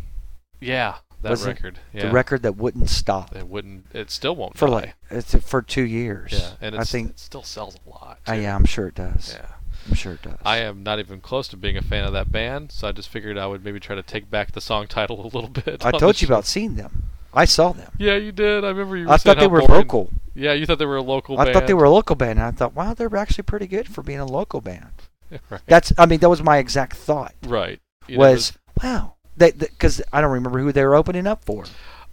Yeah, 0.61 0.97
that 1.23 1.31
Was 1.31 1.47
record. 1.47 1.79
Yeah. 1.93 2.07
the 2.07 2.11
record 2.13 2.43
that 2.43 2.57
wouldn't 2.57 2.89
stop 2.89 3.37
It 3.37 3.47
wouldn't. 3.47 3.87
It 3.93 4.11
still 4.11 4.35
won't 4.35 4.57
for 4.57 4.67
die. 4.67 4.73
like 4.73 4.95
it's 5.11 5.35
for 5.35 5.63
two 5.63 5.83
years. 5.83 6.33
Yeah, 6.33 6.51
and 6.61 6.77
I 6.77 6.85
think. 6.85 7.11
it 7.11 7.19
still 7.19 7.43
sells 7.43 7.77
a 7.87 7.91
lot. 7.91 8.19
Uh, 8.27 8.35
too. 8.35 8.41
yeah, 8.43 8.55
I'm 8.57 8.65
sure 8.65 8.89
it 8.89 8.95
does. 8.95 9.35
Yeah. 9.39 9.47
I'm 9.87 9.95
sure 9.95 10.15
it 10.15 10.23
does. 10.23 10.39
I 10.45 10.59
am 10.59 10.83
not 10.83 10.99
even 10.99 11.21
close 11.21 11.49
to 11.49 11.57
being 11.57 11.77
a 11.77 11.83
fan 11.83 12.05
of 12.05 12.13
that 12.13 12.31
band, 12.33 12.73
so 12.73 12.89
I 12.89 12.93
just 12.93 13.09
figured 13.09 13.39
I 13.39 13.47
would 13.47 13.65
maybe 13.65 13.81
try 13.81 13.95
to 13.95 14.03
take 14.03 14.31
back 14.31 14.53
the 14.53 14.61
song 14.61 14.87
title 14.89 15.21
a 15.21 15.29
little 15.29 15.49
bit. 15.51 15.85
I 15.85 15.91
told 15.93 16.21
you 16.21 16.27
show. 16.27 16.33
about 16.35 16.45
seeing 16.47 16.77
them. 16.77 17.05
I 17.35 17.45
saw 17.45 17.73
them. 17.73 17.93
Yeah, 17.99 18.17
you 18.17 18.33
did. 18.33 18.65
I 18.65 18.69
remember 18.69 18.97
you. 18.97 19.07
Were 19.07 19.13
I 19.13 19.17
thought 19.19 19.39
they 19.39 19.47
were 19.47 19.61
boring- 19.61 19.75
local. 19.75 20.11
Yeah, 20.35 20.53
you 20.53 20.67
thought 20.67 20.79
they 20.79 20.87
were 20.87 20.97
a 20.97 21.03
local. 21.03 21.37
Band. 21.37 21.43
I 21.49 21.53
band. 21.53 21.55
thought 21.55 21.67
they 21.67 21.75
were 21.75 21.85
a 21.85 21.91
local 21.91 22.17
band. 22.17 22.39
And 22.39 22.47
I 22.49 22.51
thought, 22.53 22.75
wow, 22.75 22.95
they're 22.95 23.15
actually 23.17 23.43
pretty 23.45 23.67
good 23.67 23.89
for 23.89 24.03
being 24.03 24.21
a 24.21 24.25
local 24.27 24.61
band. 24.61 24.91
right. 25.51 25.61
That's, 25.67 25.93
I 25.99 26.07
mean, 26.07 26.21
that 26.21 26.29
was 26.29 26.43
my 26.43 26.59
exact 26.59 26.97
thought. 26.97 27.35
right. 27.47 27.81
You 28.09 28.19
know, 28.19 28.31
was 28.31 28.53
wow, 28.83 29.15
because 29.37 30.01
I 30.13 30.21
don't 30.21 30.33
remember 30.33 30.59
who 30.59 30.73
they 30.73 30.85
were 30.85 30.95
opening 30.97 31.27
up 31.27 31.45
for. 31.45 31.65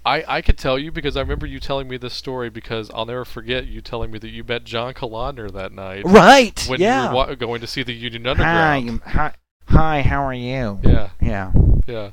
I 0.05 0.23
I 0.27 0.41
could 0.41 0.57
tell 0.57 0.77
you 0.77 0.91
because 0.91 1.17
I 1.17 1.21
remember 1.21 1.45
you 1.47 1.59
telling 1.59 1.87
me 1.87 1.97
this 1.97 2.13
story 2.13 2.49
because 2.49 2.91
I'll 2.93 3.05
never 3.07 3.25
forget 3.25 3.65
you 3.67 3.81
telling 3.81 4.11
me 4.11 4.19
that 4.19 4.29
you 4.29 4.43
met 4.43 4.63
John 4.63 4.93
Kalodner 4.93 5.51
that 5.51 5.71
night 5.71 6.03
Right? 6.05 6.63
when 6.67 6.79
yeah. 6.79 7.03
you 7.03 7.09
were 7.09 7.15
wa- 7.15 7.35
going 7.35 7.61
to 7.61 7.67
see 7.67 7.81
the 7.83 7.93
Union 7.93 8.27
Underground. 8.27 9.01
hi, 9.03 9.33
hi. 9.67 10.01
How 10.03 10.23
are 10.23 10.33
you? 10.33 10.79
Yeah, 10.83 11.09
Yeah. 11.19 11.51
yeah. 11.87 12.11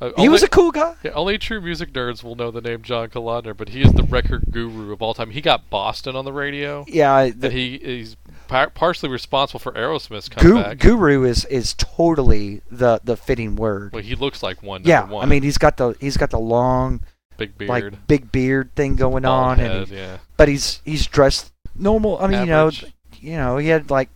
Uh, 0.00 0.10
He 0.16 0.28
was 0.28 0.42
a 0.42 0.48
cool 0.48 0.72
guy. 0.72 0.94
Yeah, 1.04 1.12
only 1.12 1.38
true 1.38 1.60
music 1.60 1.92
nerds 1.92 2.24
will 2.24 2.34
know 2.34 2.50
the 2.50 2.60
name 2.60 2.82
John 2.82 3.08
Kalodner, 3.08 3.56
but 3.56 3.68
he 3.70 3.82
is 3.82 3.92
the 3.92 4.02
record 4.02 4.46
guru 4.50 4.92
of 4.92 5.00
all 5.02 5.14
time. 5.14 5.30
He 5.30 5.40
got 5.40 5.70
Boston 5.70 6.16
on 6.16 6.24
the 6.24 6.32
radio. 6.32 6.84
Yeah. 6.88 7.30
The, 7.36 7.50
he 7.50 7.78
he's 7.78 8.16
par- 8.52 8.70
partially 8.70 9.08
responsible 9.08 9.58
for 9.60 9.72
Aerosmith's 9.72 10.28
comeback. 10.28 10.78
guru 10.78 11.24
is 11.24 11.44
is 11.46 11.74
totally 11.74 12.60
the 12.70 13.00
the 13.02 13.16
fitting 13.16 13.56
word. 13.56 13.92
well, 13.92 14.02
he 14.02 14.14
looks 14.14 14.42
like 14.42 14.62
one. 14.62 14.82
yeah. 14.84 15.08
one. 15.08 15.24
I 15.24 15.26
mean, 15.28 15.42
he's 15.42 15.58
got 15.58 15.76
the 15.78 15.94
he's 16.00 16.16
got 16.16 16.30
the 16.30 16.38
long 16.38 17.00
big 17.38 17.56
beard, 17.56 17.68
like 17.70 18.06
big 18.06 18.30
beard 18.30 18.74
thing 18.74 18.96
going 18.96 19.22
bald 19.22 19.44
on, 19.52 19.58
head, 19.58 19.70
and 19.70 19.88
he, 19.88 19.96
yeah, 19.96 20.18
but 20.36 20.48
he's 20.48 20.80
he's 20.84 21.06
dressed 21.06 21.52
normal. 21.74 22.18
I 22.18 22.26
mean, 22.26 22.48
Average. 22.50 22.82
you 22.82 22.88
know, 22.88 22.92
you 23.20 23.36
know, 23.36 23.56
he 23.56 23.68
had 23.68 23.90
like 23.90 24.10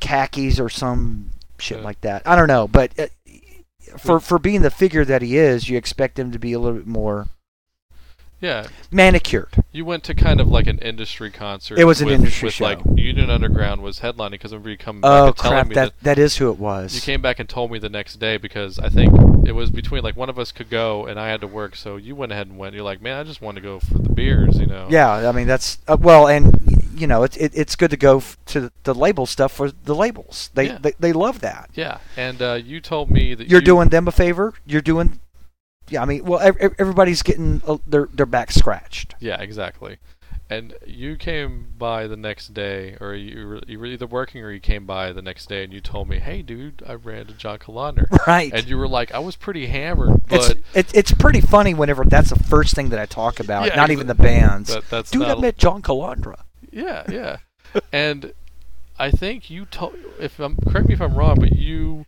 khakis 0.00 0.58
or 0.58 0.68
some 0.68 1.30
shit 1.58 1.78
Yeah. 1.78 1.84
like 1.84 2.00
that. 2.02 2.22
I 2.26 2.34
don't 2.36 2.48
know, 2.48 2.66
but 2.66 2.92
uh, 2.98 3.06
for 3.98 4.18
for 4.20 4.38
being 4.38 4.62
the 4.62 4.70
figure 4.70 5.04
that 5.04 5.22
he 5.22 5.36
is, 5.36 5.68
you 5.68 5.76
expect 5.78 6.18
him 6.18 6.32
to 6.32 6.38
be 6.38 6.52
a 6.52 6.58
little 6.58 6.78
bit 6.78 6.86
more 6.86 7.28
yeah. 8.42 8.66
manicured. 8.90 9.48
You 9.72 9.86
went 9.86 10.04
to 10.04 10.14
kind 10.14 10.38
of 10.40 10.48
like 10.48 10.66
an 10.66 10.78
industry 10.80 11.30
concert. 11.30 11.78
It 11.78 11.84
was 11.84 12.02
an 12.02 12.08
with, 12.08 12.16
industry 12.16 12.48
with 12.48 12.54
show. 12.54 12.64
Like 12.64 12.80
Union 12.96 13.30
Underground 13.30 13.80
was 13.80 14.00
headlining 14.00 14.32
because 14.32 14.52
I 14.52 14.56
remember 14.56 14.70
you 14.70 14.76
come 14.76 15.00
back 15.00 15.10
Oh 15.10 15.26
and 15.28 15.36
telling 15.36 15.56
crap! 15.56 15.68
me 15.68 15.74
That 15.76 15.92
that 16.02 16.18
is 16.18 16.36
who 16.36 16.50
it 16.50 16.58
was. 16.58 16.94
You 16.94 17.00
came 17.00 17.22
back 17.22 17.38
and 17.38 17.48
told 17.48 17.70
me 17.70 17.78
the 17.78 17.88
next 17.88 18.16
day 18.16 18.36
because 18.36 18.78
I 18.78 18.90
think 18.90 19.14
it 19.46 19.52
was 19.52 19.70
between 19.70 20.02
like 20.02 20.16
one 20.16 20.28
of 20.28 20.38
us 20.38 20.52
could 20.52 20.68
go 20.68 21.06
and 21.06 21.18
I 21.18 21.28
had 21.28 21.40
to 21.40 21.46
work, 21.46 21.74
so 21.76 21.96
you 21.96 22.14
went 22.14 22.32
ahead 22.32 22.48
and 22.48 22.58
went. 22.58 22.74
You're 22.74 22.84
like, 22.84 23.00
man, 23.00 23.16
I 23.18 23.22
just 23.22 23.40
want 23.40 23.54
to 23.56 23.62
go 23.62 23.80
for 23.80 23.94
the 23.98 24.10
beers, 24.10 24.58
you 24.58 24.66
know. 24.66 24.88
Yeah, 24.90 25.28
I 25.28 25.32
mean 25.32 25.46
that's 25.46 25.78
uh, 25.88 25.96
well, 25.98 26.28
and 26.28 26.52
you 26.94 27.06
know 27.06 27.22
it's 27.22 27.36
it, 27.38 27.52
it's 27.54 27.76
good 27.76 27.90
to 27.92 27.96
go 27.96 28.18
f- 28.18 28.36
to 28.46 28.60
the, 28.60 28.72
the 28.82 28.94
label 28.94 29.24
stuff 29.24 29.52
for 29.52 29.70
the 29.70 29.94
labels. 29.94 30.50
They 30.54 30.66
Yeah. 30.66 30.78
they, 30.80 30.92
they 30.98 31.12
love 31.12 31.40
that. 31.40 31.70
Yeah, 31.74 31.98
and 32.16 32.42
uh, 32.42 32.54
you 32.62 32.80
told 32.80 33.10
me 33.10 33.34
that 33.34 33.48
You're 33.48 33.60
you, 33.60 33.66
doing 33.66 33.88
them 33.88 34.06
a 34.08 34.12
favor. 34.12 34.52
You're 34.66 34.82
doing, 34.82 35.20
yeah. 35.88 36.02
I 36.02 36.04
mean, 36.04 36.24
well, 36.24 36.40
ev- 36.40 36.56
ev- 36.58 36.74
everybody's 36.78 37.22
getting 37.22 37.62
their 37.86 38.08
their 38.12 38.26
back 38.26 38.50
scratched. 38.52 39.14
Yeah, 39.20 39.40
exactly. 39.40 39.98
And 40.50 40.74
you 40.86 41.16
came 41.16 41.68
by 41.78 42.06
the 42.06 42.16
next 42.16 42.52
day, 42.52 42.98
or 43.00 43.14
you 43.14 43.46
were, 43.48 43.60
you 43.66 43.78
were 43.78 43.86
either 43.86 44.06
working 44.06 44.42
or 44.42 44.50
you 44.50 44.60
came 44.60 44.84
by 44.84 45.10
the 45.12 45.22
next 45.22 45.48
day, 45.48 45.64
and 45.64 45.72
you 45.72 45.80
told 45.80 46.08
me, 46.10 46.18
"Hey, 46.18 46.42
dude, 46.42 46.82
I 46.86 46.92
ran 46.94 47.26
to 47.26 47.32
John 47.32 47.58
Kalodner," 47.58 48.04
Right. 48.26 48.52
and 48.52 48.66
you 48.68 48.76
were 48.76 48.88
like, 48.88 49.14
"I 49.14 49.18
was 49.18 49.34
pretty 49.34 49.66
hammered, 49.68 50.20
it's 50.30 50.48
but 50.48 50.58
it, 50.74 50.94
it's 50.94 51.12
pretty 51.12 51.40
funny 51.40 51.72
whenever 51.72 52.04
that's 52.04 52.30
the 52.30 52.38
first 52.38 52.74
thing 52.74 52.90
that 52.90 52.98
I 52.98 53.06
talk 53.06 53.40
about. 53.40 53.66
Yeah, 53.66 53.76
not 53.76 53.90
even 53.90 54.08
the 54.08 54.14
bands. 54.14 54.74
that, 54.74 54.90
that's 54.90 55.10
Dude, 55.10 55.22
I 55.22 55.36
met 55.36 55.56
John 55.56 55.80
Kalodner. 55.80 56.34
Yeah, 56.70 57.04
yeah. 57.10 57.36
and 57.90 58.34
I 58.98 59.10
think 59.10 59.48
you 59.48 59.64
told 59.64 59.96
if 60.20 60.38
I'm 60.38 60.56
correct 60.56 60.86
me 60.86 60.92
if 60.94 61.00
I'm 61.00 61.14
wrong, 61.14 61.36
but 61.40 61.52
you 61.52 62.04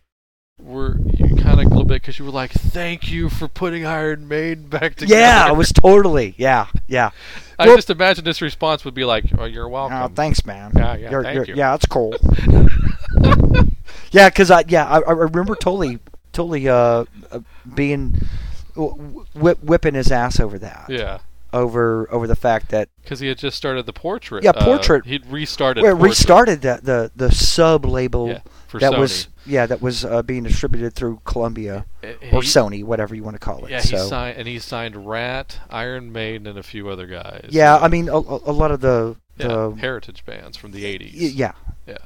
were 0.59 0.97
you 1.13 1.35
kind 1.35 1.59
of 1.59 1.65
a 1.65 1.69
little 1.69 1.83
bit 1.85 2.01
because 2.01 2.17
you 2.17 2.25
were 2.25 2.31
like, 2.31 2.51
"Thank 2.51 3.11
you 3.11 3.29
for 3.29 3.47
putting 3.47 3.85
Iron 3.85 4.27
Maiden 4.27 4.67
back 4.67 4.95
together." 4.95 5.19
Yeah, 5.19 5.49
it 5.49 5.55
was 5.55 5.71
totally. 5.71 6.33
Yeah, 6.37 6.67
yeah. 6.87 7.11
I 7.59 7.67
well- 7.67 7.75
just 7.75 7.89
imagine 7.89 8.23
this 8.23 8.41
response 8.41 8.85
would 8.85 8.93
be 8.93 9.03
like, 9.05 9.25
"Oh, 9.37 9.45
you're 9.45 9.67
welcome." 9.67 9.97
Oh, 9.97 10.07
thanks, 10.07 10.45
man. 10.45 10.71
Yeah, 10.75 10.95
yeah, 10.95 11.11
You're- 11.11 11.23
thank 11.23 11.35
you're- 11.35 11.47
you. 11.49 11.55
Yeah, 11.55 11.75
it's 11.75 11.85
cool. 11.85 12.15
yeah, 14.11 14.29
because 14.29 14.49
I 14.51 14.63
yeah 14.67 14.85
I, 14.85 14.99
I 15.01 15.11
remember 15.11 15.55
totally 15.55 15.99
totally 16.31 16.67
uh, 16.69 17.05
uh 17.31 17.39
being 17.73 18.15
wh- 18.75 19.63
whipping 19.63 19.93
his 19.95 20.11
ass 20.11 20.39
over 20.39 20.57
that. 20.59 20.85
Yeah, 20.89 21.19
Over 21.51 22.07
over 22.11 22.27
the 22.27 22.35
fact 22.35 22.69
that 22.69 22.89
because 23.03 23.19
he 23.19 23.27
had 23.27 23.37
just 23.37 23.57
started 23.57 23.85
the 23.85 23.93
portrait. 23.93 24.43
Yeah, 24.43 24.51
uh, 24.51 24.63
Portrait. 24.63 25.05
he'd 25.05 25.25
restarted. 25.27 25.83
well, 25.83 25.93
Portrait. 25.95 26.09
restarted 26.09 26.61
the 26.61 26.79
the 26.81 27.11
the 27.15 27.31
sub 27.33 27.85
label 27.85 28.29
Yeah, 28.29 28.39
that 28.73 28.91
Sony. 28.93 28.99
was 28.99 29.27
yeah 29.45 29.65
that 29.65 29.81
was 29.81 30.03
uh, 30.05 30.21
being 30.23 30.43
distributed 30.43 30.93
through 30.93 31.21
Columbia 31.25 31.85
Uh, 32.03 32.07
or 32.31 32.41
he- 32.41 32.47
Sony, 32.47 32.83
whatever 32.83 33.15
you 33.15 33.23
want 33.23 33.35
to 33.35 33.39
call 33.39 33.65
it. 33.65 33.71
Yeah, 33.71 33.81
he 33.81 33.97
signed 33.97 34.37
and 34.37 34.47
he 34.47 34.59
signed 34.59 35.07
Ratt, 35.07 35.59
Iron 35.69 36.11
Maiden, 36.11 36.47
and 36.47 36.57
a 36.57 36.63
few 36.63 36.89
other 36.89 37.07
guys. 37.07 37.47
Yeah, 37.51 37.77
I 37.77 37.87
mean 37.87 38.09
a, 38.09 38.15
a 38.17 38.35
a 38.45 38.53
lot 38.53 38.71
of 38.71 38.81
the 38.81 39.15
yeah, 39.37 39.47
the 39.47 39.71
heritage 39.79 40.25
bands 40.25 40.57
from 40.57 40.71
the 40.71 40.83
'80s. 40.83 41.13
y- 41.13 41.31
yeah 41.35 41.51
Yeah. 41.87 41.97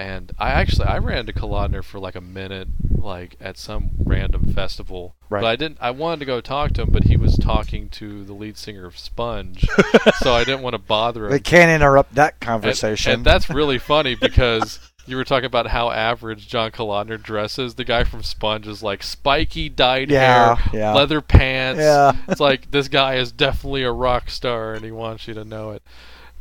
And 0.00 0.30
I 0.38 0.50
actually 0.50 0.86
I 0.86 0.98
ran 0.98 1.26
to 1.26 1.32
Kalodner 1.32 1.82
for 1.82 1.98
like 1.98 2.14
a 2.14 2.20
minute, 2.20 2.68
like 2.96 3.34
at 3.40 3.58
some 3.58 3.90
random 3.98 4.52
festival. 4.54 5.16
Right. 5.28 5.40
But 5.40 5.48
I 5.48 5.56
didn't. 5.56 5.78
I 5.80 5.90
wanted 5.90 6.20
to 6.20 6.24
go 6.24 6.40
talk 6.40 6.72
to 6.74 6.82
him, 6.82 6.90
but 6.92 7.04
he 7.04 7.16
was 7.16 7.36
talking 7.36 7.88
to 7.90 8.22
the 8.24 8.32
lead 8.32 8.56
singer 8.56 8.86
of 8.86 8.96
Sponge, 8.96 9.66
so 10.20 10.32
I 10.34 10.44
didn't 10.44 10.62
want 10.62 10.74
to 10.74 10.78
bother 10.78 11.26
him. 11.26 11.32
we 11.32 11.40
can't 11.40 11.72
interrupt 11.72 12.14
that 12.14 12.34
And- 12.34 12.40
conversation. 12.40 13.10
And, 13.12 13.24
that's 13.24 13.50
really 13.50 13.78
funny 13.78 14.14
because 14.14 14.78
you 15.08 15.16
were 15.16 15.24
talking 15.24 15.46
about 15.46 15.68
how 15.68 15.90
average 15.90 16.46
John 16.48 16.70
Kalodner 16.70 17.20
dresses. 17.22 17.74
The 17.74 17.84
guy 17.84 18.04
from 18.04 18.22
Sponge 18.22 18.66
is 18.68 18.82
like 18.82 19.02
spiky 19.02 19.68
dyed 19.68 20.10
Yeah, 20.10 20.56
hair, 20.56 20.70
yeah. 20.72 20.94
leather 20.94 21.20
pants. 21.20 21.80
Yeah. 21.80 22.12
it's 22.28 22.40
like 22.40 22.70
this 22.70 22.88
guy 22.88 23.14
is 23.16 23.32
definitely 23.32 23.82
a 23.82 23.92
rock 23.92 24.30
star, 24.30 24.74
and 24.74 24.84
he 24.84 24.90
wants 24.90 25.26
you 25.26 25.34
to 25.34 25.44
know 25.44 25.70
it. 25.70 25.82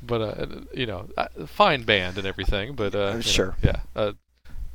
But 0.03 0.21
uh, 0.21 0.45
you 0.73 0.85
know, 0.85 1.07
uh, 1.17 1.27
fine 1.47 1.83
band 1.83 2.17
and 2.17 2.27
everything. 2.27 2.75
But 2.75 2.93
uh, 2.93 3.07
you 3.07 3.13
know, 3.15 3.21
sure. 3.21 3.55
yeah, 3.63 3.77
uh, 3.95 4.11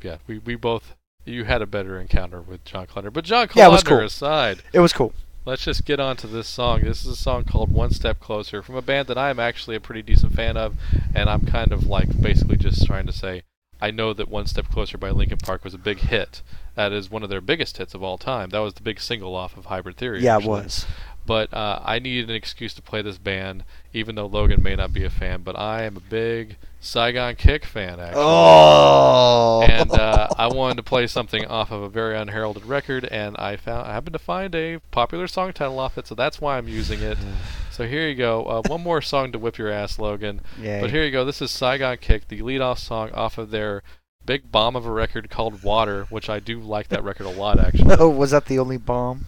yeah. 0.03 0.17
We 0.27 0.39
we 0.39 0.57
both. 0.57 0.95
You 1.25 1.45
had 1.45 1.63
a 1.63 1.67
better 1.67 2.01
encounter 2.01 2.43
with 2.43 2.65
John 2.65 2.87
Kalodner, 2.89 3.13
but 3.13 3.25
John 3.25 3.47
Yeah, 3.55 3.69
it 3.69 3.71
was 3.71 3.85
cool. 3.85 4.01
aside, 4.01 4.63
it 4.73 4.81
was 4.81 4.93
cool. 4.93 5.13
let's 5.45 5.63
just 5.63 5.85
get 5.85 6.01
on 6.01 6.17
to 6.17 6.27
this 6.27 6.49
song. 6.49 6.81
This 6.81 7.03
is 7.03 7.07
a 7.07 7.17
song 7.17 7.45
called 7.45 7.71
One 7.73 7.91
Step 7.91 8.19
Closer 8.19 8.61
from 8.61 8.75
a 8.75 8.83
band 8.83 9.07
that 9.07 9.17
I'm 9.17 9.39
actually 9.39 9.77
a 9.77 9.81
pretty 9.81 10.03
decent 10.03 10.33
fan 10.35 10.57
of, 10.57 10.75
and 11.15 11.31
I'm 11.31 11.43
kind 11.47 11.71
of 11.73 11.87
like 11.87 12.21
basically 12.21 12.57
just 12.57 12.85
trying 12.85 13.07
to 13.07 13.13
say 13.13 13.43
I 13.83 13.91
know 13.91 14.13
that 14.13 14.29
One 14.29 14.47
Step 14.47 14.69
Closer 14.69 14.97
by 14.97 15.11
Linkin 15.11 15.39
Park 15.39 15.65
was 15.65 15.75
a 15.75 15.79
big 15.79 15.99
hit. 15.99 16.41
That 16.77 16.93
is 16.93 17.11
one 17.11 17.25
of 17.25 17.29
their 17.31 17.41
biggest 17.41 17.79
hits 17.79 17.95
of 17.95 18.03
all 18.03 18.17
time. 18.17 18.51
That 18.51 18.61
was 18.61 18.75
the 18.75 18.81
big 18.81 19.01
single 19.01 19.35
off 19.35 19.57
of 19.57 19.67
Hybrid 19.67 19.97
Theory. 19.97 20.23
Yeah, 20.23 20.39
it 20.39 20.45
was. 20.45 20.87
But 21.27 21.53
uh, 21.53 21.81
I 21.83 21.99
needed 21.99 22.31
an 22.31 22.37
excuse 22.37 22.75
to 22.75 22.83
play 22.83 23.03
this 23.03 23.19
band, 23.19 23.65
even 23.93 24.15
though 24.15 24.27
Logan 24.27 24.63
may 24.63 24.77
not 24.77 24.93
be 24.93 25.03
a 25.03 25.11
fan. 25.11 25.43
But 25.43 25.59
I 25.59 25.83
am 25.83 25.97
a 25.97 26.01
big 26.01 26.59
Saigon 26.85 27.37
Kick 27.37 27.65
fan, 27.65 28.01
actually. 28.01 28.23
Oh. 28.25 29.65
And 29.69 29.91
uh, 29.93 30.27
I 30.37 30.49
wanted 30.49 30.79
to 30.79 30.83
play 30.83 31.07
something 31.07 31.47
off 31.47 31.71
of 31.71 31.81
a 31.81 31.89
very 31.89 32.19
unheralded 32.19 32.65
record, 32.67 33.05
and 33.05 33.37
I 33.39 33.57
found 33.57 33.87
I 33.87 33.93
happened 33.93 34.15
to 34.15 34.19
find 34.19 34.53
a 34.57 34.79
popular 34.91 35.29
song 35.29 35.53
title 35.53 35.79
off 35.79 35.97
it, 35.97 36.09
so 36.09 36.17
that's 36.17 36.41
why 36.41 36.59
I'm 36.59 36.69
using 36.69 37.01
it. 37.01 37.19
So 37.73 37.87
here 37.87 38.07
you 38.07 38.15
go. 38.15 38.45
Uh, 38.45 38.63
one 38.67 38.83
more 38.83 39.01
song 39.01 39.33
to 39.33 39.39
whip 39.39 39.57
your 39.57 39.71
ass, 39.71 39.99
Logan. 39.99 40.43
Yay. 40.61 40.83
But 40.83 40.91
here 40.91 41.07
you 41.07 41.11
go. 41.11 41.25
This 41.25 41.41
is 41.41 41.51
Saigon 41.51 41.97
Kick, 41.97 42.29
the 42.29 42.43
lead-off 42.43 42.79
song 42.79 43.11
off 43.13 43.39
of 43.39 43.51
their 43.51 43.83
big 44.27 44.53
bomb 44.53 44.77
of 44.77 44.85
a 44.85 44.91
record 44.91 45.31
called 45.31 45.63
Water, 45.63 46.05
which 46.11 46.29
I 46.29 46.39
do 46.39 46.61
like 46.61 46.89
that 46.89 47.03
record 47.03 47.25
a 47.25 47.31
lot, 47.31 47.59
actually. 47.67 47.97
oh, 47.99 48.11
was 48.11 48.33
that 48.33 48.45
the 48.45 48.59
only 48.59 48.77
bomb? 48.77 49.25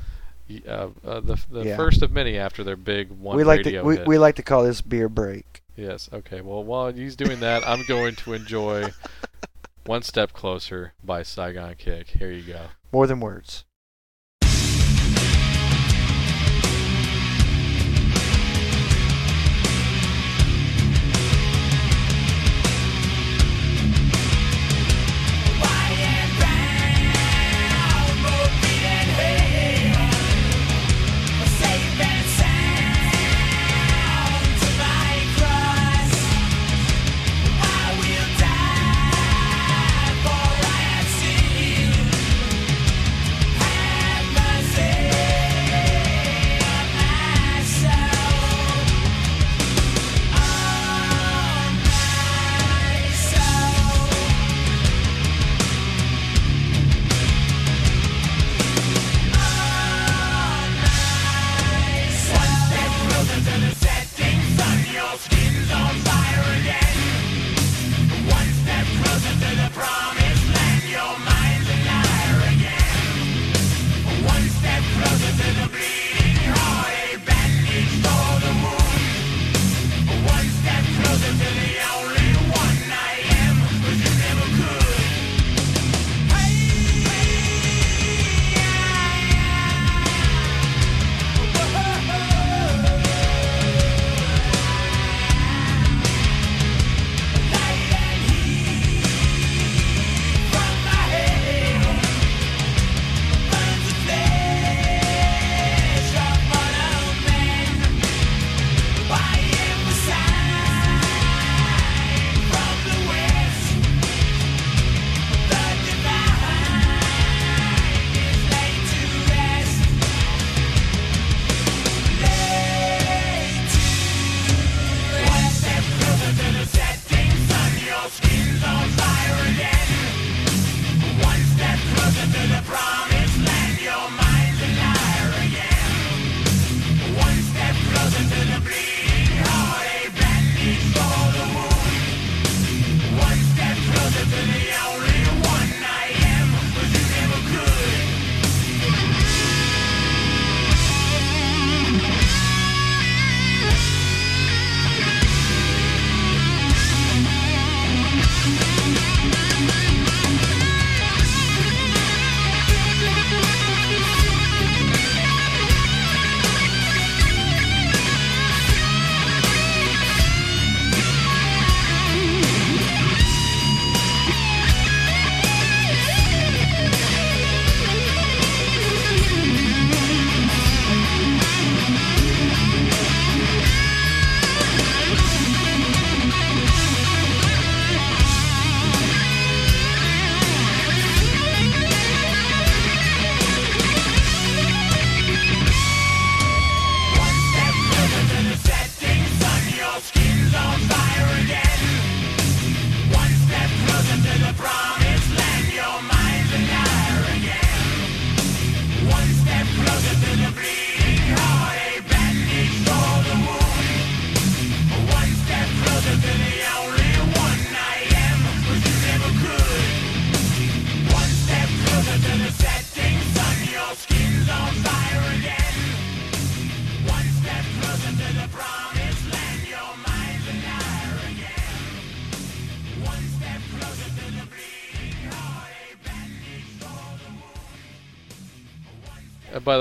Uh, 0.69 0.89
uh, 1.07 1.21
the 1.21 1.39
the 1.51 1.65
Yeah. 1.65 1.77
first 1.77 2.03
of 2.03 2.13
many 2.13 2.37
after 2.37 2.63
their 2.63 2.77
big 2.77 3.09
one 3.11 3.35
we 3.39 3.45
like 3.45 3.63
to 3.63 3.81
we, 3.81 3.97
hit. 3.97 4.07
we 4.07 4.19
like 4.19 4.35
to 4.37 4.43
call 4.43 4.63
this 4.65 4.83
beer 4.83 5.09
break. 5.09 5.63
Yes. 5.77 6.09
Okay. 6.13 6.41
Well, 6.41 6.63
while 6.63 6.93
he's 6.93 7.17
doing 7.17 7.41
that, 7.41 7.67
I'm 7.67 7.85
going 7.87 8.15
to 8.17 8.33
enjoy 8.33 8.93
"One 9.87 10.03
Step 10.03 10.33
Closer" 10.33 10.95
by 11.03 11.23
Saigon 11.23 11.75
Kick. 11.77 12.09
Here 12.09 12.31
you 12.31 12.43
go. 12.43 12.61
More 12.93 13.07
than 13.07 13.21
words. 13.21 13.65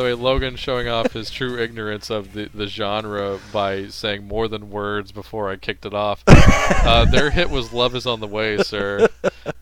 The 0.03 0.15
way, 0.15 0.21
Logan 0.21 0.55
showing 0.55 0.87
off 0.87 1.13
his 1.13 1.29
true 1.29 1.57
ignorance 1.57 2.09
of 2.09 2.33
the, 2.33 2.49
the 2.53 2.67
genre 2.67 3.39
by 3.51 3.87
saying 3.87 4.27
more 4.27 4.47
than 4.47 4.69
words 4.69 5.11
before 5.11 5.49
I 5.49 5.55
kicked 5.55 5.85
it 5.85 5.93
off. 5.93 6.23
uh, 6.27 7.05
their 7.05 7.31
hit 7.31 7.49
was 7.49 7.73
"Love 7.73 7.95
Is 7.95 8.05
on 8.05 8.19
the 8.19 8.27
Way, 8.27 8.57
Sir," 8.57 9.07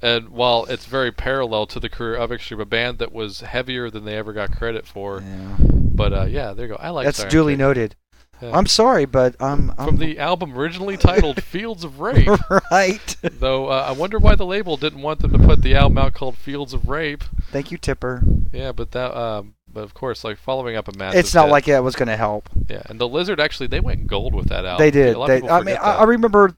and 0.02 0.30
while 0.30 0.66
it's 0.66 0.86
very 0.86 1.12
parallel 1.12 1.66
to 1.68 1.80
the 1.80 1.90
career 1.90 2.16
of 2.16 2.32
Extreme, 2.32 2.62
a 2.62 2.66
band 2.66 3.00
that 3.00 3.12
was 3.12 3.42
heavier 3.42 3.90
than 3.90 4.06
they 4.06 4.18
ever 4.18 4.34
got 4.34 4.56
credit 4.56 4.86
for, 4.86 5.22
Yeah. 5.22 5.58
But 5.60 6.14
uh, 6.14 6.24
yeah, 6.24 6.54
there 6.54 6.66
you 6.66 6.74
go. 6.74 6.80
I 6.80 6.90
like 6.90 7.06
that. 7.06 7.10
That's 7.10 7.18
Siren 7.18 7.32
duly 7.32 7.56
noted. 7.56 7.96
Yeah. 8.42 8.58
I'm 8.58 8.66
sorry, 8.66 9.06
but 9.06 9.40
um, 9.40 9.74
I'm 9.78 9.86
From 9.86 9.98
the 9.98 10.18
album 10.18 10.58
originally 10.58 10.98
titled 10.98 11.44
Fields 11.44 11.84
of 11.84 12.00
Rape. 12.00 12.28
right. 12.72 13.16
Though 13.22 13.68
uh, 13.68 13.86
I 13.88 13.92
wonder 13.92 14.18
why 14.18 14.34
the 14.34 14.48
label 14.48 14.78
didn't 14.78 15.02
want 15.04 15.20
them 15.20 15.32
to 15.32 15.38
put 15.38 15.62
the 15.62 15.76
album 15.76 16.00
out 16.00 16.14
called 16.14 16.38
Fields 16.38 16.74
of 16.74 16.90
Rape. 16.90 17.24
Thank 17.52 17.72
you, 17.72 17.78
Tipper. 17.78 18.24
Yeah, 18.52 18.72
but 18.72 18.92
that, 18.92 19.16
um, 19.16 19.54
but 19.74 19.82
of 19.84 19.94
course, 19.94 20.24
like 20.24 20.38
following 20.38 20.76
up 20.76 20.88
a 20.88 20.98
massive. 20.98 21.20
It's 21.20 21.34
not 21.34 21.46
hit. 21.46 21.52
like 21.52 21.68
it 21.68 21.80
was 21.82 21.96
going 21.96 22.08
to 22.08 22.18
help. 22.18 22.50
Yeah, 22.70 22.82
and 22.88 23.00
the 23.00 23.08
Lizard 23.08 23.40
actually 23.40 23.68
they 23.68 23.80
went 23.80 24.08
gold 24.08 24.34
with 24.36 24.50
that 24.50 24.66
album. 24.66 24.86
They 24.86 24.92
did. 24.92 25.16
A 25.16 25.20
lot 25.20 25.30
of 25.30 25.42
They, 25.42 25.50
I 25.50 25.62
mean, 25.62 25.78
I. 25.78 25.98
I 25.98 26.04
remember 26.04 26.56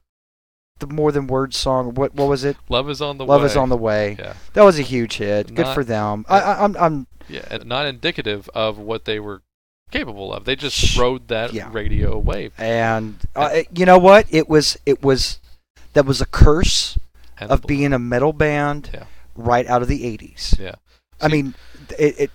the 0.79 0.87
More 0.87 1.11
Than 1.11 1.27
Words 1.27 1.55
song. 1.57 1.93
What 1.93 2.13
what 2.15 2.27
was 2.27 2.43
it? 2.43 2.57
Love 2.69 2.89
is 2.89 3.01
on 3.01 3.17
the 3.17 3.25
Love 3.25 3.41
way. 3.41 3.45
is 3.47 3.55
on 3.57 3.69
the 3.69 3.77
way. 3.77 4.15
Yeah, 4.19 4.33
That 4.53 4.63
was 4.63 4.79
a 4.79 4.81
huge 4.83 5.17
hit. 5.17 5.53
Good 5.53 5.65
Not- 5.67 5.75
for 5.75 5.83
them. 5.83 6.25
I, 6.27 6.39
I, 6.39 6.63
I'm 6.63 6.75
I'm 6.77 7.07
yeah, 7.29 7.45
and 7.49 7.65
not 7.65 7.85
indicative 7.85 8.49
of 8.53 8.77
what 8.77 9.05
they 9.05 9.19
were 9.19 9.41
capable 9.91 10.33
of. 10.33 10.45
They 10.45 10.55
just 10.55 10.97
rode 10.97 11.27
that 11.29 11.53
Yeah. 11.53 11.69
radio 11.71 12.17
wave. 12.17 12.53
and 12.57 13.17
uh, 13.35 13.61
you 13.73 13.85
know 13.85 13.97
what? 13.99 14.25
It 14.29 14.49
was 14.49 14.77
it 14.85 15.01
was 15.03 15.39
that 15.93 16.05
was 16.05 16.19
a 16.19 16.25
curse 16.25 16.97
of 17.39 17.61
being 17.67 17.93
a 17.93 17.99
metal 17.99 18.33
band 18.33 18.89
Yeah. 18.93 19.03
right 19.35 19.67
out 19.67 19.81
of 19.81 19.87
the 19.87 20.03
80s. 20.17 20.57
Yeah. 20.59 20.75
I 21.21 21.27
mean, 21.27 21.53
it, 21.99 22.19
it 22.19 22.31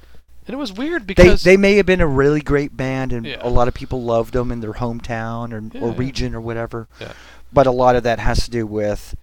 and 0.48 0.54
it 0.54 0.58
was 0.58 0.72
weird 0.72 1.06
because 1.06 1.44
they 1.44 1.56
may 1.56 1.74
have 1.76 1.86
been 1.86 2.00
a 2.00 2.06
really 2.06 2.40
great 2.40 2.76
band 2.76 3.12
and 3.12 3.24
Yeah. 3.26 3.36
a 3.40 3.48
lot 3.48 3.68
of 3.68 3.74
people 3.74 4.02
loved 4.02 4.32
them 4.32 4.50
in 4.50 4.60
their 4.60 4.72
hometown 4.72 5.52
or, 5.52 5.76
Yeah, 5.78 5.84
or 5.84 5.92
region 5.92 6.34
or 6.34 6.40
whatever. 6.40 6.88
Yeah. 7.00 7.12
But 7.52 7.66
a 7.66 7.70
lot 7.70 7.94
of 7.96 8.02
that 8.02 8.18
has 8.18 8.44
to 8.46 8.50
do 8.50 8.66
with 8.66 9.14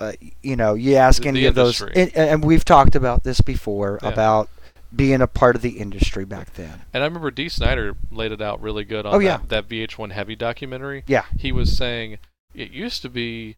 uh, 0.00 0.12
you 0.40 0.56
know, 0.56 0.72
you 0.74 0.96
ask 0.96 1.22
The- 1.22 1.28
any 1.28 1.40
the 1.40 1.46
of 1.46 1.54
those 1.54 1.80
and, 1.82 2.16
and 2.16 2.42
we've 2.44 2.64
talked 2.64 2.94
about 2.94 3.24
this 3.24 3.40
before 3.42 3.98
about 4.02 4.48
being 4.94 5.20
a 5.20 5.26
part 5.26 5.54
of 5.56 5.62
the 5.62 5.78
industry 5.78 6.24
back 6.24 6.54
then. 6.54 6.82
And 6.94 7.02
I 7.02 7.06
remember 7.06 7.30
Dee 7.30 7.48
Snider 7.48 7.94
laid 8.10 8.32
it 8.32 8.40
out 8.40 8.60
really 8.62 8.84
good 8.84 9.04
on 9.06 9.14
Oh, 9.14 9.18
that, 9.18 9.24
yeah. 9.24 9.38
that 9.48 9.68
VH1 9.68 10.12
Heavy 10.12 10.34
documentary. 10.36 11.04
Yeah. 11.06 11.24
He 11.38 11.52
was 11.52 11.76
saying 11.76 12.18
it 12.54 12.70
used 12.70 13.02
to 13.02 13.08
be 13.10 13.56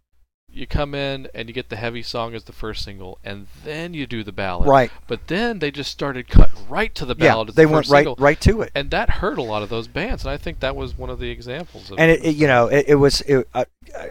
you 0.54 0.66
come 0.66 0.94
in 0.94 1.28
and 1.34 1.48
you 1.48 1.54
get 1.54 1.68
the 1.68 1.76
heavy 1.76 2.02
song 2.02 2.34
as 2.34 2.44
the 2.44 2.52
first 2.52 2.84
single, 2.84 3.18
and 3.24 3.46
then 3.64 3.94
you 3.94 4.06
do 4.06 4.22
the 4.22 4.32
ballad. 4.32 4.68
Right. 4.68 4.90
But 5.06 5.26
then 5.26 5.58
they 5.58 5.70
just 5.70 5.90
started 5.90 6.28
cutting 6.28 6.68
right 6.68 6.94
to 6.94 7.04
the 7.04 7.14
Yeah, 7.18 7.28
ballad. 7.32 7.48
as 7.50 7.54
they 7.54 7.64
the 7.64 7.70
went 7.72 7.88
right 7.88 7.98
single, 8.04 8.16
right 8.18 8.40
to 8.42 8.62
it. 8.62 8.70
and 8.74 8.90
that 8.90 9.10
hurt 9.10 9.38
a 9.38 9.42
lot 9.42 9.62
of 9.62 9.68
those 9.68 9.88
bands. 9.88 10.24
And 10.24 10.30
I 10.32 10.36
think 10.36 10.60
that 10.60 10.76
was 10.76 10.96
one 10.96 11.10
of 11.10 11.18
the 11.18 11.30
examples. 11.30 11.90
Of 11.90 11.98
and 11.98 12.10
it, 12.10 12.24
it 12.24 12.36
you 12.36 12.46
know 12.46 12.66
it, 12.68 12.84
it 12.88 12.94
was 12.96 13.20
it, 13.22 13.48
uh, 13.54 13.64
uh, 13.96 14.06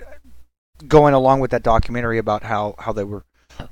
going 0.87 1.13
along 1.13 1.39
with 1.39 1.51
that 1.51 1.63
documentary 1.63 2.17
about 2.17 2.43
how 2.43 2.75
how 2.79 2.91
they 2.91 3.03
were 3.03 3.23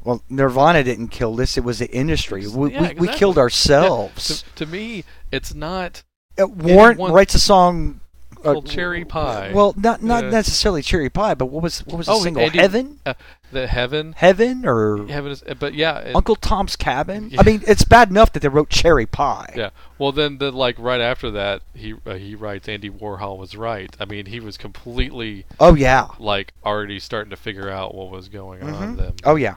well 0.04 0.24
nirvana 0.30 0.84
didn't 0.84 1.08
kill 1.08 1.36
this 1.36 1.58
it 1.58 1.64
was 1.64 1.80
the 1.80 1.90
industry 1.92 2.48
we, 2.48 2.72
yeah, 2.72 2.82
we, 2.82 2.88
we 2.88 2.92
exactly. 2.92 3.08
killed 3.18 3.36
Yeah, 3.36 3.42
ourselves 3.42 4.44
to, 4.44 4.66
to 4.66 4.72
me, 4.72 5.04
it's 5.32 5.54
not 5.54 6.04
Uh, 6.40 6.48
Warrant 6.48 7.00
writes 7.00 7.34
a 7.36 7.40
song 7.40 8.00
called 8.44 8.68
Cherry 8.70 9.06
Pie. 9.06 9.52
well 9.54 9.74
not 9.78 10.02
not 10.04 10.26
necessarily 10.26 10.82
cherry 10.82 11.10
pie 11.10 11.34
but 11.36 11.46
what 11.48 11.62
was 11.64 11.80
what 11.86 11.98
was 11.98 12.08
the 12.08 12.14
Oh, 12.14 12.20
single 12.22 12.44
Andy- 12.44 12.58
heaven 12.58 13.00
uh, 13.06 13.14
the 13.52 13.68
heaven. 13.68 14.14
heaven 14.14 14.66
or 14.66 15.06
Heaven 15.08 15.32
is, 15.32 15.44
but 15.60 15.74
yeah, 15.74 16.00
it- 16.00 16.16
uncle 16.16 16.36
tom's 16.36 16.76
cabin 16.76 17.30
Yeah. 17.32 17.42
i 17.42 17.44
mean 17.44 17.62
it's 17.68 17.84
bad 17.84 18.10
enough 18.10 18.32
that 18.34 18.40
they 18.42 18.48
wrote 18.48 18.70
cherry 18.70 19.06
pie 19.06 19.54
Yeah. 19.56 19.70
Well, 19.98 20.12
then, 20.12 20.40
then, 20.40 20.54
like 20.56 20.78
right 20.80 21.00
after 21.02 21.30
that, 21.32 21.62
he 21.76 21.94
uh, 22.08 22.16
he 22.16 22.34
writes 22.34 22.68
Andy 22.68 22.90
Warhol 22.90 23.38
was 23.38 23.56
right. 23.56 23.96
I 24.00 24.06
mean, 24.06 24.26
he 24.26 24.40
was 24.40 24.58
completely 24.58 25.46
oh 25.60 25.76
yeah 25.76 26.08
like 26.18 26.54
already 26.66 27.00
starting 27.00 27.30
to 27.30 27.38
figure 27.38 27.70
out 27.70 27.94
what 27.94 28.10
was 28.10 28.28
going 28.28 28.64
on. 28.64 28.96
Mhm. 28.96 28.98
Then, 28.98 29.14
oh 29.24 29.36
yeah 29.36 29.56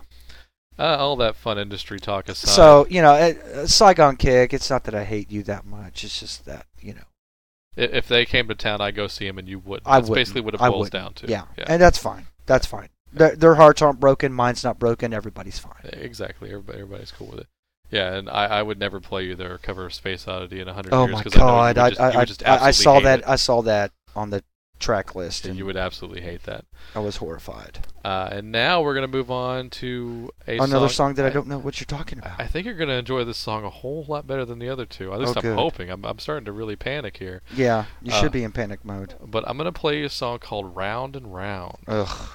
uh, 0.79 0.97
all 0.99 1.17
that 1.17 1.37
fun 1.37 1.57
industry 1.59 1.99
talk 2.01 2.29
aside. 2.29 2.51
so 2.51 2.87
you 2.91 3.01
know 3.01 3.13
uh, 3.13 3.67
saigon 3.67 4.17
kick 4.17 4.53
it's 4.53 4.69
not 4.69 4.83
that 4.85 4.95
i 4.95 5.05
hate 5.05 5.31
you 5.31 5.43
that 5.45 5.65
much 5.65 6.03
it's 6.05 6.19
just 6.21 6.45
that 6.47 6.67
you 6.81 6.93
know 6.93 7.05
if 7.77 8.09
they 8.09 8.25
came 8.25 8.49
to 8.49 8.55
town, 8.55 8.81
I'd 8.81 8.95
go 8.95 9.07
see 9.07 9.27
him, 9.27 9.39
and 9.39 9.49
you 9.49 9.59
wouldn't. 9.59 9.87
I 9.87 9.99
That's 9.99 10.09
wouldn't. 10.09 10.25
basically 10.27 10.41
what 10.43 10.55
it 10.55 10.61
boils 10.61 10.91
down 10.91 11.15
to. 11.15 11.29
Yeah. 11.29 11.45
yeah, 11.59 11.65
and 11.69 11.81
that's 11.81 11.99
fine. 11.99 12.27
That's 12.47 12.67
fine. 12.67 12.89
Their, 13.13 13.37
their 13.37 13.55
hearts 13.55 13.81
aren't 13.81 14.01
broken. 14.01 14.33
Mine's 14.33 14.65
not 14.65 14.79
broken. 14.79 15.13
Everybody's 15.13 15.59
fine. 15.59 15.73
exactly. 15.85 16.51
Everybody, 16.51 16.81
everybody's 16.81 17.13
cool 17.13 17.29
with 17.29 17.41
it. 17.41 17.47
Yeah, 17.91 18.15
and 18.15 18.29
I, 18.29 18.47
I 18.47 18.63
would 18.63 18.79
never 18.79 18.99
play 18.99 19.25
you 19.25 19.35
their 19.37 19.57
cover 19.59 19.87
of 19.87 19.95
Space 19.95 20.27
Oddity 20.27 20.61
in 20.61 20.69
a 20.69 20.73
hundred 20.75 20.93
Oh 20.95 21.07
years 21.07 21.13
my 21.13 21.19
I 21.19 21.23
know 21.23 21.31
you 21.31 21.31
god! 21.39 21.79
I 21.79 22.25
just, 22.25 22.47
I, 22.47 22.57
I, 22.57 22.65
I 22.67 22.71
saw 22.73 23.01
that. 23.01 23.29
I 23.29 23.37
saw 23.37 23.63
that 23.63 23.93
on 24.17 24.31
the 24.31 24.43
track 24.79 25.15
list, 25.15 25.47
and 25.47 25.57
you 25.57 25.65
would 25.65 25.77
absolutely 25.77 26.21
hate 26.21 26.43
that. 26.45 26.65
I 26.95 26.99
was 26.99 27.17
horrified. 27.17 27.81
Uh, 28.05 28.29
and 28.33 28.53
now 28.53 28.83
we're 28.83 28.95
gonna 28.95 29.07
move 29.09 29.31
on 29.31 29.71
to 29.71 30.31
a 30.47 30.57
Another 30.59 30.89
song, 30.89 31.09
song 31.11 31.15
that 31.15 31.27
I 31.27 31.31
don't 31.31 31.47
know 31.47 31.59
what 31.59 31.81
you're 31.81 31.87
talking 31.87 32.19
about. 32.19 32.39
I 32.39 32.47
think 32.47 32.67
you're 32.67 32.75
going 32.77 32.89
to 32.91 32.95
enjoy 32.97 33.25
this 33.25 33.39
song 33.39 33.65
a 33.65 33.71
whole 33.71 34.05
lot 34.09 34.27
better 34.27 34.45
than 34.45 34.59
the 34.59 34.69
other 34.69 34.85
two. 34.85 35.13
At 35.13 35.21
least 35.21 35.31
Oh, 35.37 35.41
I'm 35.41 35.43
good. 35.43 35.57
hoping. 35.59 35.91
I'm, 35.91 36.05
I'm 36.05 36.19
starting 36.19 36.45
to 36.45 36.53
really 36.53 36.77
panic 36.77 37.17
here. 37.17 37.41
yeah, 37.55 37.87
you 38.03 38.13
uh, 38.13 38.21
should 38.21 38.33
be 38.33 38.45
in 38.45 38.53
panic 38.53 38.85
mode. 38.85 39.15
But 39.25 39.45
I'm 39.49 39.57
going 39.57 39.73
to 39.73 39.79
play 39.79 39.99
you 40.01 40.05
a 40.07 40.11
song 40.11 40.39
called 40.41 40.77
Round 40.77 41.17
and 41.17 41.33
Round. 41.35 41.79
Ugh. 41.89 42.29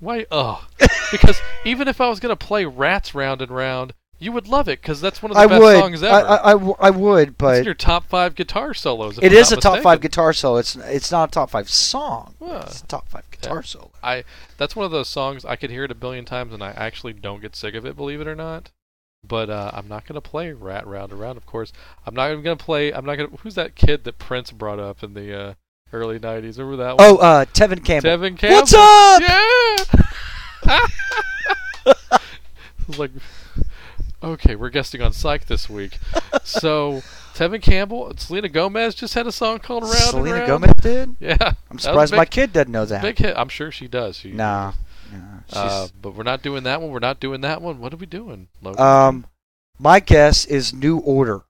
Why? 0.00 0.26
Ugh. 0.30 0.62
because 1.12 1.40
even 1.64 1.86
if 1.88 2.00
I 2.00 2.08
was 2.08 2.20
going 2.20 2.36
to 2.36 2.46
play 2.46 2.64
Ratt's 2.64 3.14
Round 3.14 3.42
and 3.42 3.50
Round, 3.52 3.92
you 4.20 4.30
would 4.32 4.46
love 4.46 4.68
it 4.68 4.80
because 4.82 5.00
that's 5.00 5.22
one 5.22 5.32
of 5.32 5.34
the 5.34 5.40
I 5.40 5.46
best 5.46 5.60
would. 5.60 5.78
songs 5.78 6.02
ever. 6.02 6.26
I, 6.28 6.36
I 6.36 6.52
w- 6.52 6.76
I 6.78 6.90
would, 6.90 7.38
but 7.38 7.56
it's 7.56 7.64
your 7.64 7.74
top 7.74 8.04
five 8.04 8.34
guitar 8.34 8.74
solos. 8.74 9.18
It 9.18 9.24
I'm 9.24 9.32
is 9.32 9.50
a 9.50 9.56
not 9.56 9.62
top 9.62 9.78
five 9.80 10.00
guitar 10.00 10.32
solo. 10.32 10.58
It's 10.58 10.76
it's 10.76 11.10
not 11.10 11.30
a 11.30 11.32
top 11.32 11.50
five 11.50 11.68
song. 11.70 12.34
It's 12.40 12.82
a 12.82 12.86
top 12.86 13.08
five 13.08 13.28
guitar 13.30 13.62
solo. 13.62 13.90
I 14.02 14.24
that's 14.58 14.76
one 14.76 14.84
of 14.84 14.92
those 14.92 15.08
songs 15.08 15.44
I 15.44 15.56
could 15.56 15.70
hear 15.70 15.84
it 15.84 15.90
a 15.90 15.94
billion 15.96 16.24
times 16.26 16.52
and 16.52 16.62
I 16.62 16.70
actually 16.72 17.14
don't 17.14 17.40
get 17.40 17.56
sick 17.56 17.74
of 17.74 17.84
it, 17.86 17.96
believe 17.96 18.20
it 18.20 18.28
or 18.28 18.36
not. 18.36 18.70
But 19.26 19.50
uh, 19.50 19.70
I'm 19.74 19.88
not 19.88 20.06
gonna 20.06 20.20
play 20.20 20.52
Ratt 20.52 20.86
Round 20.86 21.12
Around. 21.12 21.36
Of 21.36 21.46
course. 21.46 21.72
I'm 22.06 22.14
not 22.14 22.30
even 22.30 22.42
gonna 22.44 22.56
play. 22.56 22.92
I'm 22.92 23.04
not 23.04 23.16
gonna. 23.16 23.30
Who's 23.42 23.54
that 23.54 23.74
kid 23.74 24.04
that 24.04 24.18
Prince 24.18 24.50
brought 24.50 24.78
up 24.78 25.02
in 25.02 25.14
the 25.14 25.38
uh, 25.38 25.54
early 25.92 26.18
'90s? 26.18 26.58
Remember 26.58 26.76
that 26.76 26.96
one? 26.96 27.06
Oh, 27.06 27.16
uh, 27.16 27.44
Tevin 27.46 27.84
Campbell. 27.84 28.10
Tevin 28.10 28.38
Campbell. 28.38 28.56
What's 28.56 28.74
up? 28.74 29.22
Yeah. 30.66 30.86
Like, 32.98 33.12
okay, 34.22 34.54
we're 34.56 34.70
guesting 34.70 35.02
on 35.02 35.12
Psych 35.12 35.46
this 35.46 35.68
week. 35.68 35.98
So 36.42 37.02
Tevin 37.34 37.62
Campbell, 37.62 38.12
Selena 38.16 38.48
Gomez 38.48 38.94
just 38.94 39.14
had 39.14 39.26
a 39.26 39.32
song 39.32 39.58
called 39.60 39.84
Round 39.84 39.94
Selena 39.96 40.36
and 40.40 40.48
Round. 40.48 40.62
Gomez 40.64 40.72
did. 40.80 41.16
Yeah, 41.20 41.52
I'm 41.70 41.78
surprised 41.78 42.12
a 42.12 42.16
my 42.16 42.24
kid 42.24 42.52
doesn't 42.52 42.72
know 42.72 42.84
that. 42.86 43.02
Big 43.02 43.18
hit. 43.18 43.36
I'm 43.36 43.48
sure 43.48 43.70
she 43.70 43.86
does. 43.86 44.16
She, 44.16 44.32
Nah. 44.32 44.72
nah 45.12 45.18
Uh, 45.52 45.88
but 46.00 46.14
we're 46.14 46.22
not 46.24 46.42
doing 46.42 46.64
that 46.64 46.80
one. 46.80 46.90
We're 46.90 46.98
not 46.98 47.20
doing 47.20 47.40
that 47.42 47.62
one. 47.62 47.78
What 47.78 47.92
are 47.94 47.98
we 47.98 48.06
doing? 48.06 48.48
Logan? 48.62 48.80
Um, 48.84 49.26
my 49.78 50.00
guess 50.00 50.44
is 50.46 50.72
New 50.74 50.98
Order. 50.98 51.42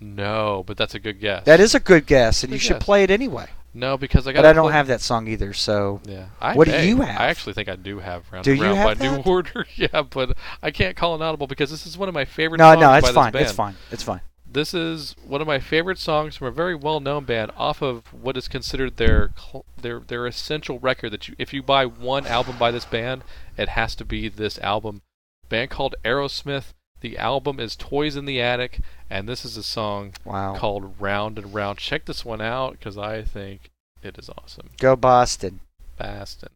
no, 0.00 0.64
but 0.66 0.76
that's 0.76 0.94
a 0.94 0.98
good 0.98 1.20
guess. 1.20 1.44
That 1.44 1.60
is 1.60 1.74
a 1.74 1.80
good 1.80 2.06
guess, 2.06 2.42
and 2.42 2.50
Good 2.50 2.56
you 2.56 2.60
should 2.60 2.80
play 2.80 3.04
it 3.04 3.10
anyway. 3.10 3.46
No 3.74 3.98
because 3.98 4.26
I 4.26 4.32
got. 4.32 4.42
But 4.42 4.46
I 4.46 4.52
don't 4.52 4.72
have 4.72 4.86
that 4.86 5.00
song 5.00 5.28
either, 5.28 5.52
so 5.52 6.00
Yeah. 6.04 6.26
I 6.40 6.54
What 6.54 6.68
do 6.68 6.86
you 6.86 7.00
have? 7.00 7.20
I 7.20 7.26
actually 7.26 7.52
think 7.52 7.68
I 7.68 7.76
do 7.76 7.98
have 7.98 8.30
Round 8.32 8.44
Do 8.44 8.52
and 8.52 8.60
you 8.60 8.66
Round 8.66 8.78
have 8.78 8.98
by 8.98 9.04
New? 9.04 9.22
Order. 9.22 9.66
yeah, 9.74 10.02
but 10.02 10.36
I 10.62 10.70
can't 10.70 10.96
call 10.96 11.14
an 11.14 11.22
audible 11.22 11.46
because 11.46 11.70
this 11.70 11.86
is 11.86 11.98
one 11.98 12.08
of 12.08 12.14
my 12.14 12.24
favorite. 12.24 12.58
no, 12.58 12.72
songs 12.72 12.80
no, 12.80 12.94
it's 12.94 13.10
fine. 13.10 13.34
It's 13.34 13.52
fine. 13.52 13.74
It's 13.90 14.02
fine. 14.02 14.20
This 14.46 14.72
is 14.72 15.16
one 15.26 15.40
of 15.40 15.48
my 15.48 15.58
favorite 15.58 15.98
songs 15.98 16.36
from 16.36 16.46
a 16.46 16.52
very 16.52 16.76
well-known 16.76 17.24
band 17.24 17.50
off 17.56 17.82
of 17.82 18.12
what 18.12 18.36
is 18.36 18.46
considered 18.46 18.98
their 18.98 19.32
their 19.80 19.98
their 19.98 20.26
essential 20.28 20.78
record. 20.78 21.10
That 21.10 21.26
you, 21.26 21.34
if 21.38 21.52
you 21.52 21.60
buy 21.60 21.86
one 21.86 22.24
album 22.26 22.56
by 22.56 22.70
this 22.70 22.84
band, 22.84 23.24
it 23.56 23.70
has 23.70 23.96
to 23.96 24.04
be 24.04 24.28
this 24.28 24.58
album. 24.60 25.02
Band 25.48 25.70
called 25.70 25.96
Aerosmith. 26.04 26.72
The 27.04 27.18
album 27.18 27.60
is 27.60 27.76
Toys 27.76 28.16
in 28.16 28.24
the 28.24 28.40
Attic, 28.40 28.80
and 29.10 29.28
this 29.28 29.44
is 29.44 29.58
a 29.58 29.62
song 29.62 30.14
Wow. 30.24 30.54
called 30.56 30.98
Round 30.98 31.38
and 31.38 31.52
Round. 31.52 31.76
Check 31.76 32.06
this 32.06 32.24
one 32.24 32.40
out 32.40 32.78
because 32.78 32.96
I 32.96 33.20
think 33.20 33.70
it 34.02 34.16
is 34.16 34.30
awesome. 34.30 34.70
Go 34.78 34.96
Boston. 34.96 35.60
Bastin. 36.00 36.48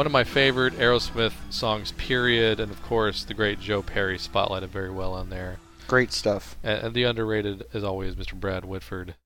One 0.00 0.06
of 0.06 0.12
my 0.12 0.24
favorite 0.24 0.78
Aerosmith 0.78 1.34
songs, 1.50 1.92
period. 1.92 2.58
And 2.58 2.72
of 2.72 2.82
course, 2.82 3.22
the 3.22 3.34
great 3.34 3.60
Joe 3.60 3.82
Perry 3.82 4.16
spotlighted 4.16 4.68
very 4.68 4.90
well 4.90 5.12
on 5.12 5.28
there. 5.28 5.58
Great 5.88 6.10
stuff. 6.10 6.56
And, 6.62 6.84
and 6.84 6.94
the 6.94 7.04
underrated, 7.04 7.66
as 7.74 7.84
always, 7.84 8.14
Mr. 8.14 8.32
Brad 8.32 8.64
Whitford. 8.64 9.16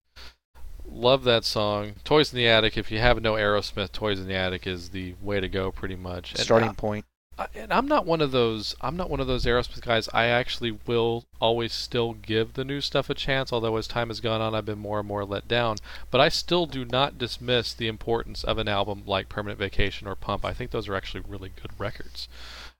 Love 0.84 1.22
that 1.22 1.44
song. 1.44 1.92
Toys 2.02 2.32
in 2.32 2.38
the 2.38 2.48
Attic. 2.48 2.76
If 2.76 2.90
you 2.90 2.98
have 2.98 3.22
no 3.22 3.34
Aerosmith, 3.34 3.92
Toys 3.92 4.18
in 4.18 4.26
the 4.26 4.34
Attic 4.34 4.66
is 4.66 4.88
the 4.88 5.14
way 5.22 5.38
to 5.38 5.48
go, 5.48 5.70
pretty 5.70 5.94
much. 5.94 6.32
And 6.32 6.40
Starting 6.40 6.70
I- 6.70 6.72
point. 6.72 7.04
And 7.54 7.72
I'm 7.72 7.88
not 7.88 8.06
one 8.06 8.20
of 8.20 8.30
those. 8.30 8.74
I'm 8.80 8.96
not 8.96 9.10
one 9.10 9.20
of 9.20 9.26
those 9.26 9.44
Aerosmith 9.44 9.80
guys. 9.80 10.08
I 10.14 10.26
actually 10.26 10.78
will 10.86 11.24
always 11.40 11.72
still 11.72 12.12
give 12.12 12.54
the 12.54 12.64
new 12.64 12.80
stuff 12.80 13.10
a 13.10 13.14
chance. 13.14 13.52
Although 13.52 13.76
as 13.76 13.88
time 13.88 14.08
has 14.08 14.20
gone 14.20 14.40
on, 14.40 14.54
I've 14.54 14.66
been 14.66 14.78
more 14.78 15.00
and 15.00 15.08
more 15.08 15.24
let 15.24 15.48
down. 15.48 15.78
But 16.10 16.20
I 16.20 16.28
still 16.28 16.66
do 16.66 16.84
not 16.84 17.18
dismiss 17.18 17.74
the 17.74 17.88
importance 17.88 18.44
of 18.44 18.58
an 18.58 18.68
album 18.68 19.02
like 19.06 19.28
Permanent 19.28 19.58
Vacation 19.58 20.06
or 20.06 20.14
Pump. 20.14 20.44
I 20.44 20.52
think 20.52 20.70
those 20.70 20.88
are 20.88 20.94
actually 20.94 21.24
really 21.26 21.50
good 21.60 21.72
records. 21.78 22.28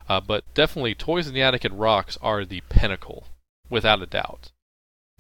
Uh, 0.09 0.20
but 0.20 0.44
definitely, 0.55 0.94
Toys 0.94 1.26
in 1.26 1.35
the 1.35 1.43
Attic 1.43 1.64
and 1.64 1.81
Rocks 1.81 2.18
are 2.22 2.44
the 2.44 2.62
pinnacle, 2.68 3.24
without 3.70 4.02
a 4.02 4.06
doubt. 4.06 4.52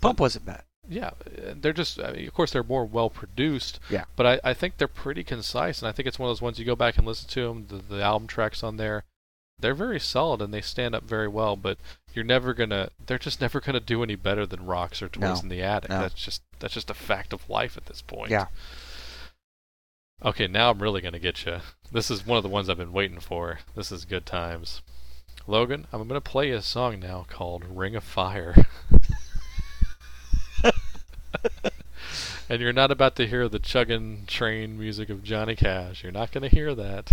Pump 0.00 0.20
wasn't 0.20 0.46
bad. 0.46 0.62
Yeah, 0.88 1.12
they're 1.56 1.72
just. 1.72 1.98
I 1.98 2.12
mean, 2.12 2.28
of 2.28 2.34
course, 2.34 2.52
they're 2.52 2.62
more 2.62 2.84
well 2.84 3.08
produced. 3.08 3.80
Yeah. 3.88 4.04
But 4.16 4.26
I, 4.26 4.50
I 4.50 4.54
think 4.54 4.76
they're 4.76 4.86
pretty 4.86 5.24
concise, 5.24 5.80
and 5.80 5.88
I 5.88 5.92
think 5.92 6.06
it's 6.06 6.18
one 6.18 6.28
of 6.28 6.36
those 6.36 6.42
ones 6.42 6.58
you 6.58 6.64
go 6.64 6.76
back 6.76 6.98
and 6.98 7.06
listen 7.06 7.28
to 7.30 7.48
them. 7.48 7.66
The, 7.68 7.96
the 7.96 8.02
album 8.02 8.28
tracks 8.28 8.62
on 8.62 8.76
there, 8.76 9.04
they're 9.58 9.74
very 9.74 10.00
solid 10.00 10.42
and 10.42 10.52
they 10.52 10.60
stand 10.60 10.94
up 10.94 11.04
very 11.04 11.28
well. 11.28 11.56
But 11.56 11.78
you're 12.12 12.24
never 12.24 12.54
gonna. 12.54 12.90
They're 13.06 13.18
just 13.18 13.40
never 13.40 13.60
gonna 13.60 13.80
do 13.80 14.02
any 14.02 14.14
better 14.14 14.46
than 14.46 14.66
Rocks 14.66 15.02
or 15.02 15.08
Toys 15.08 15.20
No, 15.22 15.34
in 15.42 15.48
the 15.48 15.62
Attic. 15.62 15.90
no. 15.90 16.00
That's 16.00 16.14
just 16.14 16.42
that's 16.58 16.74
just 16.74 16.90
a 16.90 16.94
fact 16.94 17.32
of 17.32 17.48
life 17.48 17.76
at 17.76 17.86
this 17.86 18.02
point. 18.02 18.30
Yeah. 18.30 18.46
Okay, 20.24 20.46
now 20.46 20.70
I'm 20.70 20.82
really 20.82 21.00
gonna 21.00 21.18
get 21.18 21.44
you. 21.44 21.58
This 21.92 22.10
is 22.10 22.26
one 22.26 22.36
of 22.38 22.42
the 22.42 22.48
ones 22.48 22.68
I've 22.68 22.78
been 22.78 22.92
waiting 22.92 23.20
for. 23.20 23.58
This 23.74 23.92
is 23.92 24.04
good 24.04 24.26
times. 24.26 24.80
Logan, 25.46 25.86
I'm 25.92 26.06
gonna 26.08 26.20
play 26.20 26.48
you 26.48 26.56
a 26.56 26.62
song 26.62 27.00
now 27.00 27.26
called 27.28 27.64
"Ring 27.68 27.94
of 27.96 28.04
Fire." 28.04 28.54
and 32.48 32.60
you're 32.60 32.72
not 32.72 32.90
about 32.90 33.16
to 33.16 33.26
hear 33.26 33.48
the 33.48 33.58
chugging 33.58 34.24
train 34.26 34.78
music 34.78 35.10
of 35.10 35.22
Johnny 35.22 35.56
Cash. 35.56 36.02
You're 36.02 36.12
not 36.12 36.32
going 36.32 36.48
to 36.48 36.54
hear 36.54 36.74
that. 36.74 37.12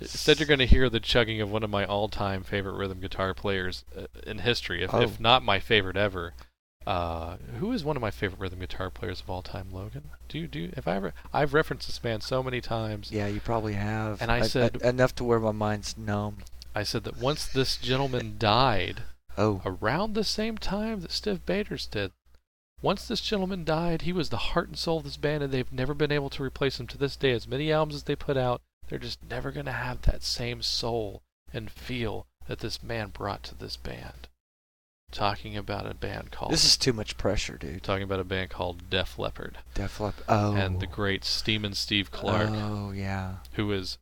Instead, 0.00 0.38
you're 0.38 0.46
going 0.46 0.58
to 0.58 0.66
hear 0.66 0.88
the 0.88 1.00
chugging 1.00 1.40
of 1.40 1.50
one 1.50 1.62
of 1.62 1.70
my 1.70 1.84
all-time 1.84 2.42
favorite 2.42 2.74
rhythm 2.76 3.00
guitar 3.00 3.34
players 3.34 3.84
uh, 3.96 4.06
in 4.26 4.38
history, 4.38 4.82
if, 4.82 4.92
Oh. 4.94 5.00
if 5.02 5.20
not 5.20 5.42
my 5.42 5.60
favorite 5.60 5.96
ever. 5.96 6.34
Uh, 6.86 7.36
who 7.58 7.70
is 7.72 7.84
one 7.84 7.96
of 7.96 8.00
my 8.02 8.10
favorite 8.10 8.40
rhythm 8.40 8.60
guitar 8.60 8.88
players 8.88 9.20
of 9.20 9.28
all 9.28 9.42
time, 9.42 9.68
Logan? 9.70 10.04
Do 10.28 10.38
you 10.38 10.46
do? 10.46 10.70
If 10.74 10.88
I 10.88 10.96
ever, 10.96 11.12
I've 11.34 11.52
referenced 11.52 11.86
this 11.86 12.02
man 12.02 12.22
so 12.22 12.42
many 12.42 12.60
times. 12.62 13.12
Yeah, 13.12 13.26
you 13.26 13.40
probably 13.40 13.74
have. 13.74 14.22
And 14.22 14.30
I 14.30 14.42
said- 14.42 14.76
enough 14.82 15.14
to 15.16 15.24
where 15.24 15.38
my 15.40 15.52
mind's 15.52 15.98
numb. 15.98 16.38
I 16.74 16.84
said 16.84 17.04
that 17.04 17.18
once 17.18 17.46
this 17.46 17.76
gentleman 17.76 18.36
died, 18.38 19.02
Oh, 19.36 19.60
around 19.64 20.14
the 20.14 20.24
same 20.24 20.56
time 20.58 21.00
that 21.00 21.10
Stiv 21.10 21.44
Bators 21.46 21.86
did. 21.86 22.12
Once 22.80 23.06
this 23.06 23.20
gentleman 23.20 23.64
died, 23.64 24.02
he 24.02 24.12
was 24.12 24.30
the 24.30 24.36
heart 24.36 24.68
and 24.68 24.78
soul 24.78 24.98
of 24.98 25.04
this 25.04 25.16
band, 25.16 25.42
and 25.42 25.52
they've 25.52 25.72
never 25.72 25.94
been 25.94 26.12
able 26.12 26.30
to 26.30 26.42
replace 26.42 26.78
him 26.80 26.86
to 26.86 26.96
this 26.98 27.16
day. 27.16 27.32
As 27.32 27.46
many 27.46 27.70
albums 27.72 27.96
as 27.96 28.02
they 28.04 28.16
put 28.16 28.36
out, 28.36 28.62
they're 28.88 28.98
just 28.98 29.18
never 29.28 29.50
going 29.50 29.66
to 29.66 29.72
have 29.72 30.02
that 30.02 30.22
same 30.22 30.62
soul 30.62 31.22
and 31.52 31.70
feel 31.70 32.26
that 32.46 32.60
this 32.60 32.82
man 32.82 33.08
brought 33.08 33.42
to 33.44 33.54
this 33.54 33.76
band. 33.76 34.28
Talking 35.10 35.56
about 35.56 35.86
a 35.90 35.94
band 35.94 36.30
called 36.32 36.52
this 36.52 36.66
is 36.66 36.76
too 36.76 36.92
much 36.92 37.16
pressure, 37.16 37.56
dude. 37.56 37.82
talking 37.82 38.02
about 38.02 38.20
a 38.20 38.24
band 38.24 38.50
called 38.50 38.90
Def 38.90 39.18
Leppard 39.18 39.56
Def 39.72 40.00
Leppard. 40.00 40.24
Oh, 40.28 40.52
and 40.54 40.80
the 40.80 40.86
great 40.86 41.24
Steamin' 41.24 41.72
Steve 41.74 42.10
Clark, 42.10 42.50
Oh, 42.52 42.90
yeah. 42.90 43.36
who 43.54 43.72
is 43.72 43.96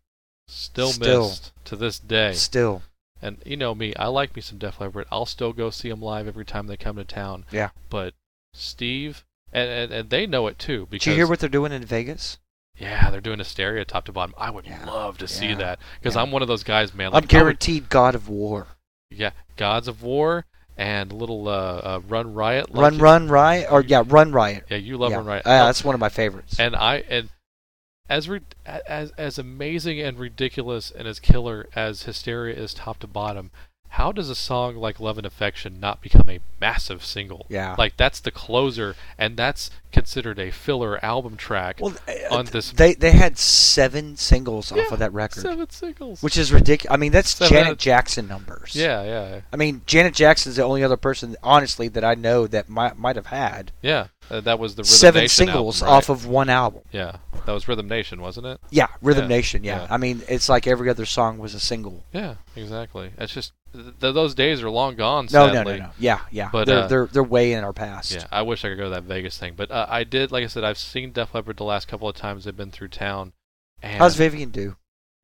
still, 0.49 0.89
Still. 0.89 1.29
missed 1.29 1.53
to 1.67 1.77
this 1.77 2.01
day. 2.01 2.33
Still, 2.33 2.83
And 3.23 3.39
you 3.47 3.57
know 3.57 3.73
me, 3.73 3.95
I 3.95 4.09
like 4.09 4.35
me 4.35 4.43
some 4.43 4.59
Def 4.59 4.81
Leppard. 4.81 5.07
I'll 5.13 5.27
still 5.27 5.53
go 5.53 5.71
see 5.71 5.89
them 5.91 6.03
live 6.03 6.27
every 6.27 6.45
time 6.45 6.67
they 6.67 6.77
come 6.77 6.97
to 6.97 7.05
town. 7.05 7.45
Yeah. 7.53 7.71
But 7.89 8.15
Steve, 8.53 9.25
and, 9.53 9.71
and, 9.71 9.93
and 9.93 10.11
they 10.11 10.27
know 10.27 10.49
it 10.49 10.59
too 10.59 10.89
because 10.91 11.05
did 11.05 11.11
you 11.11 11.17
hear 11.17 11.29
what 11.29 11.39
they're 11.39 11.49
doing 11.49 11.71
in 11.71 11.85
Vegas? 11.85 12.39
Yeah, 12.79 13.11
they're 13.11 13.21
doing 13.21 13.39
Hysteria 13.39 13.85
top 13.85 14.05
to 14.07 14.13
bottom. 14.13 14.35
I 14.37 14.51
would 14.51 14.67
Yeah, 14.67 14.85
love 14.85 15.19
to 15.19 15.29
see 15.29 15.55
that 15.55 15.79
because 15.99 16.15
yeah. 16.15 16.23
I'm 16.23 16.31
one 16.31 16.43
of 16.43 16.49
those 16.49 16.63
guys, 16.65 16.93
man. 16.95 17.07
I'm 17.09 17.13
Like, 17.13 17.23
I 17.23 17.25
would- 17.25 17.29
guaranteed 17.31 17.89
God 17.89 18.15
of 18.15 18.29
War. 18.29 18.67
yeah, 19.11 19.31
Gods 19.57 19.89
of 19.89 20.03
War 20.03 20.45
and 20.77 21.11
little 21.13 21.49
uh, 21.49 21.53
uh, 21.53 22.01
Run 22.07 22.35
Riot. 22.35 22.75
like 22.75 22.83
Run, 22.93 22.99
Run 22.99 23.29
Riot, 23.29 23.69
or 23.71 23.81
yeah, 23.83 24.03
Run 24.07 24.33
Riot. 24.33 24.65
Yeah, 24.71 24.77
you 24.77 24.99
love 24.99 25.11
yeah. 25.11 25.17
Run 25.17 25.27
Riot. 25.27 25.43
Yeah, 25.47 25.63
Oh, 25.63 25.67
that's 25.67 25.83
one 25.85 25.95
of 25.95 26.01
my 26.01 26.11
favorites. 26.11 26.59
and 26.61 26.77
I 26.77 26.97
and 27.09 27.31
as 28.09 28.29
re- 28.29 28.41
as 28.67 29.11
as 29.13 29.39
amazing 29.39 29.99
and 30.01 30.19
ridiculous 30.19 30.91
and 30.91 31.09
as 31.09 31.19
killer 31.19 31.69
as 31.75 32.03
Hysteria 32.03 32.55
is 32.55 32.75
top 32.75 32.99
to 33.01 33.07
bottom, 33.07 33.51
how 33.97 34.13
does 34.13 34.29
a 34.29 34.35
song 34.35 34.77
like 34.77 35.01
Love 35.01 35.17
and 35.17 35.27
Affection 35.27 35.81
not 35.81 36.03
become 36.03 36.29
a 36.29 36.39
massive 36.61 37.03
single? 37.03 37.47
Yeah. 37.49 37.75
Like 37.79 37.97
that's 37.97 38.21
the 38.21 38.31
closer 38.31 38.95
and 39.17 39.37
that's 39.39 39.71
considered 39.91 40.39
a 40.39 40.51
filler 40.51 41.03
album 41.03 41.35
track 41.39 41.79
well, 41.81 41.95
uh, 42.07 42.35
on 42.35 42.45
this 42.47 42.71
they 42.73 42.93
they 42.93 43.13
had 43.13 43.39
seven 43.39 44.15
singles 44.17 44.71
Yeah, 44.71 44.83
off 44.83 44.93
of 44.93 44.99
that 44.99 45.15
record, 45.15 45.41
seven 45.41 45.71
singles. 45.71 46.23
which 46.23 46.37
is 46.37 46.53
ridiculous. 46.53 46.93
I 46.93 46.99
mean, 46.99 47.13
that's 47.13 47.31
Seven 47.35 47.51
Janet 47.57 47.79
Jackson 47.79 48.29
numbers. 48.29 48.77
yeah, 48.77 49.03
yeah. 49.03 49.41
I 49.51 49.57
mean, 49.57 49.81
Janet 49.87 50.13
Jackson's 50.13 50.57
the 50.57 50.65
only 50.65 50.85
other 50.85 50.99
person, 50.99 51.35
honestly, 51.43 51.89
that 51.89 52.05
I 52.05 52.15
know 52.15 52.47
that 52.47 52.69
might 52.69 52.99
might 52.99 53.17
have 53.17 53.27
had 53.27 53.73
Yeah. 53.81 54.09
Uh, 54.29 54.41
that 54.41 54.59
was 54.59 54.75
the 54.75 54.81
Rhythm 54.83 54.91
seven 54.93 55.23
Nation 55.23 55.47
singles 55.47 55.83
album, 55.83 55.93
right? 55.93 55.97
off 55.99 56.09
of 56.11 56.27
one 56.27 56.51
album. 56.51 56.83
Yeah. 56.93 57.17
That 57.47 57.53
was 57.53 57.69
Rhythm 57.69 57.87
Nation, 57.89 58.21
wasn't 58.21 58.47
it? 58.47 58.61
Yeah, 58.71 58.89
Rhythm 59.01 59.25
Yeah, 59.31 59.37
Nation. 59.37 59.65
Yeah. 59.65 59.83
yeah. 59.83 59.87
I 59.89 59.97
mean, 59.99 60.23
it's 60.29 60.49
like 60.49 60.67
every 60.67 60.91
other 60.91 61.07
song 61.07 61.39
was 61.39 61.55
a 61.55 61.61
single. 61.61 62.03
Yeah, 62.13 62.35
exactly. 62.57 63.13
It's 63.19 63.33
just 63.33 63.53
th- 63.77 64.01
th- 64.01 64.15
those 64.15 64.35
days 64.35 64.63
are 64.63 64.71
long 64.71 64.97
gone 64.97 65.27
No, 65.27 65.53
sadly. 65.53 65.75
no, 65.75 65.79
no, 65.79 65.85
no. 65.87 65.91
Yeah, 65.99 66.21
yeah. 66.31 66.49
But, 66.53 66.67
they're 66.67 66.79
uh, 66.81 66.87
they're 66.89 67.07
they're 67.07 67.23
way 67.23 67.53
in 67.53 67.63
our 67.65 67.73
past. 67.73 68.13
Yeah, 68.13 68.25
I 68.33 68.43
wish 68.43 68.65
I 68.65 68.69
could 68.71 68.79
go 68.79 68.85
to 68.85 68.91
that 68.91 69.05
Vegas 69.05 69.39
thing, 69.39 69.55
but 69.57 69.71
uh, 69.71 69.87
I 69.89 70.05
did. 70.05 70.33
Like 70.33 70.45
I 70.45 70.49
said, 70.49 70.65
I've 70.65 70.79
seen 70.79 71.13
Def 71.13 71.35
Leppard 71.35 71.57
the 71.59 71.65
last 71.65 71.87
couple 71.89 72.09
of 72.09 72.17
times 72.17 72.45
they've 72.45 72.57
been 72.57 72.71
through 72.71 72.89
town. 72.89 73.33
And 73.83 73.99
How's 73.99 74.17
Vivian 74.17 74.51
do? 74.51 74.77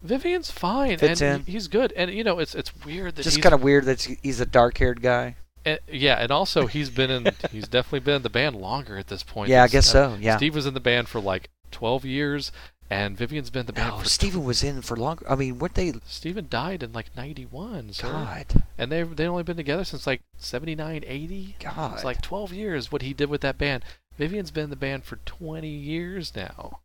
Vivian's 0.02 0.50
fine, 0.50 0.98
Fits 0.98 1.20
and 1.22 1.40
in. 1.46 1.52
he's 1.52 1.68
good. 1.68 1.92
And 1.92 2.10
you 2.10 2.24
know, 2.24 2.38
it's 2.38 2.54
it's 2.54 2.72
weird 2.84 3.16
that 3.16 3.22
Just 3.22 3.40
kind 3.40 3.54
of 3.54 3.62
weird 3.62 3.84
that 3.84 4.02
he's 4.22 4.40
a 4.40 4.46
dark-haired 4.46 5.00
guy. 5.00 5.36
and- 5.64 5.78
yeah, 5.88 6.16
and 6.16 6.30
also 6.32 6.66
he's 6.66 6.90
been 6.90 7.10
in 7.10 7.28
he's 7.52 7.68
definitely 7.68 8.00
been 8.00 8.16
in 8.16 8.22
the 8.22 8.30
band 8.30 8.56
longer 8.56 8.98
at 8.98 9.06
this 9.06 9.22
point. 9.22 9.48
Yeah, 9.48 9.62
I 9.62 9.68
guess 9.68 9.88
uh, 9.94 10.10
so. 10.14 10.18
Yeah. 10.20 10.36
Steve 10.36 10.54
was 10.56 10.66
in 10.66 10.74
the 10.74 10.80
band 10.80 11.08
for 11.08 11.20
like 11.20 11.50
twelve 11.70 12.04
years, 12.04 12.50
and 12.92 13.16
Vivian's 13.16 13.50
been 13.50 13.60
in 13.60 13.66
the 13.66 13.72
band 13.72 13.90
No, 13.94 13.98
for. 13.98 14.08
Steven 14.08 14.44
was 14.44 14.62
in 14.62 14.82
for 14.82 14.96
longer. 14.96 15.24
I 15.28 15.34
mean, 15.34 15.58
weren't 15.58 15.74
they? 15.74 15.92
Stephen 16.06 16.46
died 16.48 16.82
in 16.82 16.92
like 16.92 17.16
ninety 17.16 17.44
one. 17.46 17.90
God, 18.00 18.64
and 18.76 18.92
they've 18.92 19.14
they 19.16 19.26
only 19.26 19.42
been 19.42 19.56
together 19.56 19.84
since 19.84 20.06
like 20.06 20.20
79, 20.36 21.04
80. 21.06 21.56
God. 21.60 21.94
It's 21.94 22.04
like 22.04 22.20
12 22.20 22.52
years 22.52 22.92
what 22.92 23.02
he 23.02 23.12
did 23.14 23.28
with 23.30 23.40
that 23.40 23.58
band. 23.58 23.84
Vivian's 24.18 24.50
been 24.50 24.64
in 24.64 24.70
the 24.70 24.76
band 24.76 25.04
for 25.04 25.16
20 25.24 25.66
years 25.68 26.36
now. 26.36 26.80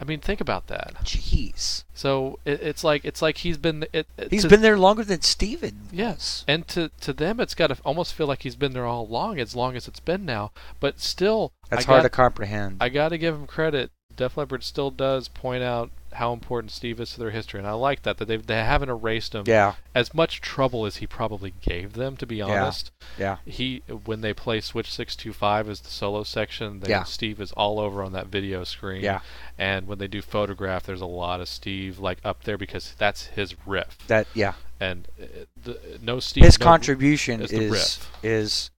I 0.00 0.04
mean, 0.04 0.18
think 0.20 0.40
about 0.40 0.66
that. 0.66 0.94
Jeez, 1.04 1.84
So 1.94 2.40
it, 2.44 2.60
it's 2.60 2.82
like 2.82 3.04
it's 3.04 3.22
like 3.22 3.38
he's 3.38 3.56
been 3.56 3.84
it, 3.92 4.06
it- 4.18 4.30
he's 4.32 4.42
to- 4.42 4.48
been 4.48 4.60
there 4.62 4.76
longer 4.78 5.04
than 5.04 5.20
Steven 5.22 5.88
Yes, 5.92 6.44
and 6.48 6.66
to 6.68 6.90
to 7.02 7.12
them 7.12 7.38
it's 7.38 7.54
got 7.54 7.68
to 7.68 7.76
almost 7.84 8.12
feel 8.14 8.26
like 8.26 8.42
he's 8.42 8.56
been 8.56 8.72
there 8.72 8.86
all 8.86 9.04
along, 9.06 9.38
as 9.38 9.54
long 9.54 9.76
as 9.76 9.86
it's 9.86 10.00
been 10.00 10.24
now. 10.24 10.50
But 10.80 10.98
still, 10.98 11.52
That's 11.70 11.84
I 11.84 11.86
hard 11.86 11.98
got, 11.98 12.02
to 12.02 12.08
comprehend. 12.10 12.78
I 12.80 12.88
got 12.88 13.10
to 13.10 13.18
give 13.18 13.34
him 13.34 13.46
credit. 13.46 13.92
Def 14.16 14.36
Leppard 14.36 14.62
still 14.64 14.90
does 14.90 15.28
point 15.28 15.62
out 15.62 15.90
how 16.14 16.32
important 16.34 16.70
Steve 16.70 17.00
is 17.00 17.12
to 17.12 17.18
their 17.18 17.30
history, 17.30 17.58
and 17.58 17.66
I 17.66 17.72
like 17.72 18.02
that 18.02 18.18
that 18.18 18.26
they 18.26 18.36
they 18.36 18.56
haven't 18.56 18.90
erased 18.90 19.34
him. 19.34 19.44
yeah, 19.46 19.74
As 19.94 20.12
much 20.12 20.40
trouble 20.40 20.84
as 20.84 20.96
he 20.96 21.06
probably 21.06 21.54
gave 21.62 21.94
them, 21.94 22.16
to 22.18 22.26
be 22.26 22.42
honest. 22.42 22.90
yeah. 23.18 23.38
he 23.46 23.82
when 24.04 24.20
they 24.20 24.34
play 24.34 24.60
Switch 24.60 24.92
six 24.92 25.16
two 25.16 25.32
five 25.32 25.68
as 25.68 25.80
the 25.80 25.88
solo 25.90 26.22
section, 26.22 26.80
they, 26.80 26.90
Yeah. 26.90 27.04
Steve 27.04 27.40
is 27.40 27.52
all 27.52 27.80
over 27.80 28.02
on 28.02 28.12
that 28.12 28.26
video 28.26 28.64
screen. 28.64 29.02
Yeah. 29.02 29.20
And 29.58 29.86
when 29.86 29.98
they 29.98 30.08
do 30.08 30.20
photograph, 30.22 30.84
there's 30.84 31.00
a 31.00 31.06
lot 31.06 31.40
of 31.40 31.48
Steve 31.48 31.98
like 31.98 32.18
up 32.24 32.44
there 32.44 32.58
because 32.58 32.94
that's 32.98 33.26
his 33.26 33.54
riff. 33.66 33.96
That 34.08 34.26
yeah. 34.34 34.54
And 34.80 35.08
uh, 35.20 35.26
the, 35.62 35.78
no 36.02 36.20
Steve. 36.20 36.44
His 36.44 36.58
no- 36.58 36.64
contribution 36.66 37.40
is 37.40 37.98
is 38.22 38.70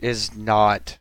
is 0.00 0.36
not. 0.36 0.98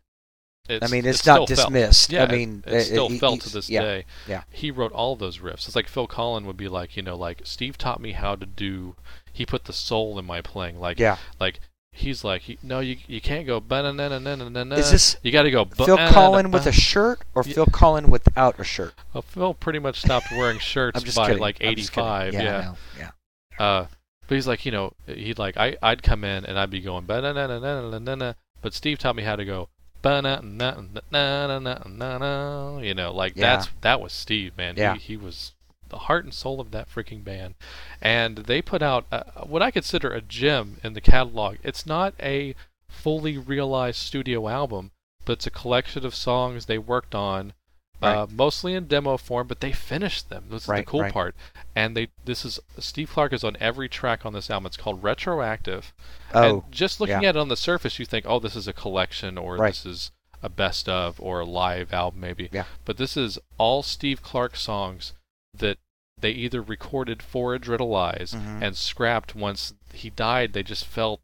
It's, 0.70 0.86
I 0.86 0.94
mean, 0.94 1.06
it's, 1.06 1.20
still 1.20 1.36
not 1.40 1.48
felt. 1.48 1.50
dismissed. 1.50 2.12
Yeah, 2.12 2.24
I 2.26 2.32
mean, 2.32 2.64
it- 2.66 2.74
it's 2.74 2.90
uh, 2.90 2.92
still 2.92 3.10
he- 3.10 3.20
felt 3.20 3.42
to 3.42 3.50
this 3.50 3.70
yeah, 3.70 3.82
day. 3.82 4.06
yeah. 4.28 4.44
He 4.52 4.70
wrote 4.72 4.92
all 4.92 5.16
those 5.16 5.38
riffs. 5.40 5.66
It's 5.68 5.76
like 5.76 5.88
Phil 5.88 6.08
Collen 6.08 6.46
would 6.46 6.58
be 6.58 6.68
like, 6.68 6.98
you 6.98 7.04
know, 7.04 7.16
like 7.16 7.42
Steve 7.44 7.78
taught 7.78 8.00
me 8.02 8.12
how 8.14 8.36
to 8.36 8.46
do. 8.46 8.96
He 9.32 9.46
put 9.46 9.66
the 9.66 9.74
soul 9.74 10.18
in 10.20 10.26
my 10.26 10.42
playing. 10.42 10.80
Like, 10.80 11.00
Yeah. 11.00 11.18
like 11.40 11.60
he's 11.94 12.24
like, 12.24 12.44
no, 12.64 12.80
you 12.80 12.98
you 13.08 13.20
can't 13.22 13.48
go. 13.48 13.58
Is 13.60 14.92
this 14.92 15.18
You 15.24 15.32
got 15.32 15.44
to 15.44 15.52
go. 15.52 15.66
Phil. 15.66 15.98
Collen 15.98 16.52
with 16.52 16.66
a 16.68 16.72
shirt 16.72 17.22
or. 17.34 17.44
Phil 17.44 17.66
Collen 17.68 18.08
without 18.10 18.60
a 18.60 18.64
shirt? 18.64 18.94
Well, 19.14 19.22
Phil 19.24 19.54
pretty 19.54 19.80
much 19.80 20.02
stopped 20.02 20.28
wearing 20.32 20.60
shirts 20.60 21.04
by 21.16 21.34
like 21.34 21.58
I'm 21.64 21.76
just 21.76 21.92
kidding. 21.94 22.10
85. 22.10 22.34
Yeah, 22.34 22.42
Yeah. 22.42 22.62
know. 22.62 22.76
yeah. 23.00 23.66
Uh, 23.66 23.88
but 24.28 24.36
he's 24.36 24.48
like, 24.48 24.66
you 24.66 24.72
know, 24.72 24.92
he'd 25.08 25.40
like, 25.40 25.56
I, 25.58 25.78
I'd 25.82 26.04
come 26.04 26.24
in 26.24 26.46
and 26.46 26.60
I'd 26.60 26.70
be 26.70 26.82
going, 26.82 27.06
ba 27.06 27.22
na 27.22 27.32
na 27.32 27.48
na 27.48 27.60
na 27.60 27.90
na 27.90 28.00
na 28.00 28.16
na. 28.16 28.34
But 28.62 28.74
Steve 28.74 28.98
taught 29.00 29.16
me 29.16 29.24
how 29.24 29.36
to 29.36 29.46
go, 29.46 29.70
na 30.08 30.22
na 30.22 30.40
na 30.42 30.76
na 31.12 31.48
na 31.48 31.60
na 31.60 31.84
na 31.86 32.18
na. 32.18 32.80
You 32.80 32.94
know, 32.94 33.14
like 33.14 33.34
Yeah. 33.36 33.56
that's 33.58 33.70
that 33.82 34.02
was 34.02 34.14
Steve, 34.14 34.56
man. 34.58 34.76
Yeah. 34.78 34.94
He, 34.96 35.00
he 35.00 35.18
was 35.18 35.54
the 35.90 36.00
heart 36.00 36.26
and 36.26 36.34
soul 36.34 36.60
of 36.60 36.72
that 36.72 36.90
freaking 36.90 37.24
band. 37.24 37.56
And 38.02 38.40
they 38.40 38.62
put 38.62 38.82
out 38.82 39.06
uh, 39.12 39.24
what 39.46 39.62
I 39.62 39.72
consider 39.72 40.10
a 40.10 40.22
gem 40.22 40.78
in 40.84 40.94
the 40.94 41.02
catalog. 41.02 41.58
It's 41.64 41.86
not 41.86 42.14
a 42.22 42.56
fully 42.90 43.38
realized 43.38 44.00
studio 44.00 44.48
album, 44.50 44.92
but 45.26 45.34
it's 45.34 45.48
a 45.48 45.52
collection 45.52 46.06
of 46.06 46.14
songs 46.16 46.66
they 46.66 46.78
worked 46.78 47.16
on. 47.16 47.54
Uh, 48.02 48.28
mostly 48.32 48.74
in 48.76 48.86
demo 48.88 49.18
form, 49.18 49.48
but 49.48 49.60
they 49.60 49.72
finished 49.72 50.30
them. 50.30 50.46
This 50.50 50.64
is 50.64 50.68
Right, 50.68 50.86
the 50.86 50.92
cool 50.92 51.02
right. 51.02 51.14
part. 51.14 51.36
And 51.76 51.98
they, 51.98 52.10
this 52.26 52.46
is 52.46 52.60
Steve 52.78 53.10
Clark 53.12 53.34
is 53.34 53.44
on 53.44 53.58
every 53.60 53.90
track 53.90 54.26
on 54.26 54.34
this 54.34 54.50
album. 54.52 54.68
It's 54.68 54.78
called 54.78 55.02
Retroactive. 55.04 55.94
Oh, 56.34 56.44
and 56.64 56.72
just 56.72 57.00
looking 57.00 57.24
yeah. 57.24 57.30
at 57.30 57.36
it 57.36 57.40
on 57.40 57.48
the 57.50 57.58
surface, 57.58 57.98
you 58.00 58.06
think, 58.06 58.26
oh, 58.28 58.40
this 58.40 58.56
is 58.56 58.68
a 58.68 58.74
collection, 58.74 59.38
or 59.38 59.56
Right. 59.58 59.70
this 59.70 59.86
is 59.86 60.12
a 60.44 60.50
best 60.50 60.88
of, 60.88 61.20
or 61.20 61.40
a 61.40 61.46
live 61.46 61.92
album, 61.92 62.20
maybe. 62.22 62.50
Yeah. 62.52 62.66
But 62.86 62.98
this 62.98 63.18
is 63.18 63.40
all 63.58 63.82
Steve 63.82 64.22
Clark 64.22 64.56
songs 64.56 65.14
that 65.58 65.80
they 66.20 66.32
either 66.32 66.62
recorded 66.62 67.24
for 67.24 67.58
Adrenalize 67.58 68.36
Mhm. 68.36 68.62
and 68.62 68.78
scrapped 68.78 69.36
once 69.36 69.74
he 69.94 70.10
died. 70.12 70.54
They 70.54 70.64
just 70.64 70.86
felt 70.86 71.22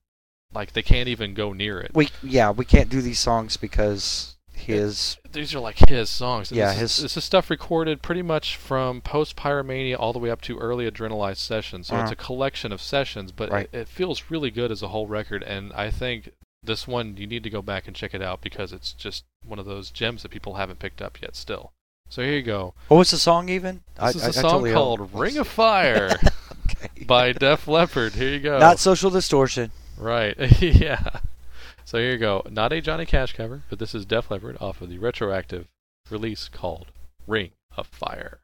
like 0.54 0.74
they 0.74 0.82
can't 0.84 1.10
even 1.10 1.34
go 1.34 1.52
near 1.54 1.80
it. 1.80 1.92
we 1.96 2.10
yeah 2.22 2.52
we 2.52 2.64
can't 2.64 2.90
do 2.90 3.02
these 3.02 3.18
songs 3.20 3.58
because 3.58 4.36
his 4.64 5.18
These 5.32 5.54
are 5.56 5.60
like 5.60 5.78
his 5.90 6.10
songs. 6.10 6.52
And 6.52 6.58
Yeah, 6.58 6.74
this, 6.74 6.76
is- 6.76 6.82
his- 6.98 7.02
this 7.04 7.18
is 7.18 7.24
stuff 7.24 7.50
recorded 7.50 8.02
pretty 8.02 8.22
much 8.22 8.56
from 8.58 9.02
post 9.02 9.36
Pyromania 9.36 9.98
all 10.00 10.14
the 10.14 10.20
way 10.20 10.30
up 10.30 10.42
to 10.42 10.58
early 10.60 10.90
Adrenalized 10.90 11.38
sessions. 11.38 11.88
So 11.88 11.96
it's 11.96 12.04
Uh-huh. 12.04 12.12
a 12.14 12.16
collection 12.16 12.72
of 12.72 12.82
sessions, 12.82 13.32
but 13.32 13.50
Right. 13.52 13.70
it, 13.72 13.78
it 13.80 13.88
feels 13.88 14.24
really 14.30 14.52
good 14.52 14.72
as 14.72 14.82
a 14.82 14.90
whole 14.90 15.08
record. 15.08 15.44
And 15.44 15.72
I 15.74 15.90
think 15.92 16.30
this 16.64 16.88
one 16.88 17.18
you 17.18 17.28
need 17.28 17.44
to 17.44 17.50
go 17.50 17.62
back 17.62 17.88
and 17.88 17.96
check 17.96 18.14
it 18.14 18.22
out 18.22 18.42
because 18.42 18.72
it's 18.74 18.94
just 18.94 19.24
one 19.46 19.60
of 19.60 19.66
those 19.66 19.90
gems 19.92 20.22
that 20.24 20.30
people 20.30 20.56
haven't 20.56 20.80
picked 20.80 21.02
up 21.02 21.22
yet. 21.22 21.36
Still. 21.36 21.72
So 22.10 22.22
here 22.22 22.34
you 22.34 22.42
go. 22.44 22.74
what 22.90 22.98
was 22.98 23.12
the 23.12 23.18
song 23.18 23.50
even? 23.50 23.82
This 23.96 24.04
I, 24.04 24.10
is 24.10 24.24
I- 24.24 24.26
a 24.26 24.30
I 24.30 24.32
song 24.32 24.44
totally 24.52 24.74
called 24.74 25.00
don't- 25.00 25.14
"Ring 25.14 25.38
of 25.38 25.48
Fire" 25.48 26.10
Okay. 26.70 27.06
by 27.06 27.34
Def 27.34 27.68
Leppard. 27.68 28.14
Here 28.14 28.30
you 28.30 28.40
go. 28.40 28.60
Not 28.60 28.80
social 28.80 29.10
distortion. 29.10 29.72
Right. 29.98 30.36
yeah. 30.62 31.20
So 31.86 31.98
here 31.98 32.12
you 32.12 32.18
go. 32.18 32.44
Not 32.50 32.72
a 32.74 32.82
Johnny 32.82 33.06
Cash 33.06 33.34
cover, 33.34 33.64
but 33.70 33.78
this 33.78 33.94
is 33.94 34.06
Def 34.06 34.32
Leppard 34.32 34.58
off 34.62 34.82
of 34.82 34.90
the 34.90 34.98
retroactive 34.98 35.68
release 36.10 36.50
called 36.50 36.88
Ring 37.28 37.52
of 37.78 37.88
Fire. 37.88 38.40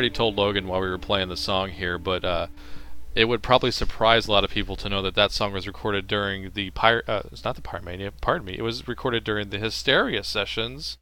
Already 0.00 0.10
told 0.10 0.36
Logan 0.36 0.66
while 0.66 0.80
we 0.80 0.88
were 0.88 0.96
playing 0.96 1.28
the 1.28 1.36
song 1.36 1.68
here, 1.70 1.98
but 1.98 2.24
uh, 2.24 2.46
it 3.14 3.26
would 3.26 3.42
probably 3.42 3.70
surprise 3.70 4.26
a 4.26 4.32
lot 4.32 4.44
of 4.44 4.50
people 4.50 4.74
to 4.76 4.88
know 4.88 5.02
that 5.02 5.14
that 5.14 5.30
song 5.30 5.52
was 5.52 5.66
recorded 5.66 6.06
during 6.06 6.52
the 6.54 6.70
Pyre. 6.70 7.02
Uh, 7.06 7.20
it's 7.30 7.44
not 7.44 7.54
the 7.54 7.60
Pyromania. 7.60 8.10
Pardon 8.22 8.46
me. 8.46 8.54
It 8.56 8.62
was 8.62 8.88
recorded 8.88 9.24
during 9.24 9.50
the 9.50 9.58
Hysteria 9.58 10.24
sessions, 10.24 10.96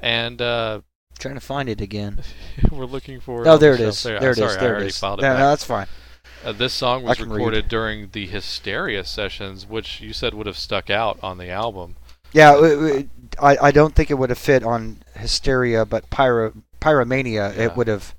and 0.00 0.40
uh, 0.40 0.80
Trying 1.18 1.34
to 1.34 1.40
find 1.42 1.68
it 1.68 1.82
again. 1.82 2.22
we're 2.70 2.86
looking 2.86 3.20
for. 3.20 3.46
Oh, 3.46 3.58
there 3.58 3.76
the 3.76 3.88
it. 3.88 3.94
There, 3.96 4.18
There 4.18 4.30
I'm 4.30 4.38
it 4.38 4.38
is. 4.38 4.38
sorry, 4.38 4.56
I 4.56 4.60
There 4.60 4.70
it 4.70 4.72
already 4.72 4.86
is. 4.86 4.98
filed 4.98 5.18
it 5.18 5.22
No, 5.22 5.28
back. 5.28 5.38
no, 5.40 5.48
that's 5.50 5.64
fine. 5.64 5.86
Uh, 6.42 6.52
this 6.52 6.72
song 6.72 7.02
was 7.02 7.20
recorded 7.20 7.64
read. 7.64 7.68
during 7.68 8.08
the 8.12 8.26
Hysteria 8.26 9.04
sessions, 9.04 9.66
which 9.66 10.00
you 10.00 10.14
said 10.14 10.32
would 10.32 10.46
have 10.46 10.56
stuck 10.58 10.88
out 10.88 11.18
on 11.22 11.36
the 11.36 11.50
album. 11.50 11.96
Yeah, 12.32 12.56
it- 12.64 12.82
it- 12.96 13.08
I, 13.38 13.56
I 13.64 13.70
don't 13.70 13.94
think 13.94 14.10
it 14.10 14.14
would 14.14 14.30
have 14.30 14.38
fit 14.38 14.62
on 14.62 15.02
Hysteria, 15.14 15.84
but 15.84 16.08
Pyro 16.08 16.54
Pyromania, 16.80 17.54
Yeah. 17.56 17.64
it 17.64 17.76
would 17.76 17.88
have 17.88 18.14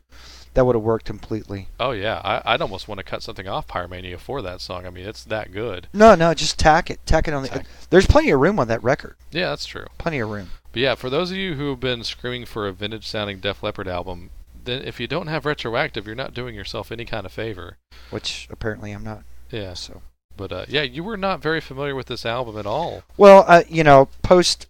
that 0.54 0.66
would 0.66 0.76
have 0.76 0.84
worked 0.84 1.06
completely. 1.06 1.68
Oh 1.80 1.92
yeah, 1.92 2.20
I, 2.24 2.54
I'd 2.54 2.62
almost 2.62 2.88
want 2.88 2.98
to 2.98 3.04
cut 3.04 3.22
something 3.22 3.48
off 3.48 3.68
Pyromania 3.68 4.18
for 4.20 4.42
that 4.42 4.60
song. 4.60 4.86
I 4.88 4.90
mean, 4.90 5.06
it's 5.06 5.24
that 5.26 5.52
good. 5.52 5.88
No, 5.94 6.16
no, 6.16 6.34
just 6.34 6.58
tack 6.58 6.90
it, 6.90 7.00
tack 7.06 7.28
it 7.28 7.34
on 7.34 7.44
the. 7.44 7.50
Tack. 7.50 7.66
There's 7.92 8.08
plenty 8.08 8.32
of 8.32 8.40
room 8.40 8.60
on 8.60 8.68
that 8.70 8.82
record. 8.84 9.16
Yeah, 9.32 9.50
that's 9.50 9.66
true. 9.68 9.86
Plenty 10.00 10.20
of 10.20 10.30
room. 10.30 10.50
But 10.72 10.82
yeah, 10.82 10.96
for 10.96 11.10
those 11.12 11.30
of 11.32 11.38
you 11.38 11.54
who 11.56 11.70
have 11.70 11.80
been 11.80 12.04
screaming 12.04 12.46
for 12.46 12.68
a 12.68 12.74
vintage 12.74 13.08
sounding 13.08 13.40
Def 13.40 13.62
Leppard 13.62 13.88
album, 13.88 14.32
then 14.64 14.82
if 14.82 15.00
you 15.00 15.08
don't 15.08 15.28
have 15.28 15.46
retroactive, 15.46 16.06
you're 16.08 16.16
not 16.16 16.34
doing 16.34 16.56
yourself 16.56 16.92
any 16.92 17.06
kind 17.06 17.26
of 17.26 17.32
favor. 17.32 17.78
which 18.10 18.48
apparently 18.52 18.92
I'm 18.92 19.04
not. 19.04 19.22
Yeah. 19.52 19.76
So 19.76 20.02
But 20.36 20.52
uh, 20.52 20.66
yeah, 20.68 20.82
you 20.82 21.04
were 21.04 21.18
not 21.18 21.40
very 21.42 21.62
familiar 21.62 21.94
with 21.96 22.08
this 22.08 22.26
album 22.26 22.58
at 22.58 22.66
all. 22.66 23.04
well, 23.16 23.46
uh, 23.48 23.62
you 23.70 23.84
know, 23.84 24.10
post. 24.24 24.66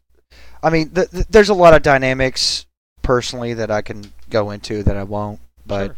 I 0.61 0.69
mean, 0.69 0.89
th- 0.89 1.09
th- 1.11 1.27
there's 1.29 1.49
a 1.49 1.53
lot 1.55 1.73
of 1.73 1.81
dynamics 1.81 2.65
personally 3.07 3.53
that 3.53 3.71
I 3.71 3.81
can 3.81 4.11
go 4.29 4.51
into 4.51 4.83
that 4.83 4.97
I 4.97 5.03
won't, 5.03 5.39
but 5.65 5.85
Sure. 5.87 5.95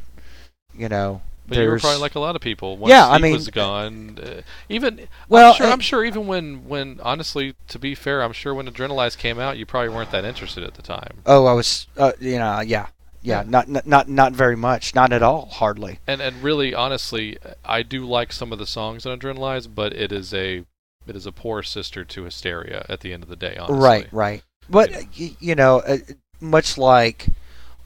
you 0.76 0.90
know, 0.90 1.22
But 1.48 1.58
you 1.58 1.68
were 1.68 1.80
probably 1.80 2.00
like 2.00 2.14
a 2.14 2.20
lot 2.20 2.36
of 2.36 2.42
people. 2.42 2.78
Once 2.78 2.92
Yeah, 2.92 3.10
I 3.10 3.18
mean, 3.18 3.34
was 3.34 3.48
gone. 3.50 4.20
Uh, 4.22 4.42
even 4.70 5.08
well, 5.28 5.52
I'm 5.54 5.58
sure, 5.58 5.66
uh, 5.66 5.72
I'm 5.72 5.80
sure 5.80 6.06
even 6.06 6.28
when 6.28 6.68
when 6.68 7.00
honestly, 7.02 7.56
to 7.70 7.80
be 7.80 7.96
fair, 7.96 8.22
I'm 8.22 8.34
sure 8.34 8.54
when 8.54 8.68
Adrenalize 8.68 9.18
came 9.18 9.40
out, 9.40 9.58
you 9.58 9.66
probably 9.66 9.90
weren't 9.90 10.12
that 10.12 10.24
interested 10.24 10.64
at 10.64 10.76
the 10.76 10.84
time. 10.84 11.24
oh, 11.26 11.48
I 11.48 11.54
was, 11.54 11.88
uh, 11.98 12.12
you 12.20 12.38
know, 12.38 12.60
yeah, 12.60 12.88
yeah, 13.24 13.44
not, 13.46 13.68
not 13.68 14.08
not 14.08 14.34
very 14.34 14.56
much, 14.56 14.94
not 14.94 15.12
at 15.12 15.24
all, 15.24 15.48
hardly. 15.48 16.00
And 16.06 16.22
and 16.22 16.44
really, 16.44 16.76
honestly, 16.76 17.40
I 17.66 17.82
do 17.82 18.06
like 18.06 18.32
some 18.32 18.54
of 18.54 18.60
the 18.60 18.68
songs 18.68 19.08
on 19.08 19.20
Adrenalize, 19.20 19.68
but 19.74 19.94
it 19.94 20.12
is 20.12 20.32
a 20.32 20.64
it 21.08 21.16
is 21.16 21.26
a 21.26 21.32
poor 21.32 21.64
sister 21.64 22.06
to 22.06 22.24
Hysteria 22.26 22.86
at 22.88 23.00
the 23.00 23.12
end 23.12 23.24
of 23.24 23.30
the 23.30 23.36
day. 23.36 23.58
Honestly. 23.58 23.80
Right, 23.84 24.08
right. 24.12 24.44
But 24.70 24.92
Yeah. 24.92 25.30
you 25.40 25.56
know, 25.56 25.80
uh, 25.80 25.98
much 26.42 26.78
like 26.78 27.28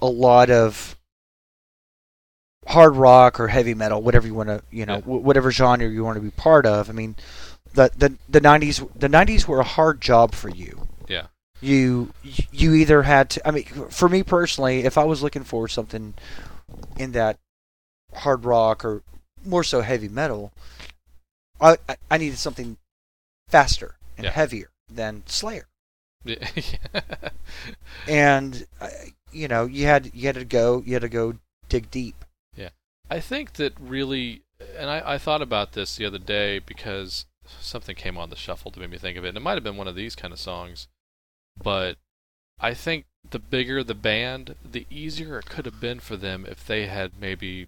a 0.02 0.08
lot 0.08 0.50
of 0.50 0.98
hard 2.68 2.96
rock 2.96 3.40
or 3.40 3.48
heavy 3.50 3.74
metal, 3.74 4.02
whatever 4.02 4.26
you 4.28 4.34
want 4.34 4.50
to, 4.50 4.64
you 4.72 4.86
know, 4.86 4.96
Yeah. 4.96 5.02
wh- 5.02 5.24
whatever 5.24 5.52
genre 5.52 5.88
you 5.88 6.04
want 6.04 6.16
to 6.16 6.22
be 6.22 6.32
part 6.32 6.66
of. 6.66 6.90
I 6.90 6.94
mean, 6.94 7.16
the 7.74 7.92
the 7.96 8.18
the 8.30 8.40
'90s 8.42 8.88
the 8.98 9.10
'90s 9.10 9.48
were 9.48 9.60
a 9.60 9.64
hard 9.66 10.02
job 10.02 10.34
for 10.34 10.50
you. 10.50 10.88
Yeah. 11.08 11.28
You 11.62 12.14
you 12.24 12.74
either 12.74 13.04
had 13.04 13.30
to. 13.32 13.48
I 13.48 13.52
mean, 13.52 13.66
for 13.66 14.08
me 14.10 14.24
personally, 14.24 14.82
if 14.86 14.98
I 14.98 15.04
was 15.04 15.22
looking 15.22 15.44
for 15.44 15.68
something 15.68 16.14
in 16.98 17.12
that 17.14 17.38
hard 18.14 18.46
rock 18.46 18.86
or 18.86 19.02
more 19.46 19.64
so 19.64 19.82
heavy 19.82 20.10
metal, 20.10 20.54
I 21.60 21.78
I- 21.90 21.98
I 22.12 22.18
needed 22.18 22.38
something 22.40 22.78
faster 23.50 23.96
and 24.18 24.26
Yeah. 24.26 24.32
heavier 24.32 24.70
than 24.90 25.24
Slayer 25.26 25.68
Yeah. 26.26 27.30
and 28.08 28.66
uh, 28.80 28.90
you 29.32 29.48
know 29.48 29.66
you 29.66 29.86
had 29.86 30.12
you 30.14 30.28
had 30.28 30.36
to 30.36 30.46
go 30.46 30.82
you 30.86 30.94
had 30.94 31.02
to 31.02 31.10
go 31.10 31.36
dig 31.70 31.92
deep. 31.92 32.24
Yeah, 32.56 32.70
I 33.10 33.20
think 33.20 33.54
that 33.54 33.74
really, 33.80 34.44
and 34.78 34.90
I, 34.90 35.14
I 35.14 35.18
thought 35.18 35.42
about 35.42 35.74
this 35.74 35.96
the 35.96 36.06
other 36.06 36.20
day 36.20 36.60
because 36.60 37.26
something 37.60 37.96
came 37.96 38.18
on 38.18 38.30
the 38.30 38.36
shuffle 38.36 38.72
to 38.72 38.80
make 38.80 38.90
me 38.90 38.98
think 38.98 39.18
of 39.18 39.26
it, 39.26 39.30
and 39.30 39.38
it 39.38 39.42
might 39.42 39.56
have 39.56 39.64
been 39.64 39.78
one 39.78 39.88
of 39.88 39.96
these 39.96 40.16
kind 40.16 40.32
of 40.32 40.40
songs, 40.40 40.88
but 41.62 41.98
I 42.60 42.74
think 42.74 43.06
the 43.30 43.40
bigger 43.40 43.84
the 43.84 43.96
band, 43.96 44.56
the 44.70 44.86
easier 44.90 45.40
it 45.40 45.46
could 45.46 45.66
have 45.66 45.80
been 45.80 46.00
for 46.00 46.16
them 46.16 46.46
if 46.48 46.66
they 46.66 46.88
had 46.88 47.14
maybe 47.20 47.68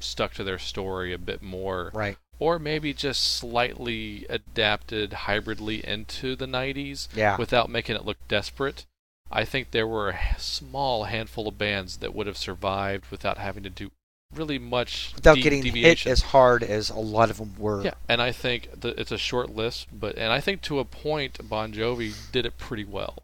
stuck 0.00 0.34
to 0.34 0.44
their 0.44 0.58
story 0.58 1.12
a 1.12 1.18
bit 1.18 1.42
more, 1.42 1.90
right 1.94 2.18
or 2.38 2.58
maybe 2.58 2.92
just 2.92 3.36
slightly 3.36 4.26
adapted 4.28 5.12
hybridly 5.12 5.84
into 5.86 6.36
the 6.36 6.46
90s 6.46 7.08
yeah 7.14 7.36
without 7.36 7.68
making 7.70 7.96
it 7.96 8.04
look 8.04 8.18
desperate. 8.28 8.86
I 9.30 9.44
think 9.44 9.70
there 9.72 9.86
were 9.86 10.10
a 10.10 10.18
small 10.38 11.04
handful 11.04 11.48
of 11.48 11.58
bands 11.58 11.98
that 11.98 12.14
would 12.14 12.26
have 12.26 12.38
survived 12.38 13.10
without 13.10 13.36
having 13.36 13.62
to 13.64 13.70
do 13.70 13.90
really 14.34 14.58
much 14.58 15.12
without 15.14 15.36
de- 15.36 15.42
getting 15.42 15.62
hit 15.64 16.06
as 16.06 16.22
hard 16.22 16.62
as 16.62 16.90
a 16.90 16.98
lot 16.98 17.30
of 17.30 17.38
them 17.38 17.54
were 17.58 17.82
yeah, 17.82 17.94
and 18.08 18.20
I 18.20 18.32
think 18.32 18.80
that 18.80 18.98
it's 18.98 19.12
a 19.12 19.18
short 19.18 19.50
list, 19.54 19.88
but 19.92 20.16
and 20.16 20.32
I 20.32 20.40
think 20.40 20.62
to 20.62 20.78
a 20.78 20.84
point, 20.84 21.46
Bon 21.48 21.72
Jovi 21.72 22.14
did 22.32 22.46
it 22.46 22.58
pretty 22.58 22.84
well. 22.84 23.22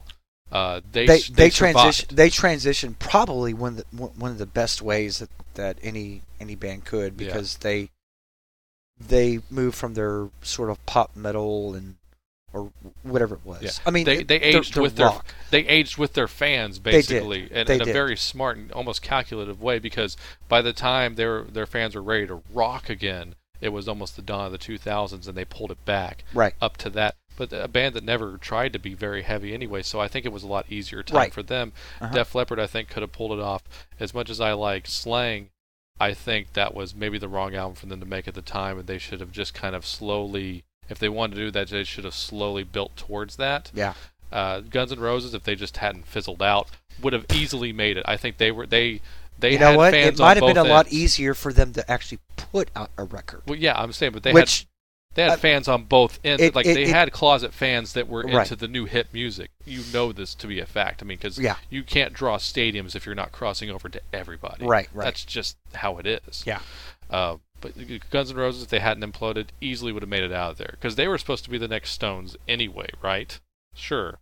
Uh, 0.52 0.80
they 0.92 1.06
they 1.06 1.20
they, 1.32 1.50
survived. 1.50 1.76
transition 1.76 2.08
they 2.12 2.30
transitioned 2.30 2.98
probably 2.98 3.52
one 3.52 3.72
of 3.72 3.76
the 3.78 3.96
one 3.96 4.30
of 4.30 4.38
the 4.38 4.46
best 4.46 4.80
ways 4.82 5.18
that, 5.18 5.30
that 5.54 5.78
any 5.82 6.22
any 6.38 6.54
band 6.54 6.84
could 6.84 7.20
Yeah. 7.20 7.26
because 7.26 7.56
they 7.58 7.90
they 9.08 9.40
moved 9.50 9.76
from 9.76 9.94
their 9.94 10.28
sort 10.42 10.70
of 10.70 10.84
pop 10.86 11.14
metal 11.16 11.74
and 11.74 11.96
or 12.52 12.70
whatever 13.02 13.34
it 13.34 13.44
was. 13.44 13.62
Yeah. 13.62 13.70
I 13.84 13.90
mean 13.90 14.04
They- 14.04 14.22
they 14.22 14.38
they're- 14.38 14.58
aged 14.60 14.74
they're 14.74 14.82
with 14.84 14.94
their- 14.96 15.06
rock. 15.06 15.34
They 15.50 15.66
aged 15.66 15.98
with 15.98 16.12
their 16.12 16.28
fans 16.28 16.78
basically, 16.78 17.50
in, 17.50 17.68
in 17.70 17.82
a 17.82 17.84
very 17.84 18.16
smart 18.16 18.56
and 18.58 18.70
almost 18.72 19.02
calculative 19.02 19.60
way. 19.60 19.78
Because 19.80 20.16
by 20.48 20.62
the 20.62 20.72
time 20.72 21.16
their 21.16 21.42
their 21.42 21.66
fans 21.66 21.94
were 21.96 22.02
ready 22.02 22.26
to 22.28 22.42
rock 22.52 22.88
again, 22.88 23.34
it 23.60 23.70
was 23.70 23.88
almost 23.88 24.14
the 24.14 24.22
dawn 24.22 24.46
of 24.46 24.52
the 24.52 24.58
2000s, 24.58 25.26
and 25.26 25.36
they 25.36 25.44
pulled 25.44 25.72
it 25.72 25.84
back. 25.84 26.22
right 26.32 26.54
up 26.60 26.76
to 26.78 26.90
that. 26.90 27.16
But 27.36 27.52
a 27.52 27.66
band 27.66 27.96
that 27.96 28.04
never 28.04 28.38
tried 28.38 28.72
to 28.74 28.78
be 28.78 28.94
very 28.94 29.22
heavy 29.22 29.52
anyway, 29.52 29.82
so 29.82 29.98
I 30.00 30.06
think 30.06 30.24
it 30.24 30.30
was 30.32 30.44
a 30.44 30.46
lot 30.46 30.66
easier 30.70 31.02
time 31.02 31.16
Right. 31.16 31.32
for 31.34 31.42
them. 31.42 31.72
Uh-huh. 32.00 32.14
Def 32.14 32.32
Leppard, 32.36 32.60
I 32.60 32.68
think, 32.68 32.88
could 32.88 33.02
have 33.02 33.10
pulled 33.10 33.32
it 33.36 33.42
off. 33.42 33.64
As 33.98 34.14
much 34.14 34.30
as 34.30 34.40
I 34.40 34.52
like 34.52 34.86
Slang, 34.86 35.48
I 36.00 36.12
think 36.14 36.54
that 36.54 36.74
was 36.74 36.94
maybe 36.94 37.18
the 37.18 37.28
wrong 37.28 37.54
album 37.54 37.76
for 37.76 37.86
them 37.86 38.00
to 38.00 38.06
make 38.06 38.26
at 38.26 38.34
the 38.34 38.42
time, 38.42 38.78
and 38.78 38.86
they 38.86 38.98
should 38.98 39.20
have 39.20 39.30
just 39.32 39.54
kind 39.54 39.76
of 39.76 39.86
slowly, 39.86 40.64
if 40.88 40.98
they 40.98 41.08
wanted 41.08 41.36
to 41.36 41.40
do 41.42 41.50
that, 41.52 41.68
they 41.68 41.84
should 41.84 42.04
have 42.04 42.14
slowly 42.14 42.64
built 42.64 42.96
towards 42.96 43.36
that. 43.36 43.70
yeah 43.74 43.94
Uh, 44.32 44.60
Guns 44.60 44.90
N' 44.90 44.98
Roses, 44.98 45.34
if 45.34 45.44
they 45.44 45.54
just 45.54 45.76
hadn't 45.76 46.06
fizzled 46.06 46.42
out, 46.42 46.68
would 47.00 47.12
have 47.12 47.26
easily 47.32 47.72
made 47.72 47.96
it. 47.96 48.04
I 48.06 48.16
think 48.16 48.38
they 48.38 48.50
were 48.50 48.66
they 48.66 49.00
they 49.38 49.52
you 49.52 49.58
know 49.58 49.76
what 49.76 49.94
it 49.94 50.18
might 50.18 50.36
have 50.36 50.46
been 50.46 50.56
a 50.56 50.62
both 50.64 50.70
lot 50.70 50.92
easier 50.92 51.34
for 51.34 51.52
them 51.52 51.72
to 51.74 51.88
actually 51.90 52.18
put 52.36 52.70
out 52.74 52.90
a 52.96 53.04
record 53.04 53.42
Well, 53.46 53.58
yeah, 53.58 53.78
I'm 53.80 53.92
saying, 53.92 54.12
but 54.12 54.22
they 54.22 54.30
had 54.30 54.34
which 54.34 54.66
They 55.14 55.22
had 55.22 55.32
Uh, 55.32 55.36
fans 55.36 55.68
on 55.68 55.84
both 55.84 56.18
ends. 56.24 56.42
it- 56.42 56.54
like 56.54 56.66
it- 56.66 56.74
they 56.74 56.82
it- 56.84 56.88
had 56.88 57.12
closet 57.12 57.54
fans 57.54 57.92
that 57.94 58.08
were 58.08 58.22
Right. 58.22 58.34
into 58.42 58.56
the 58.56 58.68
new 58.68 58.84
hip 58.84 59.08
music. 59.12 59.50
You 59.64 59.82
know 59.92 60.12
this 60.12 60.34
to 60.36 60.46
be 60.46 60.58
a 60.60 60.66
fact. 60.66 61.02
I 61.02 61.06
mean, 61.06 61.18
because 61.18 61.38
Yeah. 61.38 61.56
you 61.70 61.82
can't 61.84 62.12
draw 62.12 62.36
stadiums 62.38 62.94
if 62.96 63.06
you're 63.06 63.14
not 63.14 63.30
crossing 63.32 63.70
over 63.70 63.88
to 63.88 64.00
everybody. 64.12 64.64
Right, 64.66 64.88
right. 64.92 65.04
That's 65.04 65.24
just 65.24 65.56
how 65.74 65.98
it 65.98 66.06
is. 66.06 66.42
Yeah. 66.46 66.60
Uh, 67.10 67.36
but 67.60 67.72
Guns 68.10 68.30
N' 68.30 68.36
Roses, 68.36 68.62
if 68.64 68.68
they 68.68 68.80
hadn't 68.80 69.10
imploded, 69.10 69.46
easily 69.60 69.92
would 69.92 70.02
have 70.02 70.10
made 70.10 70.24
it 70.24 70.32
out 70.32 70.50
of 70.52 70.58
there 70.58 70.70
because 70.72 70.96
they 70.96 71.06
were 71.08 71.16
supposed 71.18 71.44
to 71.44 71.50
be 71.50 71.58
the 71.58 71.68
next 71.68 71.90
Stones 71.90 72.36
anyway, 72.48 72.88
right? 73.00 73.38
Sure. 73.74 74.18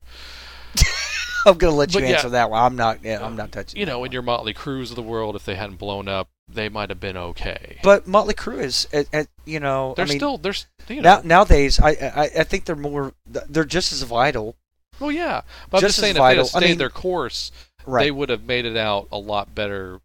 I'm 1.46 1.58
gonna 1.58 1.74
let 1.74 1.92
you 1.92 2.00
But 2.00 2.08
yeah. 2.08 2.14
answer 2.16 2.28
that 2.30 2.50
one. 2.50 2.62
I'm 2.62 2.76
not. 2.76 3.02
Yeah, 3.02 3.24
I'm 3.24 3.34
not 3.34 3.50
touching. 3.50 3.80
You 3.80 3.86
know, 3.86 4.04
in 4.04 4.12
your 4.12 4.22
Motley 4.22 4.52
Crues 4.54 4.90
of 4.90 4.96
the 4.96 5.02
world, 5.02 5.34
if 5.34 5.44
they 5.44 5.56
hadn't 5.56 5.76
blown 5.76 6.06
up, 6.06 6.28
they 6.54 6.68
might 6.68 6.90
have 6.90 7.00
been 7.00 7.16
okay. 7.16 7.78
But 7.82 8.06
Motley 8.06 8.34
Crue 8.34 8.60
is, 8.62 8.86
uh, 8.92 9.04
uh, 9.12 9.24
you 9.44 9.60
know, 9.60 9.94
they're 9.96 10.04
I 10.06 10.08
mean, 10.08 10.18
still 10.18 10.38
they're 10.38 10.54
you 10.88 10.96
know 11.02 11.16
now 11.16 11.20
nowadays, 11.24 11.80
I, 11.80 11.90
I 11.90 12.30
I 12.40 12.44
think 12.44 12.64
they're 12.64 12.76
more, 12.76 13.12
they're 13.26 13.64
just 13.64 13.92
as 13.92 14.02
vital. 14.02 14.56
well 15.00 15.12
yeah. 15.12 15.42
But 15.70 15.78
I'm 15.78 15.80
just 15.82 15.96
just 15.96 15.98
as 15.98 16.02
saying 16.04 16.16
if 16.16 16.22
they 16.22 16.36
had 16.36 16.38
I 16.38 16.42
stayed 16.42 16.68
mean- 16.70 16.78
their 16.78 16.90
course, 16.90 17.50
Right. 17.84 18.04
they 18.04 18.10
would 18.12 18.28
have 18.28 18.44
made 18.44 18.64
it 18.64 18.76
out 18.76 19.08
a 19.10 19.18
lot 19.18 19.54
better 19.56 20.00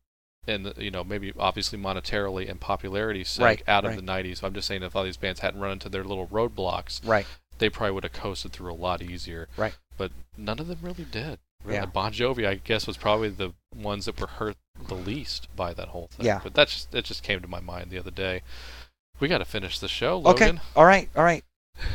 and 0.47 0.73
you 0.77 0.89
know 0.89 1.03
maybe 1.03 1.31
obviously 1.37 1.77
monetarily 1.77 2.49
and 2.49 2.59
popularity 2.59 3.23
sake 3.23 3.43
Right, 3.43 3.63
out 3.67 3.85
of 3.85 3.91
right. 3.91 3.99
the 4.23 4.33
90s 4.33 4.41
i'm 4.43 4.53
just 4.53 4.65
saying 4.67 4.81
if 4.81 4.95
all 4.95 5.03
these 5.03 5.17
bands 5.17 5.41
hadn't 5.41 5.59
run 5.59 5.73
into 5.73 5.89
their 5.89 6.03
little 6.05 6.25
roadblocks 6.27 7.05
right. 7.07 7.27
they 7.59 7.69
probably 7.69 7.91
would 7.91 8.03
have 8.03 8.13
coasted 8.13 8.51
through 8.53 8.71
a 8.71 8.73
lot 8.73 9.01
easier 9.03 9.47
Right. 9.57 9.75
but 9.97 10.11
none 10.37 10.57
of 10.59 10.67
them 10.67 10.79
really 10.81 11.03
did. 11.03 11.37
Yeah. 11.69 11.85
bon 11.85 12.13
jovi 12.13 12.47
i 12.47 12.55
guess 12.55 12.87
was 12.87 12.95
probably 12.97 13.27
the 13.29 13.51
ones 13.75 14.05
that 14.05 14.19
were 14.19 14.25
hurt 14.27 14.55
the 14.87 14.95
least 14.95 15.47
by 15.55 15.73
that 15.73 15.89
whole 15.89 16.07
thing 16.07 16.25
Yeah. 16.25 16.39
but 16.43 16.53
that's 16.53 16.71
just 16.73 16.91
that 16.91 17.05
just 17.05 17.23
came 17.23 17.39
to 17.41 17.47
my 17.47 17.59
mind 17.59 17.89
the 17.91 17.99
other 17.99 18.11
day 18.11 18.41
we 19.19 19.27
got 19.27 19.39
to 19.39 19.45
finish 19.45 19.79
the 19.79 19.87
show 19.87 20.19
Logan. 20.19 20.49
Okay. 20.57 20.59
All 20.75 20.85
right. 20.85 21.09
All 21.15 21.23
right. 21.23 21.43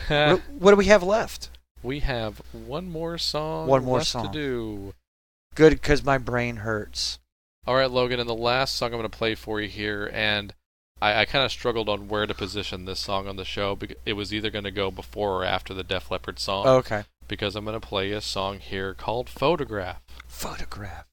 what, 0.09 0.41
what 0.59 0.71
do 0.73 0.77
we 0.77 0.87
have 0.87 1.03
left? 1.03 1.51
we 1.83 2.01
have 2.01 2.41
one 2.53 2.91
more 2.91 3.19
song 3.19 3.67
One 3.69 3.85
more 3.85 3.99
left 3.99 4.09
song. 4.11 4.27
to 4.27 4.33
do 4.33 4.95
Good, 5.55 5.73
because 5.75 6.03
my 6.05 6.17
brain 6.19 6.57
hurts. 6.57 7.19
All 7.67 7.75
right, 7.77 7.91
Logan, 7.91 8.19
and 8.19 8.29
the 8.29 8.35
last 8.35 8.75
song 8.75 8.87
I'm 8.89 8.99
going 9.01 9.03
to 9.11 9.17
play 9.19 9.35
for 9.35 9.61
you 9.61 9.69
here, 9.69 10.11
and 10.13 10.55
I, 11.01 11.21
I 11.21 11.25
kind 11.27 11.45
of 11.45 11.53
struggled 11.53 11.89
on 11.91 12.09
where 12.09 12.27
to 12.27 12.33
position 12.35 12.87
this 12.87 13.01
song 13.01 13.29
on 13.29 13.37
the 13.37 13.45
show. 13.45 13.77
Because 13.77 13.97
it 14.07 14.15
was 14.15 14.33
either 14.33 14.49
going 14.51 14.65
to 14.65 14.71
go 14.71 14.91
before 14.91 15.31
or 15.43 15.45
after 15.45 15.75
the 15.75 15.85
Def 15.85 16.11
Leppard 16.11 16.39
song, 16.39 16.67
Okay. 16.67 17.05
because 17.29 17.55
I'm 17.55 17.65
going 17.67 17.79
to 17.79 17.87
play 17.87 18.13
a 18.13 18.21
song 18.23 18.61
here 18.61 18.95
called 18.95 19.29
Photograph. 19.29 20.01
Photograph. 20.27 21.05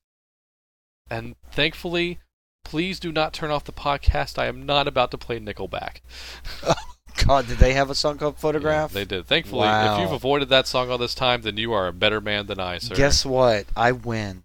And 1.09 1.35
thankfully, 1.51 2.19
please 2.63 2.99
do 2.99 3.11
not 3.11 3.33
turn 3.33 3.51
off 3.51 3.63
the 3.63 3.71
podcast. 3.73 4.37
I 4.37 4.47
am 4.47 4.65
not 4.65 4.87
about 4.87 5.11
to 5.11 5.17
play 5.17 5.39
Nickelback. 5.39 5.97
God, 7.25 7.47
did 7.47 7.57
they 7.57 7.73
have 7.73 7.89
a 7.89 7.95
song 7.95 8.17
called 8.17 8.37
Photograph? 8.37 8.91
Yeah, 8.91 8.99
they 8.99 9.05
did. 9.05 9.25
Thankfully, 9.27 9.61
Wow. 9.67 9.95
if 9.95 10.01
you've 10.01 10.11
avoided 10.11 10.49
that 10.49 10.67
song 10.67 10.89
all 10.89 10.97
this 10.97 11.15
time, 11.15 11.41
then 11.41 11.57
you 11.57 11.73
are 11.73 11.87
a 11.87 11.93
better 11.93 12.21
man 12.21 12.47
than 12.47 12.59
I, 12.59 12.77
sir. 12.77 12.95
Guess 12.95 13.25
what? 13.25 13.65
I 13.75 13.91
win 13.91 14.43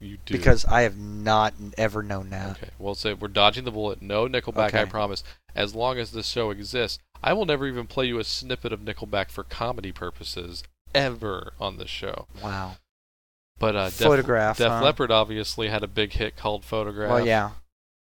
you 0.00 0.18
do. 0.24 0.34
because 0.36 0.64
I 0.66 0.82
have 0.82 0.96
not 0.96 1.54
ever 1.78 2.02
known 2.02 2.30
that. 2.30 2.50
Okay, 2.58 2.70
well, 2.78 2.94
so 2.94 3.14
we're 3.14 3.28
dodging 3.28 3.64
the 3.64 3.70
bullet. 3.72 4.02
No 4.02 4.28
Nickelback, 4.28 4.74
I 4.74 4.84
promise. 4.84 5.24
As 5.54 5.74
long 5.74 5.98
as 5.98 6.12
this 6.12 6.28
show 6.28 6.50
exists, 6.50 6.98
I 7.22 7.32
will 7.32 7.46
never 7.46 7.66
even 7.66 7.86
play 7.86 8.06
you 8.06 8.18
a 8.18 8.24
snippet 8.24 8.72
of 8.72 8.80
Nickelback 8.80 9.30
for 9.30 9.44
comedy 9.44 9.92
purposes 9.92 10.62
ever 10.94 11.52
on 11.60 11.76
this 11.78 11.90
show. 11.90 12.26
Wow. 12.42 12.76
But 13.58 13.76
uh, 13.76 13.84
Def, 13.86 13.94
Photograph. 13.94 14.58
Def 14.58 14.68
huh? 14.68 14.82
Leppard 14.82 15.10
obviously 15.10 15.68
had 15.68 15.82
a 15.84 15.88
big 15.88 16.12
hit 16.14 16.36
called 16.36 16.64
Photograph. 16.64 17.10
Well, 17.10 17.26
yeah. 17.26 17.50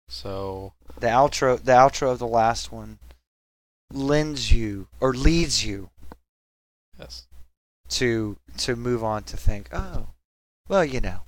So 0.08 0.72
The 0.98 1.06
outro, 1.08 1.62
the 1.62 1.72
outro 1.72 2.12
of 2.12 2.18
the 2.18 2.26
last 2.26 2.70
one, 2.72 2.98
lends 3.92 4.52
you 4.52 4.86
or 5.00 5.12
leads 5.12 5.64
you 5.64 5.90
yes, 6.98 7.26
to 7.88 8.36
to 8.58 8.76
move 8.76 9.02
on 9.02 9.22
to 9.24 9.36
think, 9.36 9.68
oh, 9.72 10.08
well, 10.68 10.84
you 10.84 11.00
know, 11.00 11.20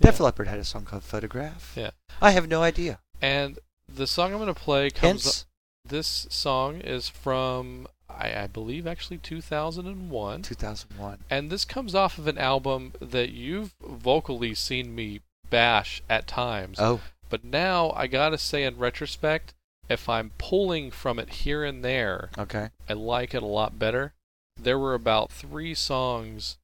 Yeah. 0.00 0.10
Def 0.10 0.20
Leppard 0.20 0.48
had 0.48 0.58
a 0.58 0.64
song 0.64 0.84
called 0.84 1.02
Photograph. 1.02 1.72
Yeah. 1.76 1.90
I 2.20 2.30
have 2.32 2.48
no 2.48 2.62
idea. 2.62 3.00
and 3.20 3.58
the 3.88 4.06
song 4.06 4.32
I'm 4.32 4.38
going 4.38 4.52
to 4.52 4.60
play 4.60 4.90
comes. 4.90 5.24
Hence, 5.24 5.46
This 5.84 6.26
song 6.30 6.80
is 6.80 7.08
from 7.08 7.86
I, 8.18 8.42
I 8.42 8.46
believe 8.46 8.86
actually 8.86 9.18
2001. 9.18 10.42
2001. 10.42 11.18
And 11.30 11.50
this 11.50 11.64
comes 11.64 11.94
off 11.94 12.18
of 12.18 12.26
an 12.26 12.38
album 12.38 12.92
that 13.00 13.30
you've 13.30 13.74
vocally 13.80 14.54
seen 14.54 14.94
me 14.94 15.20
bash 15.50 16.02
at 16.08 16.26
times. 16.26 16.78
Oh, 16.80 17.00
But 17.28 17.44
now 17.44 17.92
I 17.94 18.06
gotta 18.06 18.38
say, 18.38 18.64
in 18.64 18.78
retrospect, 18.78 19.54
if 19.88 20.08
I'm 20.08 20.32
pulling 20.38 20.90
from 20.90 21.18
it 21.18 21.30
here 21.30 21.64
and 21.64 21.84
there, 21.84 22.30
okay. 22.36 22.70
I 22.88 22.92
like 22.94 23.34
it 23.34 23.42
a 23.42 23.46
lot 23.46 23.78
better. 23.78 24.14
There 24.60 24.78
were 24.78 24.94
about 24.94 25.30
three 25.30 25.74
songs 25.74 26.58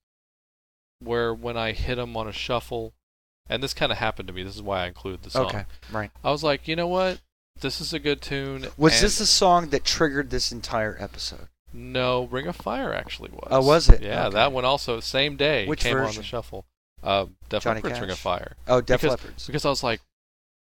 where 0.98 1.34
when 1.34 1.56
I 1.56 1.72
hit 1.72 1.96
them 1.96 2.16
on 2.16 2.26
a 2.28 2.32
shuffle, 2.32 2.94
and 3.48 3.62
this 3.62 3.74
kind 3.74 3.92
of 3.92 3.98
happened 3.98 4.28
to 4.28 4.32
me. 4.32 4.42
This 4.42 4.56
is 4.56 4.62
why 4.62 4.84
I 4.84 4.86
included 4.86 5.22
the 5.22 5.30
song. 5.30 5.46
Okay, 5.46 5.64
right. 5.90 6.10
I 6.24 6.30
was 6.30 6.42
like, 6.42 6.66
you 6.68 6.76
know 6.76 6.88
what? 6.88 7.20
This 7.60 7.80
is 7.80 7.92
a 7.92 7.98
good 7.98 8.20
tune. 8.20 8.66
Was 8.76 8.94
and- 8.94 9.02
this 9.04 9.18
the 9.18 9.26
song 9.26 9.68
that 9.68 9.84
triggered 9.84 10.30
this 10.30 10.50
entire 10.52 10.96
episode? 11.00 11.48
No, 11.72 12.24
Ring 12.24 12.46
of 12.48 12.56
Fire 12.56 12.92
actually 12.92 13.30
was. 13.30 13.48
Oh, 13.50 13.64
was 13.64 13.88
it? 13.88 14.02
Yeah, 14.02 14.26
Okay. 14.26 14.34
that 14.34 14.52
one 14.52 14.64
also 14.64 15.00
same 15.00 15.36
day 15.36 15.66
Which 15.66 15.80
came 15.80 15.96
on 15.96 16.14
the 16.14 16.22
shuffle. 16.22 16.66
Uh, 17.02 17.26
Def 17.48 17.62
Johnny 17.62 17.80
Leppard's 17.80 18.00
Ring 18.00 18.10
of 18.10 18.18
Fire. 18.18 18.56
Oh, 18.68 18.80
Def 18.80 19.00
Because- 19.00 19.10
Leppard's. 19.22 19.46
Because 19.46 19.64
I 19.64 19.70
was 19.70 19.82
like, 19.82 20.00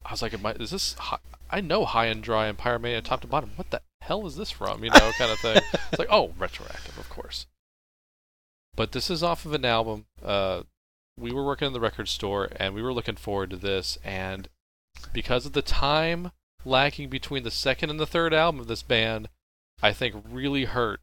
I 0.04 0.12
was 0.12 0.22
like, 0.22 0.32
I, 0.44 0.50
is 0.52 0.70
this? 0.70 0.94
High, 0.94 1.18
I 1.50 1.60
know 1.60 1.84
High 1.84 2.06
and 2.06 2.22
Dry 2.22 2.46
and 2.46 2.56
Pyromania 2.56 3.02
top 3.02 3.20
to 3.22 3.26
bottom. 3.26 3.50
What 3.56 3.70
the 3.70 3.82
hell 4.02 4.26
is 4.26 4.36
this 4.36 4.50
from? 4.50 4.84
You 4.84 4.90
know, 4.90 5.10
kind 5.18 5.32
of 5.32 5.38
thing. 5.40 5.56
it's 5.72 5.98
like, 5.98 6.08
oh, 6.10 6.32
retroactive, 6.38 6.96
of 6.96 7.08
course. 7.08 7.46
But 8.76 8.92
this 8.92 9.10
is 9.10 9.22
off 9.22 9.44
of 9.44 9.52
an 9.52 9.64
album. 9.64 10.06
Uh, 10.24 10.62
we 11.18 11.32
were 11.32 11.44
working 11.44 11.66
in 11.66 11.72
the 11.72 11.80
record 11.80 12.08
store 12.08 12.48
and 12.56 12.72
we 12.74 12.82
were 12.82 12.94
looking 12.94 13.16
forward 13.16 13.50
to 13.50 13.56
this, 13.56 13.98
and 14.04 14.48
because 15.12 15.44
of 15.44 15.52
the 15.52 15.60
time 15.62 16.30
lacking 16.64 17.08
between 17.08 17.42
the 17.42 17.50
second 17.50 17.90
and 17.90 17.98
the 18.00 18.06
third 18.06 18.32
album 18.34 18.60
of 18.60 18.66
this 18.66 18.82
band, 18.82 19.28
I 19.82 19.92
think 19.92 20.14
really 20.28 20.64
hurt. 20.64 21.00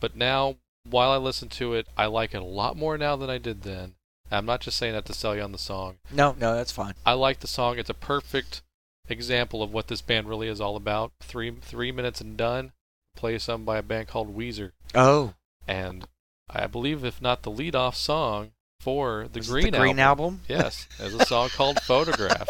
But 0.00 0.16
now, 0.16 0.56
while 0.88 1.10
I 1.10 1.16
listen 1.16 1.48
to 1.50 1.74
it, 1.74 1.86
I 1.96 2.06
like 2.06 2.34
it 2.34 2.42
a 2.42 2.44
lot 2.44 2.76
more 2.76 2.96
now 2.98 3.16
than 3.16 3.30
I 3.30 3.38
did 3.38 3.62
then. 3.62 3.94
I'm 4.30 4.46
not 4.46 4.60
just 4.60 4.76
saying 4.76 4.92
that 4.94 5.04
to 5.06 5.12
sell 5.12 5.34
you 5.34 5.42
on 5.42 5.52
the 5.52 5.58
song. 5.58 5.96
No, 6.12 6.36
no, 6.38 6.54
that's 6.54 6.70
fine. 6.72 6.94
I 7.04 7.14
like 7.14 7.40
the 7.40 7.48
song. 7.48 7.78
It's 7.78 7.90
a 7.90 7.94
perfect 7.94 8.62
example 9.08 9.62
of 9.62 9.72
what 9.72 9.88
this 9.88 10.02
band 10.02 10.28
really 10.28 10.46
is 10.48 10.60
all 10.60 10.76
about. 10.76 11.12
Three 11.20 11.50
three 11.60 11.90
minutes 11.90 12.20
and 12.20 12.36
done. 12.36 12.72
Play 13.16 13.38
some 13.38 13.64
by 13.64 13.78
a 13.78 13.82
band 13.82 14.06
called 14.06 14.34
Weezer, 14.36 14.70
Oh, 14.94 15.34
and 15.66 16.06
I 16.48 16.68
believe 16.68 17.04
if 17.04 17.20
not 17.20 17.42
the 17.42 17.50
lead 17.50 17.74
off 17.74 17.96
song 17.96 18.52
for 18.78 19.26
the 19.32 19.40
Green 19.40 19.72
the 19.72 19.78
Green 19.78 19.98
album. 19.98 20.42
Yes, 20.48 20.86
there's 20.96 21.14
a 21.14 21.26
song 21.26 21.48
called 21.48 21.80
Photograph. 21.82 22.48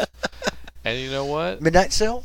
And 0.85 0.99
you 0.99 1.09
know 1.09 1.25
what? 1.25 1.61
Midnight 1.61 1.93
Sale. 1.93 2.23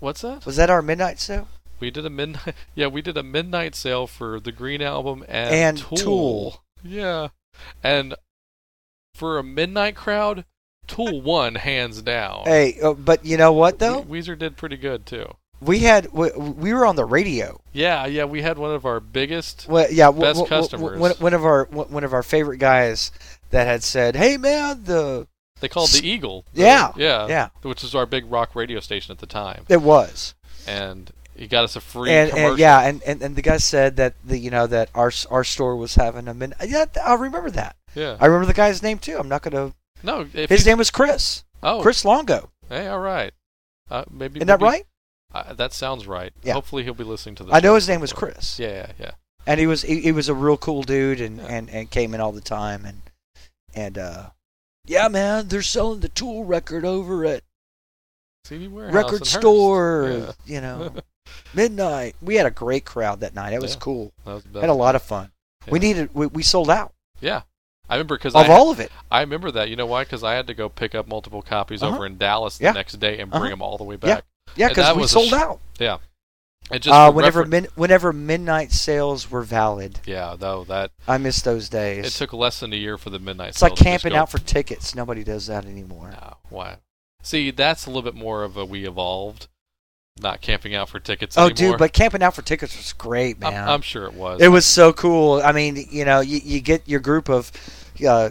What's 0.00 0.22
that? 0.22 0.44
Was 0.46 0.56
that 0.56 0.70
our 0.70 0.82
Midnight 0.82 1.20
Sale? 1.20 1.48
We 1.80 1.90
did 1.90 2.06
a 2.06 2.10
midnight. 2.10 2.54
Yeah, 2.74 2.86
we 2.88 3.02
did 3.02 3.16
a 3.16 3.22
midnight 3.22 3.74
sale 3.74 4.06
for 4.06 4.40
the 4.40 4.52
Green 4.52 4.82
album 4.82 5.24
and, 5.28 5.54
And 5.54 5.78
Tool. 5.78 5.96
Tool. 5.96 6.62
Yeah, 6.82 7.28
and 7.82 8.14
for 9.14 9.38
a 9.38 9.42
midnight 9.42 9.96
crowd, 9.96 10.44
Tool 10.86 11.20
won 11.22 11.54
hands 11.56 12.02
down. 12.02 12.42
Hey, 12.44 12.78
uh, 12.82 12.94
but 12.94 13.24
you 13.24 13.36
know 13.36 13.52
what 13.52 13.78
though? 13.78 14.00
We- 14.00 14.20
Weezer 14.20 14.38
did 14.38 14.56
pretty 14.56 14.76
good 14.76 15.06
too. 15.06 15.34
We 15.60 15.78
had 15.80 16.12
we, 16.12 16.30
we 16.32 16.74
were 16.74 16.84
on 16.84 16.96
the 16.96 17.04
radio. 17.06 17.60
Yeah, 17.72 18.04
yeah, 18.06 18.24
we 18.24 18.42
had 18.42 18.58
one 18.58 18.72
of 18.72 18.84
our 18.84 19.00
biggest. 19.00 19.66
Well, 19.68 19.86
yeah, 19.90 20.10
Best 20.10 20.20
w- 20.40 20.44
w- 20.44 20.48
customers. 20.48 20.98
One, 20.98 21.12
one 21.12 21.32
of 21.32 21.44
our 21.44 21.64
one 21.70 22.04
of 22.04 22.12
our 22.12 22.22
favorite 22.22 22.58
guys 22.58 23.10
that 23.50 23.66
had 23.66 23.82
said, 23.82 24.14
"Hey 24.16 24.36
man, 24.36 24.84
the 24.84 25.26
They 25.60 25.68
called 25.68 25.90
the 25.90 26.06
Eagle. 26.06 26.44
Yeah, 26.52 26.92
yeah, 26.96 27.26
yeah, 27.28 27.48
which 27.62 27.82
was 27.82 27.94
our 27.94 28.06
big 28.06 28.30
rock 28.30 28.54
radio 28.54 28.80
station 28.80 29.12
at 29.12 29.18
the 29.18 29.26
time, 29.26 29.64
it 29.68 29.82
was." 29.82 30.34
and 30.66 31.10
he 31.36 31.46
got 31.46 31.64
us 31.64 31.76
a 31.76 31.80
free 31.80 32.10
and, 32.10 32.30
commercial. 32.30 32.50
and 32.52 32.58
yeah, 32.58 32.80
and, 32.80 33.02
and, 33.02 33.22
and 33.22 33.36
the 33.36 33.42
guy 33.42 33.56
said 33.58 33.96
that 33.96 34.14
the 34.24 34.38
you 34.38 34.50
know 34.50 34.66
that 34.66 34.88
our 34.94 35.12
our 35.30 35.44
store 35.44 35.76
was 35.76 35.94
having 35.96 36.28
a 36.28 36.34
min. 36.34 36.54
Yeah, 36.64 36.84
I 37.04 37.14
remember 37.14 37.50
that. 37.50 37.76
yeah. 37.94 38.16
I 38.20 38.26
remember 38.26 38.46
the 38.46 38.52
guy's 38.54 38.82
name 38.82 38.98
too. 38.98 39.16
I'm 39.18 39.28
not 39.28 39.42
gonna. 39.42 39.74
no, 40.02 40.24
His 40.24 40.64
name 40.66 40.78
was 40.78 40.90
Chris. 40.90 41.44
Oh, 41.62 41.80
Chris 41.82 42.04
Longo. 42.04 42.50
Hey, 42.68 42.86
all 42.88 43.00
right. 43.00 43.32
Uh, 43.90 44.04
maybe 44.10 44.38
Isn't 44.38 44.48
that 44.48 44.60
right? 44.60 44.84
Uh, 45.34 45.52
that 45.54 45.72
sounds 45.72 46.06
right. 46.06 46.32
Yeah. 46.42 46.52
Hopefully 46.54 46.84
he'll 46.84 46.94
be 46.94 47.04
listening 47.04 47.34
to 47.36 47.44
this. 47.44 47.54
I 47.54 47.60
know 47.60 47.74
his 47.74 47.88
name 47.88 48.00
was. 48.00 48.12
Chris. 48.12 48.58
Yeah, 48.58 48.68
yeah, 48.68 48.92
yeah. 48.98 49.10
and 49.46 49.58
he 49.60 49.66
was 49.66 49.82
he, 49.82 50.00
he 50.00 50.12
was 50.12 50.28
a 50.28 50.34
real 50.34 50.56
cool 50.56 50.82
dude 50.82 51.20
and, 51.20 51.38
Yeah. 51.38 51.46
and, 51.48 51.70
and 51.70 51.90
came 51.90 52.14
in 52.14 52.20
all 52.20 52.32
the 52.32 52.40
time 52.40 52.84
and 52.84 53.02
and 53.74 53.98
uh 53.98 54.30
yeah 54.86 55.08
man 55.08 55.48
they're 55.48 55.62
selling 55.62 56.00
the 56.00 56.08
tool 56.08 56.44
record 56.44 56.84
over 56.84 57.24
at 57.24 57.42
CD 58.44 58.68
warehouse. 58.68 58.94
record 58.94 59.26
store 59.26 60.08
Yeah. 60.10 60.32
you 60.46 60.60
know 60.60 60.92
midnight 61.54 62.14
we 62.20 62.34
had 62.36 62.46
a 62.46 62.50
great 62.50 62.84
crowd 62.84 63.20
that 63.20 63.34
night 63.34 63.52
it 63.52 63.60
was 63.62 63.74
Yeah. 63.74 63.80
cool 63.80 64.12
That 64.24 64.34
was 64.34 64.44
had 64.60 64.70
a 64.70 64.74
lot 64.74 64.94
of 64.96 65.02
fun 65.02 65.30
we 65.68 65.78
needed 65.78 66.10
we, 66.14 66.26
we 66.26 66.42
sold 66.42 66.68
out 66.70 66.92
Yeah, 67.20 67.42
I 67.88 67.94
remember 67.94 68.16
because 68.16 68.34
of 68.34 68.48
I 68.48 68.52
all 68.52 68.70
of 68.70 68.80
it 68.80 68.92
I 69.10 69.20
remember 69.20 69.50
that. 69.52 69.70
You 69.70 69.76
know 69.76 69.86
why? 69.86 70.04
Because 70.04 70.22
I 70.22 70.34
had 70.34 70.46
to 70.48 70.54
go 70.54 70.68
pick 70.68 70.94
up 70.94 71.08
multiple 71.08 71.40
copies 71.40 71.82
Uh-huh. 71.82 71.94
over 71.94 72.04
in 72.06 72.18
Dallas 72.18 72.58
the 72.58 72.64
Yeah. 72.64 72.72
next 72.72 72.94
day 73.00 73.18
and 73.20 73.30
bring 73.30 73.42
Uh-huh. 73.44 73.50
them 73.50 73.62
all 73.62 73.78
the 73.78 73.84
way 73.84 73.96
back. 73.96 74.24
yeah 74.56 74.68
because 74.68 74.94
we 74.94 75.02
was 75.02 75.10
sold 75.10 75.28
sh- 75.30 75.32
out 75.34 75.60
Yeah. 75.78 75.98
Uh, 76.70 77.12
whenever 77.12 77.40
refer- 77.40 77.48
min- 77.48 77.68
whenever 77.74 78.12
midnight 78.12 78.72
sales 78.72 79.30
were 79.30 79.42
valid 79.42 80.00
yeah, 80.06 80.34
though 80.38 80.64
that 80.64 80.92
I 81.06 81.18
miss 81.18 81.42
those 81.42 81.68
days 81.68 82.06
it 82.06 82.10
took 82.18 82.32
less 82.32 82.60
than 82.60 82.72
a 82.72 82.76
year 82.76 82.96
for 82.96 83.10
the 83.10 83.18
midnight. 83.18 83.50
it's 83.50 83.62
like 83.62 83.76
camping 83.76 84.12
go- 84.12 84.18
out 84.20 84.30
for 84.30 84.38
tickets 84.38 84.94
nobody 84.94 85.22
does 85.24 85.46
that 85.46 85.66
anymore 85.66 86.10
No, 86.12 86.36
why? 86.48 86.78
See, 87.22 87.50
that's 87.50 87.86
a 87.86 87.90
little 87.90 88.02
bit 88.02 88.14
more 88.14 88.44
of 88.44 88.56
a 88.56 88.64
we 88.64 88.86
evolved, 88.86 89.48
not 90.20 90.40
camping 90.40 90.74
out 90.74 90.88
for 90.88 91.00
tickets 91.00 91.36
oh 91.36 91.46
anymore. 91.46 91.72
dude 91.72 91.78
but 91.78 91.92
camping 91.92 92.22
out 92.22 92.34
for 92.34 92.42
tickets 92.42 92.76
was 92.76 92.92
great 92.94 93.38
man 93.38 93.64
I'm, 93.64 93.68
I'm 93.68 93.82
sure 93.82 94.04
it 94.06 94.14
was. 94.14 94.40
It 94.40 94.48
was 94.48 94.64
so 94.64 94.92
cool. 94.92 95.42
I 95.44 95.52
mean, 95.52 95.86
you 95.90 96.04
know, 96.04 96.20
you, 96.20 96.40
you 96.42 96.60
get 96.60 96.88
your 96.88 97.00
group 97.00 97.28
of 97.28 97.52
uh, 98.04 98.30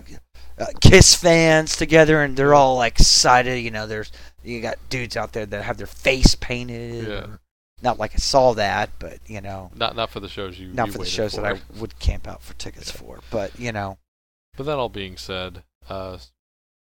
uh, 0.58 0.66
Kiss 0.82 1.16
fans 1.16 1.76
together, 1.76 2.22
and 2.22 2.36
they're 2.38 2.54
all 2.54 2.78
like 2.78 3.00
excited. 3.00 3.60
You 3.60 3.72
know, 3.72 3.88
there's 3.88 4.12
you 4.44 4.62
got 4.62 4.78
dudes 4.90 5.18
out 5.18 5.34
there 5.34 5.46
that 5.48 5.64
have 5.64 5.78
their 5.78 5.88
face 5.88 6.36
painted. 6.36 7.08
Yeah. 7.08 7.14
or- 7.14 7.40
Not 7.84 8.00
like 8.00 8.14
I 8.14 8.18
saw 8.18 8.54
that, 8.54 8.92
but 8.98 9.20
you 9.28 9.42
know, 9.42 9.70
not 9.76 9.96
not 9.96 10.10
for 10.10 10.20
the 10.22 10.30
shows 10.30 10.58
you. 10.58 10.70
not 10.74 10.88
you 10.88 10.94
for 10.94 11.00
the 11.00 11.06
shows 11.06 11.36
for. 11.36 11.42
that 11.42 11.58
I 11.58 11.80
would 11.80 12.00
camp 12.00 12.28
out 12.28 12.42
for 12.42 12.54
tickets 12.54 12.92
Yeah. 12.96 13.02
for. 13.02 13.20
But 13.30 13.60
you 13.60 13.72
know, 13.74 13.98
But 14.56 14.64
that 14.68 14.78
all 14.80 14.88
being 14.90 15.18
said, 15.18 15.64
uh, 15.90 16.18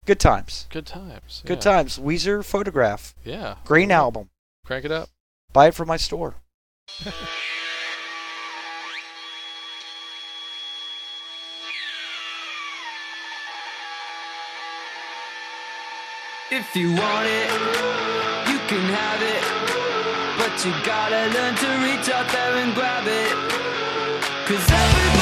good 0.06 0.20
times. 0.20 0.66
good 0.70 0.86
times. 0.86 1.42
Good 1.44 1.58
yeah. 1.58 1.72
times. 1.72 1.98
Weezer 1.98 2.44
photograph, 2.44 3.14
Yeah. 3.24 3.56
Green 3.64 3.88
Cool. 3.88 3.96
album. 3.96 4.30
Crank 4.64 4.84
it 4.84 4.92
up. 4.92 5.10
Buy 5.52 5.66
it 5.68 5.74
from 5.74 5.88
my 5.88 5.96
store. 5.96 6.36
If 16.50 16.76
you 16.76 16.92
want 16.94 17.26
it, 17.26 17.91
But 20.52 20.66
you 20.66 20.72
gotta 20.84 21.32
learn 21.32 21.54
to 21.54 21.66
reach 21.82 22.10
out 22.10 22.30
there 22.30 22.56
and 22.56 22.74
grab 22.74 23.06
it. 23.06 23.32
Cause 24.46 24.70
everybody 24.70 25.21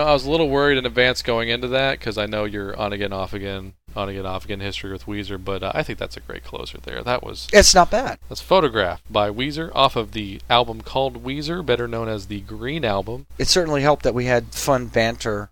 know, 0.00 0.06
I 0.08 0.12
was 0.12 0.24
a 0.24 0.30
little 0.30 0.48
worried 0.50 0.78
in 0.78 0.86
advance 0.86 1.22
going 1.22 1.48
into 1.48 1.68
that 1.68 1.98
because 1.98 2.18
I 2.18 2.26
know 2.26 2.44
you're 2.44 2.76
on 2.76 2.92
again, 2.92 3.12
off 3.12 3.32
again, 3.32 3.74
on 3.94 4.08
again, 4.08 4.26
off 4.26 4.44
again 4.44 4.60
history 4.60 4.92
with 4.92 5.06
Weezer, 5.06 5.42
but 5.42 5.62
uh, 5.62 5.72
I 5.74 5.82
think 5.82 5.98
that's 5.98 6.16
a 6.16 6.20
great 6.20 6.44
closer 6.44 6.78
there. 6.78 7.02
That 7.02 7.22
was 7.22 7.48
It's 7.52 7.74
not 7.74 7.90
bad. 7.90 8.18
that's 8.28 8.40
photographed 8.40 9.10
by 9.12 9.30
Weezer 9.30 9.70
off 9.74 9.96
of 9.96 10.12
the 10.12 10.40
album 10.48 10.80
called 10.80 11.24
Weezer, 11.24 11.64
better 11.64 11.86
known 11.88 12.08
as 12.08 12.26
the 12.26 12.40
Green 12.40 12.84
Album, 12.84 13.26
It 13.38 13.48
certainly 13.48 13.82
helped 13.82 14.02
that 14.04 14.14
we 14.14 14.26
had 14.26 14.54
fun 14.54 14.86
banter 14.86 15.50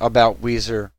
about 0.00 0.40
Weezer 0.40 0.90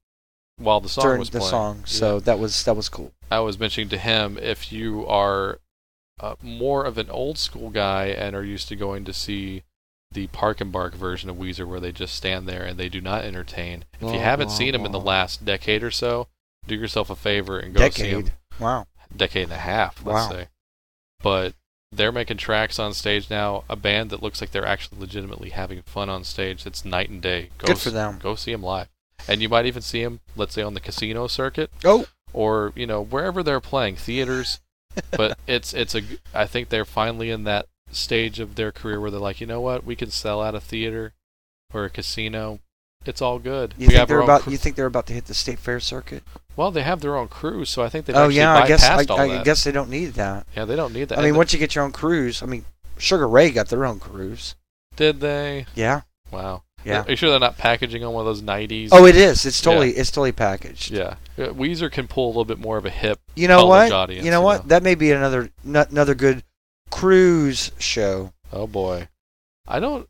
while 0.57 0.79
the 0.79 0.89
song 0.89 1.03
during 1.03 1.19
was 1.19 1.29
the 1.31 1.39
playing. 1.39 1.49
song. 1.49 1.83
So 1.85 2.19
that 2.19 2.37
was 2.39 2.63
that 2.65 2.75
was 2.75 2.87
cool. 2.89 3.13
I 3.31 3.39
was 3.39 3.59
mentioning 3.59 3.89
to 3.89 3.97
him 3.97 4.37
if 4.37 4.71
you 4.71 5.07
are 5.07 5.59
uh, 6.19 6.35
more 6.41 6.85
of 6.85 6.97
an 6.99 7.09
old 7.09 7.37
school 7.39 7.69
guy 7.71 8.07
and 8.07 8.35
are 8.35 8.43
used 8.43 8.67
to 8.69 8.75
going 8.75 9.05
to 9.05 9.13
see 9.13 9.63
the 10.11 10.27
Park 10.27 10.59
and 10.61 10.71
Bark 10.71 10.93
version 10.93 11.29
of 11.29 11.37
Weezer 11.37 11.65
where 11.67 11.79
they 11.79 11.91
just 11.91 12.13
stand 12.15 12.47
there 12.47 12.63
and 12.63 12.77
they 12.77 12.89
do 12.89 12.99
not 13.01 13.23
entertain. 13.23 13.85
If 13.99 14.11
you 14.13 14.19
haven't 14.19 14.47
blah, 14.47 14.55
seen 14.57 14.73
them 14.73 14.85
in 14.85 14.91
the 14.91 14.99
last 14.99 15.45
decade 15.45 15.83
or 15.83 15.91
so, 15.91 16.27
do 16.67 16.75
yourself 16.75 17.09
a 17.09 17.15
favor 17.15 17.57
and 17.59 17.73
go 17.73 17.89
see 17.89 18.11
them. 18.11 18.25
Wow. 18.59 18.85
Decade 19.15 19.43
and 19.43 19.53
a 19.53 19.57
half, 19.57 20.05
let's 20.05 20.25
Wow. 20.25 20.29
say. 20.31 20.47
But 21.21 21.53
they're 21.91 22.11
making 22.11 22.37
tracks 22.37 22.79
on 22.79 22.93
stage 22.93 23.29
now. 23.29 23.63
A 23.69 23.75
band 23.75 24.09
that 24.09 24.23
looks 24.23 24.41
like 24.41 24.51
they're 24.51 24.65
actually 24.65 24.99
legitimately 24.99 25.49
having 25.49 25.81
fun 25.83 26.09
on 26.09 26.23
stage. 26.23 26.65
It's 26.65 26.85
night 26.85 27.09
and 27.09 27.21
day. 27.21 27.49
Go 27.57 27.67
Good 27.67 27.79
for 27.79 27.89
s- 27.89 27.93
them. 27.93 28.17
Go 28.19 28.35
see 28.35 28.51
them 28.51 28.63
live, 28.63 28.87
and 29.27 29.41
you 29.41 29.49
might 29.49 29.65
even 29.65 29.81
see 29.81 30.03
them, 30.03 30.19
let's 30.35 30.53
say, 30.53 30.61
on 30.61 30.73
the 30.73 30.79
casino 30.79 31.27
circuit 31.27 31.69
Oh, 31.83 32.05
or 32.33 32.71
you 32.75 32.87
know 32.87 33.01
wherever 33.03 33.43
they're 33.43 33.59
playing 33.59 33.97
theaters 33.97 34.59
but 35.11 35.37
it's 35.47 35.73
it's 35.73 35.95
a. 35.95 36.01
I 36.33 36.45
think 36.47 36.69
they're 36.69 36.83
finally 36.85 37.29
in 37.29 37.43
that 37.45 37.67
stage 37.95 38.39
of 38.39 38.55
their 38.55 38.71
career 38.71 38.99
where 38.99 39.11
they're 39.11 39.19
like 39.19 39.41
you 39.41 39.47
know 39.47 39.61
what 39.61 39.83
we 39.85 39.95
can 39.95 40.09
sell 40.11 40.41
out 40.41 40.55
a 40.55 40.59
theater 40.61 41.13
or 41.73 41.85
a 41.85 41.89
casino 41.89 42.59
it's 43.05 43.21
all 43.21 43.39
good 43.39 43.73
you 43.77 43.87
we 43.87 43.93
think 43.95 44.07
they're 44.07 44.19
about 44.21 44.41
cru- 44.41 44.51
you 44.51 44.57
think 44.57 44.75
they're 44.75 44.85
about 44.85 45.07
to 45.07 45.13
hit 45.13 45.25
the 45.25 45.33
state 45.33 45.57
fair 45.59 45.79
circuit? 45.79 46.23
well 46.55 46.69
they 46.71 46.83
have 46.83 47.01
their 47.01 47.15
own 47.17 47.27
cruise 47.27 47.69
so 47.69 47.81
i 47.83 47.89
think 47.89 48.05
they've 48.05 48.15
Oh 48.15 48.25
actually 48.25 48.35
yeah, 48.37 48.53
I 48.55 48.67
guess 48.67 48.83
I, 48.83 48.97
I 49.15 49.43
guess 49.43 49.63
they 49.63 49.71
don't 49.71 49.89
need 49.89 50.13
that. 50.13 50.45
yeah 50.55 50.65
they 50.65 50.75
don't 50.75 50.93
need 50.93 51.09
that 51.09 51.17
I 51.19 51.23
mean, 51.23 51.35
once 51.35 51.51
you 51.53 51.59
get 51.59 51.73
your 51.75 51.83
own 51.83 51.91
cruise, 51.91 52.43
I 52.43 52.45
mean, 52.45 52.65
Sugar 52.97 53.27
Ray 53.27 53.49
got 53.51 53.69
their 53.69 53.85
own 53.85 53.99
cruise. 53.99 54.55
did 54.95 55.19
they 55.19 55.65
Yeah, 55.75 56.01
wow 56.31 56.63
yeah. 56.83 57.03
are 57.03 57.09
you 57.11 57.15
sure 57.15 57.29
they're 57.29 57.39
not 57.39 57.57
packaging 57.57 58.03
on 58.03 58.11
one 58.13 58.21
of 58.21 58.25
those 58.27 58.41
90s 58.41 58.89
Oh, 58.91 59.05
it 59.05 59.15
is. 59.15 59.45
It's 59.45 59.61
totally 59.61 59.91
it's 59.91 60.11
totally 60.11 60.31
packaged. 60.31 60.91
yeah 60.91 61.15
Uh, 61.37 61.47
weezer 61.53 61.91
can 61.91 62.07
pull 62.07 62.25
a 62.25 62.29
little 62.29 62.45
bit 62.45 62.59
more 62.59 62.77
of 62.77 62.85
a 62.85 62.89
hip 62.91 63.19
You 63.35 63.47
know 63.47 63.65
what? 63.65 63.91
audience, 63.91 64.25
you 64.25 64.31
know 64.31 64.39
you 64.41 64.45
what? 64.45 64.63
know. 64.63 64.67
That 64.69 64.83
may 64.83 64.93
be 64.95 65.11
another 65.11 65.49
no- 65.63 65.85
another 65.89 66.13
good 66.15 66.43
cruise 66.91 67.71
show. 67.79 68.33
Oh 68.53 68.67
boy, 68.67 69.07
I 69.67 69.79
don't. 69.79 70.07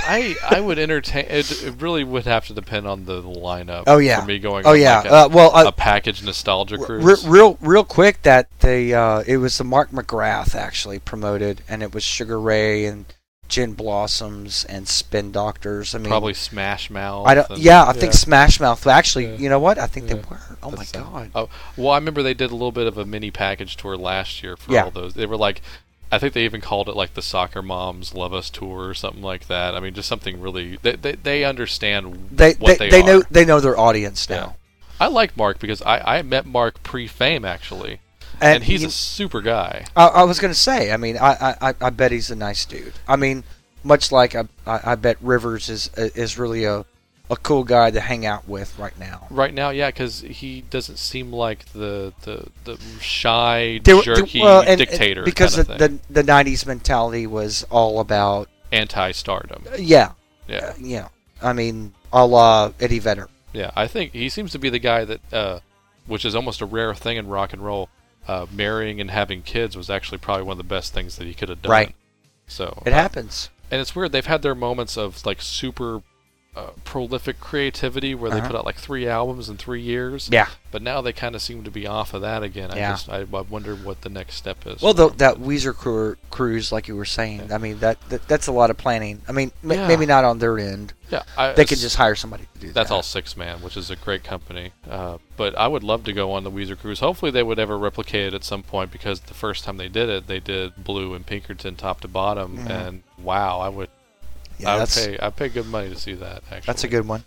I 0.00 0.36
I 0.50 0.60
would 0.60 0.78
entertain. 0.78 1.26
It, 1.28 1.50
it 1.64 1.80
really 1.80 2.04
would 2.04 2.24
have 2.26 2.46
to 2.48 2.54
depend 2.54 2.86
on 2.86 3.04
the 3.06 3.22
lineup. 3.22 3.84
Oh, 3.86 3.96
yeah. 3.98 4.20
For 4.20 4.26
me 4.26 4.38
going. 4.38 4.66
Oh 4.66 4.74
yeah. 4.74 4.98
Like 4.98 5.06
a, 5.06 5.12
uh, 5.14 5.28
well, 5.32 5.50
a 5.50 5.68
uh, 5.68 5.70
package 5.70 6.22
nostalgia 6.22 6.76
cruise. 6.78 7.24
r- 7.24 7.30
real 7.30 7.56
real 7.60 7.84
quick 7.84 8.22
that 8.22 8.48
they 8.60 8.92
uh, 8.92 9.22
it 9.26 9.38
was 9.38 9.56
the 9.56 9.64
Mark 9.64 9.90
McGrath 9.90 10.54
actually 10.54 10.98
promoted, 10.98 11.62
and 11.68 11.82
it 11.82 11.94
was 11.94 12.02
Sugar 12.04 12.38
Ray 12.38 12.84
and 12.84 13.06
Gin 13.48 13.72
Blossoms 13.72 14.66
and 14.66 14.86
Spin 14.86 15.32
Doctors. 15.32 15.94
I 15.94 15.98
mean, 15.98 16.08
Probably 16.08 16.34
Smash 16.34 16.90
Mouth. 16.90 17.26
I 17.26 17.34
don't. 17.34 17.48
and- 17.48 17.58
Yeah, 17.58 17.86
I 17.86 17.94
think 17.94 18.12
Smash 18.12 18.60
Mouth. 18.60 18.86
Actually, 18.86 19.28
Yeah. 19.28 19.36
you 19.36 19.48
know 19.48 19.58
what? 19.58 19.78
I 19.78 19.86
think 19.86 20.08
they 20.08 20.16
were. 20.16 20.38
Oh 20.62 20.70
my 20.70 20.76
That's, 20.76 20.94
uh, 20.94 21.00
god. 21.02 21.30
Oh 21.34 21.48
well, 21.78 21.92
I 21.92 21.96
remember 21.96 22.22
they 22.22 22.34
did 22.34 22.50
a 22.50 22.54
little 22.54 22.72
bit 22.72 22.86
of 22.86 22.98
a 22.98 23.06
mini 23.06 23.30
package 23.30 23.76
tour 23.78 23.96
last 23.96 24.42
year 24.42 24.58
for 24.58 24.70
Yeah. 24.70 24.84
all 24.84 24.90
those. 24.90 25.14
They 25.14 25.24
were 25.26 25.38
like. 25.38 25.62
I 26.10 26.18
think 26.18 26.32
they 26.32 26.44
even 26.44 26.60
called 26.60 26.88
it 26.88 26.96
like 26.96 27.14
the 27.14 27.22
Soccer 27.22 27.60
Moms 27.62 28.14
Love 28.14 28.32
Us 28.32 28.48
Tour 28.50 28.88
or 28.88 28.94
something 28.94 29.22
like 29.22 29.46
that. 29.48 29.74
I 29.74 29.80
mean, 29.80 29.92
just 29.94 30.08
something 30.08 30.40
really. 30.40 30.76
They 30.80 30.96
they, 30.96 31.12
they 31.16 31.44
understand 31.44 32.28
They 32.30 32.54
what 32.54 32.78
they, 32.78 32.88
they, 32.88 33.02
they 33.02 33.06
know 33.06 33.22
they 33.30 33.44
know 33.44 33.60
their 33.60 33.78
audience 33.78 34.26
Yeah. 34.28 34.36
now. 34.36 34.56
I 35.00 35.06
like 35.08 35.36
Mark 35.36 35.58
because 35.58 35.80
I, 35.82 36.18
I 36.18 36.22
met 36.22 36.44
Mark 36.46 36.82
pre-fame 36.82 37.44
actually, 37.44 38.00
and, 38.40 38.64
he's 38.64 38.82
you- 38.82 38.88
a 38.88 38.90
super 38.90 39.40
guy. 39.40 39.84
I, 39.94 40.06
I 40.08 40.22
was 40.24 40.40
going 40.40 40.52
to 40.52 40.58
say. 40.58 40.90
I 40.92 40.96
mean, 40.96 41.16
I, 41.18 41.54
I, 41.60 41.74
I- 41.80 41.90
bet 41.90 42.10
he's 42.10 42.30
a 42.30 42.36
nice 42.36 42.64
dude. 42.64 42.94
I 43.06 43.14
mean, 43.16 43.44
much 43.84 44.10
like 44.10 44.34
I, 44.34 44.44
I, 44.66 44.80
I 44.84 44.94
bet 44.96 45.16
Rivers 45.20 45.68
is 45.68 45.90
is 45.96 46.36
really 46.38 46.64
a, 46.64 46.84
a 47.30 47.36
cool 47.36 47.62
guy 47.64 47.90
to 47.90 48.00
hang 48.00 48.24
out 48.24 48.48
with 48.48 48.78
right 48.78 48.98
now. 48.98 49.26
Right 49.30 49.52
now, 49.52 49.70
yeah, 49.70 49.88
because 49.88 50.20
he 50.20 50.62
doesn't 50.62 50.96
seem 50.98 51.32
like 51.32 51.66
the 51.72 52.12
the, 52.22 52.48
the 52.64 52.78
shy, 53.00 53.80
There- 53.84 53.96
there- 54.02 54.16
jerky 54.16 54.40
well, 54.40 54.60
and- 54.60 54.70
and 54.70 54.78
dictator 54.78 55.24
because 55.24 55.56
kind 55.56 55.68
of 55.70 55.78
the, 55.78 55.88
the 55.88 56.22
the 56.22 56.32
'90s 56.32 56.66
mentality 56.66 57.26
was 57.26 57.64
all 57.70 58.00
about 58.00 58.48
Anti-stardom. 58.72 59.64
yeah, 59.78 60.12
Yeah, 60.46 60.56
uh, 60.58 60.72
yeah. 60.78 61.08
I 61.42 61.52
mean, 61.52 61.94
a 62.12 62.26
la 62.26 62.72
Eddie 62.80 62.98
Vedder. 62.98 63.28
yeah. 63.52 63.70
I 63.76 63.86
think 63.86 64.12
he 64.12 64.28
seems 64.28 64.52
to 64.52 64.58
be 64.58 64.68
the 64.70 64.78
guy 64.78 65.04
that, 65.04 65.20
uh, 65.32 65.60
which 66.06 66.24
is 66.24 66.34
almost 66.34 66.60
a 66.60 66.66
rare 66.66 66.94
thing 66.94 67.16
in 67.16 67.28
rock 67.28 67.52
and 67.52 67.64
roll. 67.64 67.88
Uh, 68.26 68.44
marrying 68.52 69.00
and 69.00 69.10
having 69.10 69.40
kids 69.40 69.74
was 69.74 69.88
actually 69.88 70.18
probably 70.18 70.42
one 70.42 70.52
of 70.52 70.58
the 70.58 70.64
best 70.64 70.92
things 70.92 71.16
that 71.16 71.26
he 71.26 71.32
could 71.32 71.48
have 71.48 71.62
done. 71.62 71.72
Right. 71.72 71.94
So 72.46 72.82
It 72.84 72.92
uh, 72.92 72.96
happens. 72.96 73.48
and 73.70 73.80
it's 73.80 73.96
weird. 73.96 74.12
They've 74.12 74.26
had 74.26 74.42
their 74.42 74.54
moments 74.54 74.98
of 74.98 75.24
like 75.24 75.40
super 75.40 76.02
uh, 76.56 76.70
prolific 76.84 77.38
creativity 77.38 78.14
where 78.16 78.30
they 78.32 78.38
Uh-huh. 78.38 78.48
put 78.48 78.56
out 78.56 78.64
like 78.64 78.76
three 78.76 79.06
albums 79.06 79.48
in 79.48 79.56
three 79.56 79.80
years. 79.80 80.28
Yeah. 80.32 80.48
But 80.72 80.82
now 80.82 81.00
they 81.00 81.12
kind 81.12 81.34
of 81.36 81.40
seem 81.42 81.62
to 81.62 81.70
be 81.70 81.86
off 81.86 82.14
of 82.14 82.22
that 82.22 82.42
again. 82.42 82.72
I 82.72 82.76
Yeah. 82.78 82.90
just 82.92 83.08
I, 83.08 83.18
I 83.20 83.40
wonder 83.42 83.76
what 83.76 84.00
the 84.02 84.08
next 84.08 84.34
step 84.34 84.66
is. 84.66 84.82
Well, 84.82 84.92
the, 84.92 85.08
that 85.18 85.36
Weezer 85.36 85.72
cru- 85.74 86.16
cruise, 86.30 86.72
like 86.72 86.88
you 86.88 86.96
were 86.96 87.04
saying, 87.04 87.44
Yeah. 87.48 87.54
I 87.54 87.58
mean 87.58 87.78
that, 87.78 88.00
that 88.08 88.26
that's 88.26 88.48
a 88.48 88.52
lot 88.52 88.70
of 88.70 88.76
planning. 88.76 89.22
I 89.28 89.32
mean, 89.32 89.52
m- 89.62 89.70
Yeah. 89.70 89.86
maybe 89.86 90.04
not 90.04 90.24
on 90.24 90.40
their 90.40 90.58
end. 90.58 90.94
yeah, 91.10 91.22
I, 91.36 91.52
They 91.52 91.64
could 91.64 91.78
just 91.78 91.94
hire 91.96 92.16
somebody 92.16 92.48
to 92.54 92.58
do 92.58 92.72
That's 92.72 92.88
that. 92.88 92.94
all 92.94 93.02
Sixthman, 93.02 93.60
which 93.62 93.76
is 93.76 93.90
a 93.90 93.96
great 93.96 94.24
company. 94.24 94.72
Uh, 94.90 95.18
but 95.36 95.56
I 95.56 95.68
would 95.68 95.84
love 95.84 96.02
to 96.04 96.12
go 96.12 96.32
on 96.32 96.42
the 96.42 96.50
Weezer 96.50 96.76
cruise. 96.78 96.98
Hopefully, 97.00 97.30
they 97.30 97.44
would 97.44 97.60
ever 97.60 97.78
replicate 97.78 98.26
it 98.26 98.34
at 98.34 98.42
some 98.42 98.64
point 98.64 98.90
because 98.90 99.20
the 99.20 99.34
first 99.34 99.62
time 99.64 99.76
they 99.76 99.88
did 99.88 100.08
it, 100.08 100.26
they 100.26 100.40
did 100.40 100.82
Blue 100.82 101.14
and 101.14 101.24
Pinkerton 101.24 101.76
top 101.76 102.00
to 102.00 102.08
bottom, 102.08 102.58
Mhm. 102.58 102.68
and 102.70 103.02
wow, 103.16 103.60
I 103.60 103.68
would, 103.68 103.88
Yeah, 104.58 104.74
I 104.74 104.78
would 104.80 104.88
pay, 104.88 105.18
I 105.20 105.30
pay 105.30 105.48
good 105.48 105.66
money 105.66 105.88
to 105.88 105.96
see 105.96 106.14
that. 106.14 106.42
Actually, 106.50 106.66
that's 106.66 106.84
a 106.84 106.88
good 106.88 107.06
one. 107.06 107.24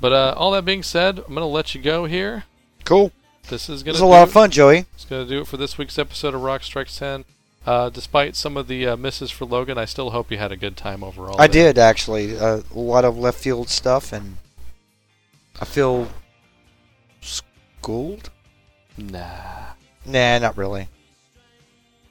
But 0.00 0.12
uh, 0.12 0.34
all 0.36 0.50
that 0.52 0.64
being 0.64 0.82
said, 0.82 1.18
I'm 1.18 1.34
gonna 1.34 1.46
let 1.46 1.74
you 1.74 1.80
go 1.80 2.06
here. 2.06 2.44
Cool. 2.84 3.12
This 3.48 3.68
is 3.68 3.82
gonna 3.82 3.94
was 3.94 4.00
a 4.00 4.06
lot 4.06 4.22
it. 4.22 4.28
of 4.28 4.32
fun, 4.32 4.50
Joey. 4.50 4.86
It's 4.94 5.04
gonna 5.04 5.26
do 5.26 5.40
it 5.42 5.46
for 5.46 5.56
this 5.56 5.78
week's 5.78 5.98
episode 5.98 6.34
of 6.34 6.42
Rock 6.42 6.62
Strikes 6.62 6.98
Ten. 6.98 7.24
Uh, 7.66 7.88
despite 7.88 8.36
some 8.36 8.56
of 8.56 8.68
the 8.68 8.86
uh, 8.86 8.96
misses 8.96 9.30
for 9.30 9.46
Logan, 9.46 9.78
I 9.78 9.86
still 9.86 10.10
hope 10.10 10.30
you 10.30 10.36
had 10.36 10.52
a 10.52 10.56
good 10.56 10.76
time 10.76 11.02
overall. 11.02 11.40
I 11.40 11.46
there. 11.46 11.72
did 11.72 11.78
actually 11.78 12.38
uh, 12.38 12.60
a 12.74 12.78
lot 12.78 13.04
of 13.04 13.16
left 13.16 13.38
field 13.38 13.70
stuff, 13.70 14.12
and 14.12 14.36
I 15.60 15.64
feel 15.64 16.08
schooled. 17.20 18.30
Nah. 18.98 19.72
Nah, 20.04 20.38
not 20.38 20.56
really. 20.58 20.88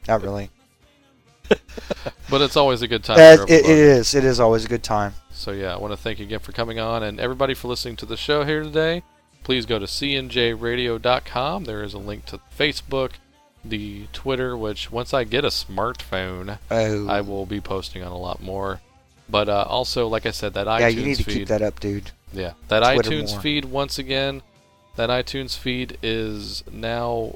Not 0.08 0.24
really. 0.24 0.50
But 2.30 2.42
it's 2.42 2.58
always 2.58 2.82
a 2.82 2.88
good 2.88 3.04
time. 3.04 3.20
Uh, 3.20 3.44
it, 3.44 3.52
it 3.52 3.66
is. 3.70 4.16
It 4.16 4.24
is 4.24 4.40
always 4.40 4.66
a 4.66 4.68
good 4.68 4.82
time. 4.84 5.14
So 5.32 5.52
yeah, 5.52 5.74
I 5.74 5.78
want 5.78 5.94
to 5.94 5.98
thank 5.98 6.18
you 6.20 6.26
again 6.26 6.40
for 6.40 6.52
coming 6.52 6.80
on 6.80 7.04
and 7.04 7.20
everybody 7.20 7.54
for 7.54 7.68
listening 7.68 7.96
to 7.98 8.06
the 8.08 8.18
show 8.18 8.44
here 8.44 8.64
today. 8.64 9.04
Please 9.44 9.66
go 9.68 9.78
to 9.78 9.86
cnjradio.com. 9.86 11.64
There 11.66 11.84
is 11.84 11.94
a 11.94 12.00
link 12.00 12.26
to 12.28 12.40
Facebook, 12.58 13.12
the 13.64 14.08
Twitter, 14.14 14.58
which 14.58 14.92
once 14.92 15.14
I 15.14 15.24
get 15.26 15.44
a 15.46 15.50
smartphone, 15.50 16.58
Oh, 16.72 17.08
I 17.08 17.22
will 17.22 17.46
be 17.46 17.62
posting 17.62 18.04
on 18.04 18.12
a 18.12 18.18
lot 18.18 18.42
more. 18.42 18.82
But 19.30 19.48
uh, 19.50 19.66
also, 19.68 20.08
like 20.08 20.26
I 20.26 20.32
said, 20.32 20.54
that 20.56 20.66
yeah, 20.68 20.90
iTunes 20.90 20.96
you 20.96 21.06
need 21.06 21.16
to 21.18 21.24
feed. 21.24 21.34
keep 21.34 21.48
that 21.50 21.62
up, 21.62 21.80
dude. 21.80 22.12
Yeah, 22.32 22.54
that 22.70 22.80
Twitter 22.94 23.10
iTunes 23.12 23.32
more. 23.34 23.42
feed 23.42 23.66
once 23.66 24.00
again. 24.00 24.42
That 24.96 25.10
iTunes 25.10 25.58
feed 25.58 25.98
is 26.04 26.64
now 26.72 27.36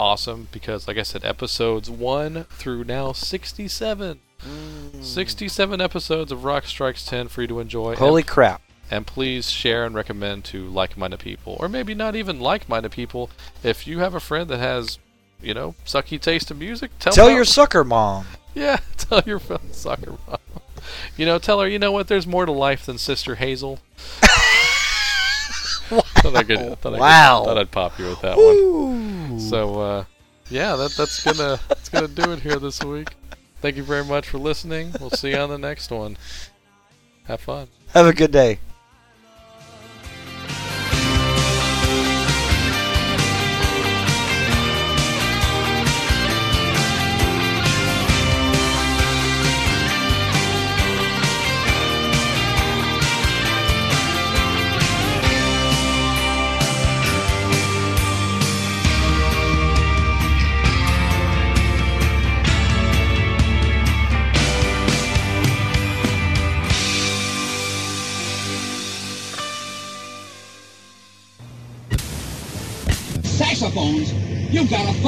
awesome 0.00 0.48
because, 0.50 0.88
like 0.88 0.96
I 0.96 1.02
said, 1.02 1.24
episodes 1.24 1.88
one 1.90 2.44
through 2.50 2.84
now 2.84 3.12
sixty-seven. 3.12 4.20
Mm. 4.42 5.04
67 5.04 5.82
episodes 5.82 6.32
of 6.32 6.44
Rock 6.44 6.64
Strikes 6.64 7.04
10 7.04 7.28
for 7.28 7.42
you 7.42 7.48
to 7.48 7.60
enjoy. 7.60 7.94
Holy 7.96 8.22
And, 8.22 8.28
crap! 8.28 8.62
and 8.90 9.06
please 9.06 9.50
share 9.50 9.84
and 9.84 9.94
recommend 9.94 10.44
to 10.46 10.66
like 10.68 10.96
minded 10.96 11.20
people. 11.20 11.58
Or 11.60 11.68
maybe 11.68 11.94
not 11.94 12.16
even 12.16 12.40
like 12.40 12.66
minded 12.66 12.90
people. 12.92 13.28
If 13.62 13.86
you 13.86 13.98
have 13.98 14.14
a 14.14 14.20
friend 14.20 14.48
that 14.48 14.58
has, 14.58 14.98
you 15.42 15.52
know, 15.52 15.74
sucky 15.84 16.18
taste 16.18 16.50
in 16.50 16.58
music, 16.58 16.90
tell, 16.98 17.12
Tell 17.12 17.30
your 17.30 17.44
sucker 17.44 17.84
mom. 17.84 18.26
Yeah, 18.54 18.78
tell 18.96 19.22
your 19.26 19.40
soccer 19.72 20.14
mom. 20.26 20.38
You 21.18 21.24
know, 21.26 21.38
tell 21.38 21.60
her, 21.60 21.68
you 21.68 21.78
know 21.78 21.92
what, 21.92 22.08
there's 22.08 22.26
more 22.26 22.46
to 22.46 22.52
life 22.52 22.86
than 22.86 22.96
Sister 22.98 23.34
Hazel. 23.36 23.78
thought 25.90 26.36
I 26.36 26.42
could, 26.42 26.58
thought 26.80 26.94
I 26.94 26.96
could- 26.96 27.00
Wow. 27.00 27.44
thought 27.44 27.58
I'd 27.58 27.70
pop 27.70 27.98
you 27.98 28.06
with 28.06 28.20
that 28.22 28.36
one. 28.36 29.38
So 29.40 29.80
uh, 29.80 30.04
yeah, 30.50 30.76
that 30.76 30.92
that's 30.92 31.22
gonna 31.22 31.58
that's 31.68 31.88
gonna 31.88 32.08
do 32.08 32.32
it 32.32 32.40
here 32.40 32.58
this 32.58 32.82
week. 32.82 33.08
Thank 33.60 33.76
you 33.76 33.82
very 33.82 34.04
much 34.04 34.28
for 34.28 34.38
listening. 34.38 34.92
We'll 35.00 35.10
see 35.10 35.30
you 35.30 35.36
on 35.36 35.50
the 35.50 35.58
next 35.58 35.90
one. 35.90 36.16
Have 37.24 37.40
fun. 37.40 37.68
Have 37.94 38.06
a 38.06 38.12
good 38.12 38.30
day. 38.32 38.58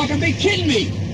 Telephones. 0.07 0.21
they 0.21 0.33
kidding 0.33 0.67
me! 0.69 1.12